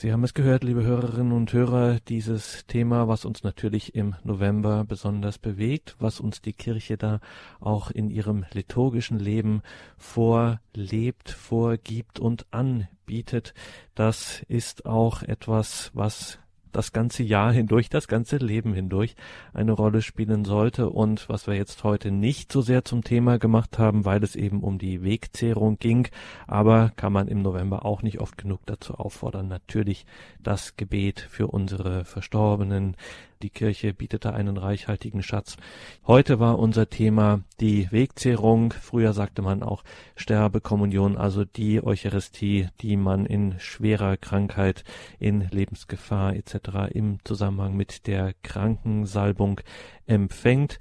Sie 0.00 0.12
haben 0.12 0.22
es 0.22 0.32
gehört, 0.32 0.62
liebe 0.62 0.84
Hörerinnen 0.84 1.32
und 1.32 1.52
Hörer, 1.52 1.98
dieses 2.06 2.64
Thema, 2.68 3.08
was 3.08 3.24
uns 3.24 3.42
natürlich 3.42 3.96
im 3.96 4.14
November 4.22 4.84
besonders 4.88 5.40
bewegt, 5.40 5.96
was 5.98 6.20
uns 6.20 6.40
die 6.40 6.52
Kirche 6.52 6.96
da 6.96 7.18
auch 7.58 7.90
in 7.90 8.08
ihrem 8.08 8.44
liturgischen 8.52 9.18
Leben 9.18 9.60
vorlebt, 9.96 11.30
vorgibt 11.30 12.20
und 12.20 12.46
anbietet, 12.52 13.54
das 13.96 14.44
ist 14.48 14.86
auch 14.86 15.24
etwas, 15.24 15.90
was 15.94 16.38
das 16.72 16.92
ganze 16.92 17.22
Jahr 17.22 17.52
hindurch, 17.52 17.88
das 17.88 18.08
ganze 18.08 18.36
Leben 18.36 18.74
hindurch 18.74 19.14
eine 19.52 19.72
Rolle 19.72 20.02
spielen 20.02 20.44
sollte. 20.44 20.90
Und 20.90 21.28
was 21.28 21.46
wir 21.46 21.54
jetzt 21.54 21.84
heute 21.84 22.10
nicht 22.10 22.52
so 22.52 22.60
sehr 22.60 22.84
zum 22.84 23.02
Thema 23.02 23.38
gemacht 23.38 23.78
haben, 23.78 24.04
weil 24.04 24.22
es 24.22 24.36
eben 24.36 24.62
um 24.62 24.78
die 24.78 25.02
Wegzehrung 25.02 25.78
ging, 25.78 26.08
aber 26.46 26.92
kann 26.96 27.12
man 27.12 27.28
im 27.28 27.42
November 27.42 27.84
auch 27.84 28.02
nicht 28.02 28.20
oft 28.20 28.38
genug 28.38 28.60
dazu 28.66 28.94
auffordern, 28.94 29.48
natürlich 29.48 30.06
das 30.42 30.76
Gebet 30.76 31.20
für 31.20 31.48
unsere 31.48 32.04
Verstorbenen, 32.04 32.96
die 33.42 33.50
Kirche 33.50 33.94
bietet 33.94 34.24
da 34.24 34.30
einen 34.30 34.56
reichhaltigen 34.56 35.22
Schatz. 35.22 35.56
Heute 36.06 36.40
war 36.40 36.58
unser 36.58 36.90
Thema 36.90 37.40
die 37.60 37.90
Wegzehrung. 37.90 38.72
Früher 38.72 39.12
sagte 39.12 39.42
man 39.42 39.62
auch 39.62 39.84
Sterbekommunion, 40.16 41.16
also 41.16 41.44
die 41.44 41.82
Eucharistie, 41.82 42.68
die 42.80 42.96
man 42.96 43.26
in 43.26 43.58
schwerer 43.58 44.16
Krankheit, 44.16 44.84
in 45.18 45.48
Lebensgefahr 45.50 46.34
etc. 46.34 46.90
im 46.92 47.18
Zusammenhang 47.24 47.76
mit 47.76 48.06
der 48.06 48.34
Krankensalbung 48.42 49.60
empfängt 50.06 50.78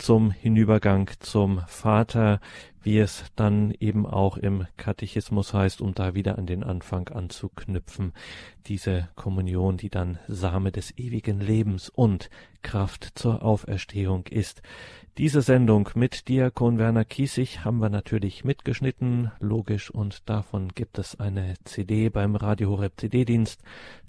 zum 0.00 0.30
Hinübergang 0.30 1.10
zum 1.20 1.60
Vater, 1.66 2.40
wie 2.82 2.98
es 2.98 3.24
dann 3.36 3.74
eben 3.80 4.06
auch 4.06 4.38
im 4.38 4.66
Katechismus 4.78 5.52
heißt, 5.52 5.82
um 5.82 5.92
da 5.92 6.14
wieder 6.14 6.38
an 6.38 6.46
den 6.46 6.64
Anfang 6.64 7.08
anzuknüpfen. 7.08 8.14
Diese 8.66 9.10
Kommunion, 9.14 9.76
die 9.76 9.90
dann 9.90 10.18
Same 10.26 10.72
des 10.72 10.96
ewigen 10.96 11.40
Lebens 11.40 11.90
und 11.90 12.30
Kraft 12.62 13.12
zur 13.14 13.42
Auferstehung 13.42 14.26
ist. 14.26 14.62
Diese 15.18 15.42
Sendung 15.42 15.90
mit 15.96 16.28
Diakon 16.28 16.78
Werner 16.78 17.04
Kiesig 17.04 17.64
haben 17.64 17.78
wir 17.78 17.90
natürlich 17.90 18.44
mitgeschnitten, 18.44 19.32
logisch, 19.40 19.90
und 19.90 20.30
davon 20.30 20.68
gibt 20.68 20.98
es 20.98 21.18
eine 21.18 21.54
CD 21.64 22.10
beim 22.10 22.36
Radio 22.36 22.70
Horeb 22.70 22.92
CD-Dienst 22.96 23.60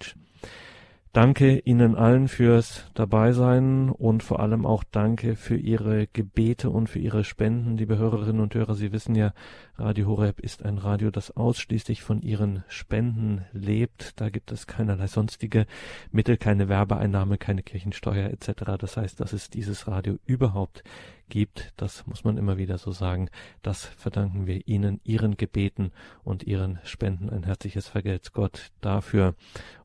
Danke 1.17 1.57
Ihnen 1.57 1.95
allen 1.95 2.27
fürs 2.27 2.91
Dabeisein 2.93 3.89
und 3.89 4.21
vor 4.21 4.39
allem 4.39 4.67
auch 4.67 4.83
danke 4.83 5.35
für 5.35 5.57
Ihre 5.57 6.05
Gebete 6.05 6.69
und 6.69 6.89
für 6.91 6.99
Ihre 6.99 7.23
Spenden, 7.23 7.75
liebe 7.75 7.97
Hörerinnen 7.97 8.39
und 8.39 8.53
Hörer. 8.53 8.75
Sie 8.75 8.91
wissen 8.91 9.15
ja, 9.15 9.33
Radio 9.77 10.05
Horeb 10.05 10.39
ist 10.39 10.63
ein 10.63 10.77
Radio, 10.77 11.09
das 11.09 11.35
ausschließlich 11.35 12.03
von 12.03 12.21
Ihren 12.21 12.63
Spenden 12.67 13.43
lebt. 13.51 14.21
Da 14.21 14.29
gibt 14.29 14.51
es 14.51 14.67
keinerlei 14.67 15.07
sonstige 15.07 15.65
Mittel, 16.11 16.37
keine 16.37 16.69
Werbeeinnahme, 16.69 17.39
keine 17.39 17.63
Kirchensteuer 17.63 18.29
etc. 18.29 18.77
Das 18.77 18.95
heißt, 18.95 19.19
dass 19.19 19.33
es 19.33 19.49
dieses 19.49 19.87
Radio 19.87 20.19
überhaupt 20.27 20.83
gibt, 21.29 21.73
das 21.77 22.05
muss 22.07 22.23
man 22.23 22.37
immer 22.37 22.57
wieder 22.57 22.77
so 22.77 22.91
sagen, 22.91 23.29
das 23.61 23.85
verdanken 23.85 24.47
wir 24.47 24.67
Ihnen, 24.67 24.99
Ihren 25.03 25.37
Gebeten 25.37 25.91
und 26.23 26.43
Ihren 26.43 26.79
Spenden. 26.83 27.29
Ein 27.29 27.43
herzliches 27.43 27.87
Vergelt's 27.87 28.33
Gott 28.33 28.71
dafür. 28.81 29.35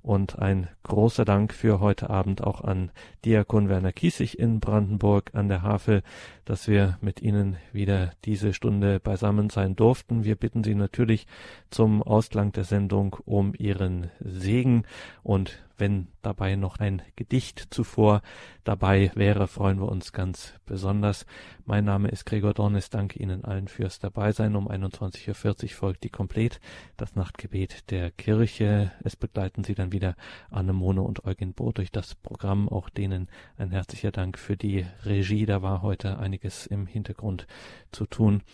Und 0.03 0.39
ein 0.39 0.69
großer 0.83 1.25
Dank 1.25 1.53
für 1.53 1.79
heute 1.79 2.11
Abend 2.11 2.43
auch 2.43 2.63
an 2.63 2.91
Diakon 3.25 3.69
Werner 3.69 3.93
Kiesig 3.93 4.39
in 4.39 4.59
Brandenburg 4.59 5.31
an 5.33 5.49
der 5.49 5.63
Havel, 5.63 6.03
dass 6.45 6.67
wir 6.67 6.99
mit 7.01 7.23
Ihnen 7.23 7.57
wieder 7.73 8.13
diese 8.25 8.53
Stunde 8.53 8.99
beisammen 8.99 9.49
sein 9.49 9.77
durften. 9.77 10.25
Wir 10.25 10.35
bitten 10.35 10.65
Sie 10.65 10.75
natürlich 10.75 11.27
zum 11.71 12.03
Ausklang 12.03 12.53
der 12.53 12.65
Sendung 12.65 13.17
um 13.25 13.55
Ihren 13.57 14.11
Segen 14.21 14.85
und 15.23 15.63
wenn 15.83 16.07
dabei 16.23 16.55
noch 16.55 16.79
ein 16.79 17.03
Gedicht 17.17 17.67
zuvor 17.71 18.23
dabei 18.63 19.11
wäre, 19.17 19.49
freuen 19.49 19.81
wir 19.81 19.89
uns 19.89 20.13
ganz 20.13 20.55
besonders. 20.65 21.27
Mein 21.65 21.85
Name 21.85 22.09
ist 22.09 22.25
Gregor 22.25 22.55
Dornes. 22.55 22.89
Danke 22.89 23.19
Ihnen 23.19 23.45
allen 23.45 23.67
fürs 23.67 23.99
Dabeisein. 23.99 24.55
Um 24.55 24.71
21.40 24.71 25.65
Uhr 25.65 25.69
folgt 25.71 26.05
die 26.05 26.09
Komplett, 26.09 26.61
das 26.97 27.17
Nachtgebet 27.17 27.91
der 27.91 28.13
Kirche. 28.13 28.93
Es 29.03 29.17
begleiten 29.17 29.65
Sie 29.65 29.75
dann 29.75 29.91
wieder 29.91 30.15
Annemone 30.53 31.03
und 31.03 31.25
Eugen 31.25 31.53
Bohr 31.53 31.73
durch 31.73 31.91
das 31.91 32.15
Programm. 32.15 32.69
Auch 32.69 32.89
denen 32.89 33.29
ein 33.57 33.73
herzlicher 33.73 34.13
Dank 34.13 34.39
für 34.39 34.57
die 34.57 34.87
Regie. 35.05 35.47
Da 35.47 35.63
war 35.63 35.83
heute 35.83 36.21
einiges 36.21 36.65
im 36.65 36.87
Hintergrund 36.87 37.49
zu 37.91 38.07
tun. 38.07 38.45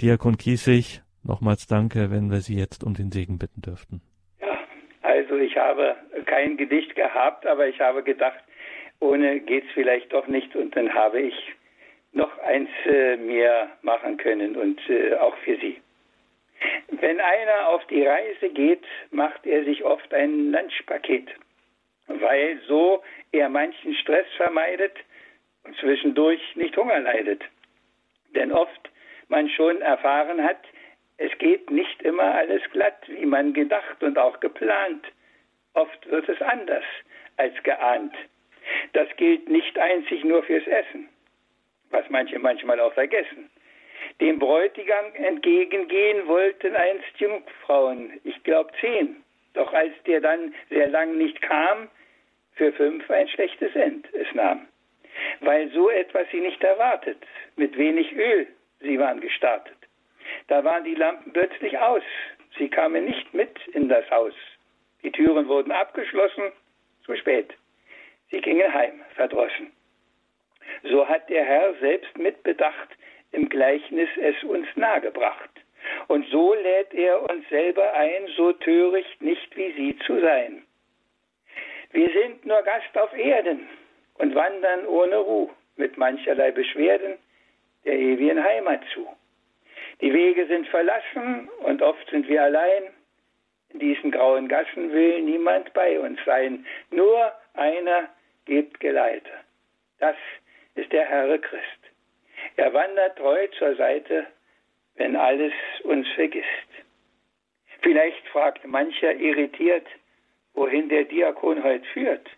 Diakon 0.00 0.36
Kiesig, 0.36 1.02
nochmals 1.22 1.68
danke, 1.68 2.10
wenn 2.10 2.32
wir 2.32 2.40
Sie 2.40 2.56
jetzt 2.56 2.82
um 2.82 2.94
den 2.94 3.12
Segen 3.12 3.38
bitten 3.38 3.62
dürften. 3.62 4.02
Also 5.20 5.36
ich 5.36 5.54
habe 5.58 5.96
kein 6.24 6.56
Gedicht 6.56 6.96
gehabt, 6.96 7.44
aber 7.44 7.68
ich 7.68 7.78
habe 7.78 8.02
gedacht, 8.02 8.42
ohne 9.00 9.40
geht's 9.40 9.70
vielleicht 9.74 10.10
doch 10.14 10.26
nicht 10.28 10.56
und 10.56 10.74
dann 10.74 10.94
habe 10.94 11.20
ich 11.20 11.34
noch 12.12 12.38
eins 12.38 12.70
äh, 12.86 13.18
mehr 13.18 13.68
machen 13.82 14.16
können 14.16 14.56
und 14.56 14.80
äh, 14.88 15.14
auch 15.16 15.36
für 15.44 15.56
Sie. 15.56 15.78
Wenn 16.88 17.20
einer 17.20 17.68
auf 17.68 17.86
die 17.88 18.02
Reise 18.02 18.48
geht, 18.48 18.82
macht 19.10 19.44
er 19.44 19.62
sich 19.64 19.84
oft 19.84 20.12
ein 20.14 20.52
Lunchpaket, 20.52 21.28
weil 22.06 22.58
so 22.66 23.02
er 23.30 23.50
manchen 23.50 23.94
Stress 23.96 24.26
vermeidet 24.38 24.96
und 25.64 25.76
zwischendurch 25.76 26.40
nicht 26.56 26.74
Hunger 26.78 27.00
leidet. 27.00 27.42
Denn 28.34 28.52
oft 28.52 28.90
man 29.28 29.50
schon 29.50 29.82
erfahren 29.82 30.42
hat, 30.42 30.60
es 31.20 31.36
geht 31.36 31.70
nicht 31.70 32.02
immer 32.02 32.34
alles 32.34 32.62
glatt, 32.72 33.02
wie 33.06 33.26
man 33.26 33.52
gedacht 33.52 34.02
und 34.02 34.18
auch 34.18 34.40
geplant. 34.40 35.06
Oft 35.74 36.10
wird 36.10 36.26
es 36.30 36.40
anders 36.40 36.84
als 37.36 37.54
geahnt. 37.62 38.14
Das 38.94 39.06
gilt 39.18 39.46
nicht 39.50 39.78
einzig 39.78 40.24
nur 40.24 40.42
fürs 40.42 40.66
Essen, 40.66 41.10
was 41.90 42.08
manche 42.08 42.38
manchmal 42.38 42.80
auch 42.80 42.94
vergessen. 42.94 43.50
Dem 44.22 44.38
Bräutigam 44.38 45.14
entgegengehen 45.14 46.26
wollten 46.26 46.74
einst 46.74 47.18
Jungfrauen, 47.18 48.18
ich 48.24 48.42
glaube 48.42 48.72
zehn. 48.80 49.22
Doch 49.52 49.74
als 49.74 49.92
der 50.06 50.22
dann 50.22 50.54
sehr 50.70 50.88
lang 50.88 51.18
nicht 51.18 51.42
kam, 51.42 51.90
für 52.54 52.72
fünf 52.72 53.10
ein 53.10 53.28
schlechtes 53.28 53.76
End 53.76 54.08
es 54.14 54.32
nahm. 54.34 54.68
Weil 55.40 55.70
so 55.70 55.90
etwas 55.90 56.26
sie 56.30 56.40
nicht 56.40 56.62
erwartet, 56.64 57.18
mit 57.56 57.76
wenig 57.76 58.10
Öl 58.16 58.46
sie 58.80 58.98
waren 58.98 59.20
gestartet. 59.20 59.79
Da 60.50 60.64
waren 60.64 60.82
die 60.82 60.96
Lampen 60.96 61.32
plötzlich 61.32 61.78
aus, 61.78 62.02
sie 62.58 62.68
kamen 62.68 63.04
nicht 63.04 63.32
mit 63.32 63.56
in 63.68 63.88
das 63.88 64.10
Haus. 64.10 64.34
Die 65.04 65.12
Türen 65.12 65.46
wurden 65.46 65.70
abgeschlossen, 65.70 66.50
zu 67.06 67.14
spät. 67.14 67.54
Sie 68.32 68.40
gingen 68.40 68.74
heim, 68.74 69.00
verdrossen. 69.14 69.70
So 70.82 71.06
hat 71.06 71.30
der 71.30 71.44
Herr 71.44 71.72
selbst 71.74 72.18
mit 72.18 72.42
Bedacht 72.42 72.88
im 73.30 73.48
Gleichnis 73.48 74.08
es 74.20 74.42
uns 74.42 74.66
nahegebracht. 74.74 75.50
Und 76.08 76.26
so 76.30 76.52
lädt 76.54 76.92
er 76.94 77.30
uns 77.30 77.48
selber 77.48 77.92
ein, 77.94 78.26
so 78.36 78.52
töricht 78.52 79.22
nicht 79.22 79.56
wie 79.56 79.72
sie 79.74 79.98
zu 80.04 80.20
sein. 80.20 80.64
Wir 81.92 82.10
sind 82.10 82.44
nur 82.44 82.60
Gast 82.62 82.98
auf 82.98 83.16
Erden 83.16 83.68
und 84.14 84.34
wandern 84.34 84.84
ohne 84.86 85.18
Ruhe 85.18 85.50
mit 85.76 85.96
mancherlei 85.96 86.50
Beschwerden 86.50 87.18
der 87.84 87.94
ewigen 87.94 88.42
Heimat 88.42 88.80
zu. 88.92 89.06
Die 90.00 90.12
Wege 90.12 90.46
sind 90.46 90.66
verlassen 90.68 91.48
und 91.60 91.82
oft 91.82 92.08
sind 92.10 92.28
wir 92.28 92.42
allein. 92.42 92.84
In 93.70 93.80
diesen 93.80 94.10
grauen 94.10 94.48
Gassen 94.48 94.92
will 94.92 95.20
niemand 95.22 95.72
bei 95.74 96.00
uns 96.00 96.18
sein. 96.24 96.66
Nur 96.90 97.32
einer 97.54 98.08
gibt 98.46 98.80
Geleite. 98.80 99.30
Das 99.98 100.16
ist 100.74 100.90
der 100.92 101.06
Herr 101.06 101.38
Christ. 101.38 101.80
Er 102.56 102.72
wandert 102.72 103.18
treu 103.18 103.46
zur 103.58 103.76
Seite, 103.76 104.26
wenn 104.96 105.14
alles 105.16 105.52
uns 105.84 106.08
vergisst. 106.14 106.46
Vielleicht 107.82 108.26
fragt 108.28 108.66
mancher 108.66 109.14
irritiert, 109.14 109.86
wohin 110.54 110.88
der 110.88 111.04
Diakon 111.04 111.62
heute 111.62 111.84
führt. 111.92 112.28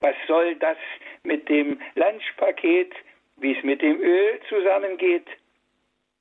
Was 0.00 0.14
soll 0.26 0.54
das 0.56 0.78
mit 1.24 1.48
dem 1.48 1.80
Lunchpaket, 1.94 2.92
wie 3.36 3.56
es 3.56 3.62
mit 3.64 3.82
dem 3.82 4.00
Öl 4.00 4.40
zusammengeht? 4.48 5.26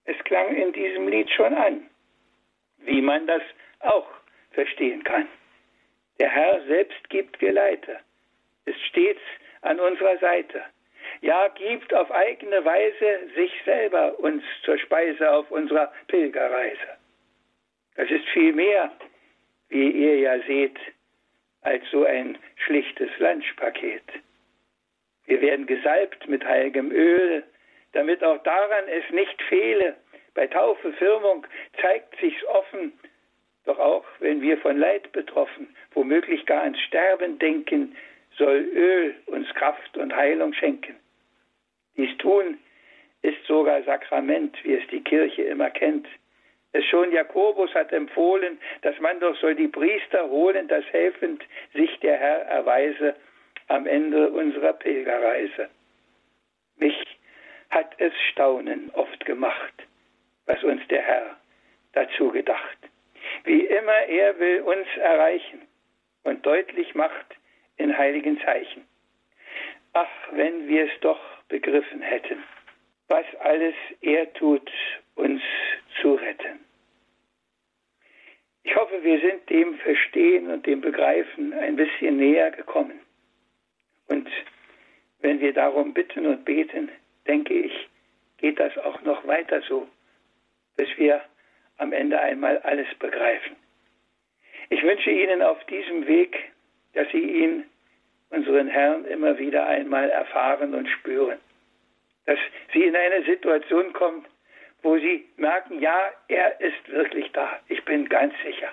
Es 0.10 0.18
klang 0.24 0.56
in 0.56 0.74
diesem 0.74 1.08
Lied 1.08 1.30
schon 1.30 1.54
an, 1.54 1.88
wie 2.80 3.00
man 3.00 3.28
das 3.28 3.44
auch 3.82 4.10
verstehen 4.52 5.04
kann. 5.04 5.28
Der 6.20 6.30
Herr 6.30 6.66
selbst 6.66 7.08
gibt 7.10 7.38
Geleite, 7.38 8.00
ist 8.66 8.82
stets 8.88 9.22
an 9.62 9.80
unserer 9.80 10.18
Seite. 10.18 10.64
Ja, 11.22 11.48
gibt 11.50 11.94
auf 11.94 12.10
eigene 12.10 12.66
Weise 12.66 13.30
sich 13.36 13.52
selber 13.66 14.18
uns 14.18 14.44
zur 14.64 14.80
Speise 14.80 15.32
auf 15.32 15.52
unserer 15.52 15.94
Pilgerreise. 16.08 16.98
Das 17.96 18.10
ist 18.10 18.28
viel 18.30 18.54
mehr, 18.54 18.92
wie 19.68 19.92
ihr 19.92 20.20
ja 20.22 20.40
seht, 20.48 20.80
als 21.62 21.84
so 21.92 22.04
ein 22.04 22.36
schlichtes 22.66 23.12
Lunchpaket. 23.20 24.06
Wir 25.28 25.40
werden 25.42 25.68
gesalbt 25.68 26.28
mit 26.28 26.44
heiligem 26.44 26.92
Öl, 26.92 27.44
damit 27.94 28.24
auch 28.24 28.42
daran 28.44 28.86
es 28.88 29.10
nicht 29.14 29.42
fehle. 29.44 29.96
Bei 30.34 30.48
Taufe, 30.48 30.94
Firmung 30.94 31.46
zeigt 31.82 32.16
sich's 32.20 32.44
offen, 32.46 32.94
doch 33.66 33.80
auch 33.80 34.06
wenn 34.20 34.42
wir 34.42 34.58
von 34.60 34.78
Leid 34.78 35.12
betroffen, 35.12 35.76
womöglich 35.94 36.46
gar 36.46 36.64
ans 36.64 36.80
Sterben 36.82 37.40
denken, 37.40 37.96
soll 38.38 38.70
Öl 38.74 39.16
uns 39.26 39.50
Kraft 39.56 39.98
und 39.98 40.16
Heilung 40.16 40.54
schenken. 40.54 40.96
Dies 41.98 42.16
tun 42.18 42.58
ist 43.22 43.44
sogar 43.46 43.84
Sakrament, 43.84 44.58
wie 44.64 44.76
es 44.76 44.88
die 44.88 45.04
Kirche 45.04 45.44
immer 45.44 45.70
kennt. 45.70 46.08
Es 46.72 46.86
schon 46.86 47.12
Jakobus 47.12 47.74
hat 47.74 47.92
empfohlen, 47.92 48.60
dass 48.84 48.98
man 49.00 49.20
doch 49.20 49.36
soll 49.38 49.56
die 49.56 49.68
Priester 49.68 50.30
holen, 50.30 50.68
dass 50.68 50.86
helfend 50.94 51.44
sich 51.74 52.00
der 52.00 52.18
Herr 52.18 52.42
erweise 52.44 53.16
am 53.68 53.88
Ende 53.88 54.30
unserer 54.30 54.74
Pilgerreise. 54.74 55.70
Mich 56.78 56.96
hat 57.70 57.94
es 58.00 58.14
Staunen 58.32 58.90
oft 58.94 59.26
gemacht, 59.26 59.74
was 60.46 60.64
uns 60.64 60.86
der 60.88 61.02
Herr 61.02 61.38
dazu 61.94 62.30
gedacht. 62.30 62.78
Wie 63.44 63.62
immer 63.62 64.04
er 64.08 64.40
will 64.40 64.62
uns 64.62 64.88
erreichen 64.98 65.62
und 66.24 66.46
deutlich 66.46 66.96
macht 66.96 67.36
in 67.78 67.98
heiligen 67.98 68.40
Zeichen. 68.42 68.86
Ach, 69.94 70.10
wenn 70.32 70.68
wir 70.68 70.86
es 70.86 71.00
doch 71.02 71.20
begriffen 71.48 72.02
hätten, 72.02 72.44
was 73.08 73.26
alles 73.40 73.76
er 74.02 74.32
tut, 74.34 74.72
uns 75.16 75.42
zu 76.02 76.14
retten. 76.14 76.60
Ich 78.64 78.76
hoffe, 78.76 79.04
wir 79.04 79.20
sind 79.20 79.50
dem 79.50 79.76
Verstehen 79.80 80.52
und 80.52 80.66
dem 80.66 80.82
Begreifen 80.82 81.54
ein 81.54 81.76
bisschen 81.76 82.18
näher 82.18 82.52
gekommen. 82.52 83.00
Und 84.08 84.30
wenn 85.22 85.40
wir 85.40 85.54
darum 85.54 85.94
bitten 85.94 86.28
und 86.28 86.46
beten, 86.46 86.92
denke 87.28 87.54
ich, 87.54 87.90
geht 88.38 88.60
das 88.60 88.78
auch 88.80 89.02
noch 89.02 89.26
weiter 89.28 89.62
so, 89.68 89.88
bis 90.78 90.88
wir 90.98 91.22
am 91.78 91.94
Ende 91.94 92.20
einmal 92.20 92.58
alles 92.60 92.88
begreifen. 93.00 93.56
Ich 94.70 94.84
wünsche 94.84 95.10
Ihnen 95.10 95.42
auf 95.42 95.64
diesem 95.66 96.08
Weg, 96.08 96.52
dass 96.94 97.10
Sie 97.12 97.24
ihn, 97.24 97.66
unseren 98.30 98.68
Herrn, 98.68 99.06
immer 99.06 99.38
wieder 99.40 99.66
einmal 99.66 100.10
erfahren 100.10 100.74
und 100.76 100.88
spüren. 100.88 101.40
Dass 102.26 102.38
Sie 102.74 102.84
in 102.84 102.96
eine 102.96 103.24
Situation 103.24 103.92
kommen, 103.94 104.26
wo 104.84 104.98
Sie 104.98 105.26
merken, 105.38 105.82
ja, 105.82 106.12
er 106.28 106.60
ist 106.62 106.90
wirklich 106.90 107.32
da. 107.32 107.60
Ich 107.68 107.84
bin 107.86 108.08
ganz 108.08 108.34
sicher. 108.46 108.72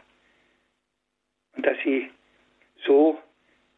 Und 1.57 1.65
dass 1.65 1.79
Sie 1.85 2.11
so 2.85 3.19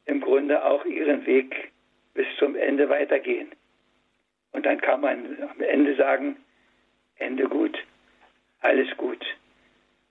im 0.06 0.20
Grunde 0.20 0.64
auch 0.64 0.84
Ihren 0.84 1.24
Weg 1.26 1.70
bis 2.14 2.26
zum 2.38 2.56
Ende 2.56 2.88
weitergehen. 2.88 3.52
Und 4.52 4.66
dann 4.66 4.80
kann 4.80 5.00
man 5.00 5.42
am 5.42 5.60
Ende 5.60 5.94
sagen, 5.96 6.36
Ende 7.18 7.48
gut 7.48 7.78
alles 8.60 8.88
gut. 8.96 9.24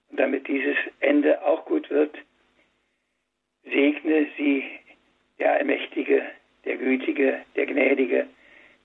Und 0.10 0.20
damit 0.20 0.48
dieses 0.48 0.78
Ende 1.00 1.44
auch 1.46 1.66
gut 1.66 1.90
wird, 1.90 2.16
segne 3.64 4.28
sie 4.38 4.64
der 5.40 5.54
Allmächtige, 5.54 6.24
der 6.66 6.78
Gütige, 6.78 7.42
der 7.56 7.66
Gnädige, 7.66 8.28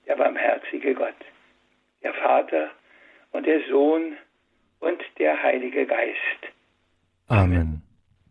der 0.07 0.17
barmherzige 0.17 0.95
Gott, 0.95 1.15
der 2.03 2.15
Vater 2.15 2.71
und 3.31 3.47
der 3.47 3.61
Sohn 3.69 4.17
und 4.81 5.01
der 5.19 5.41
Heilige 5.43 5.87
Geist. 5.87 6.19
Amen. 7.29 7.83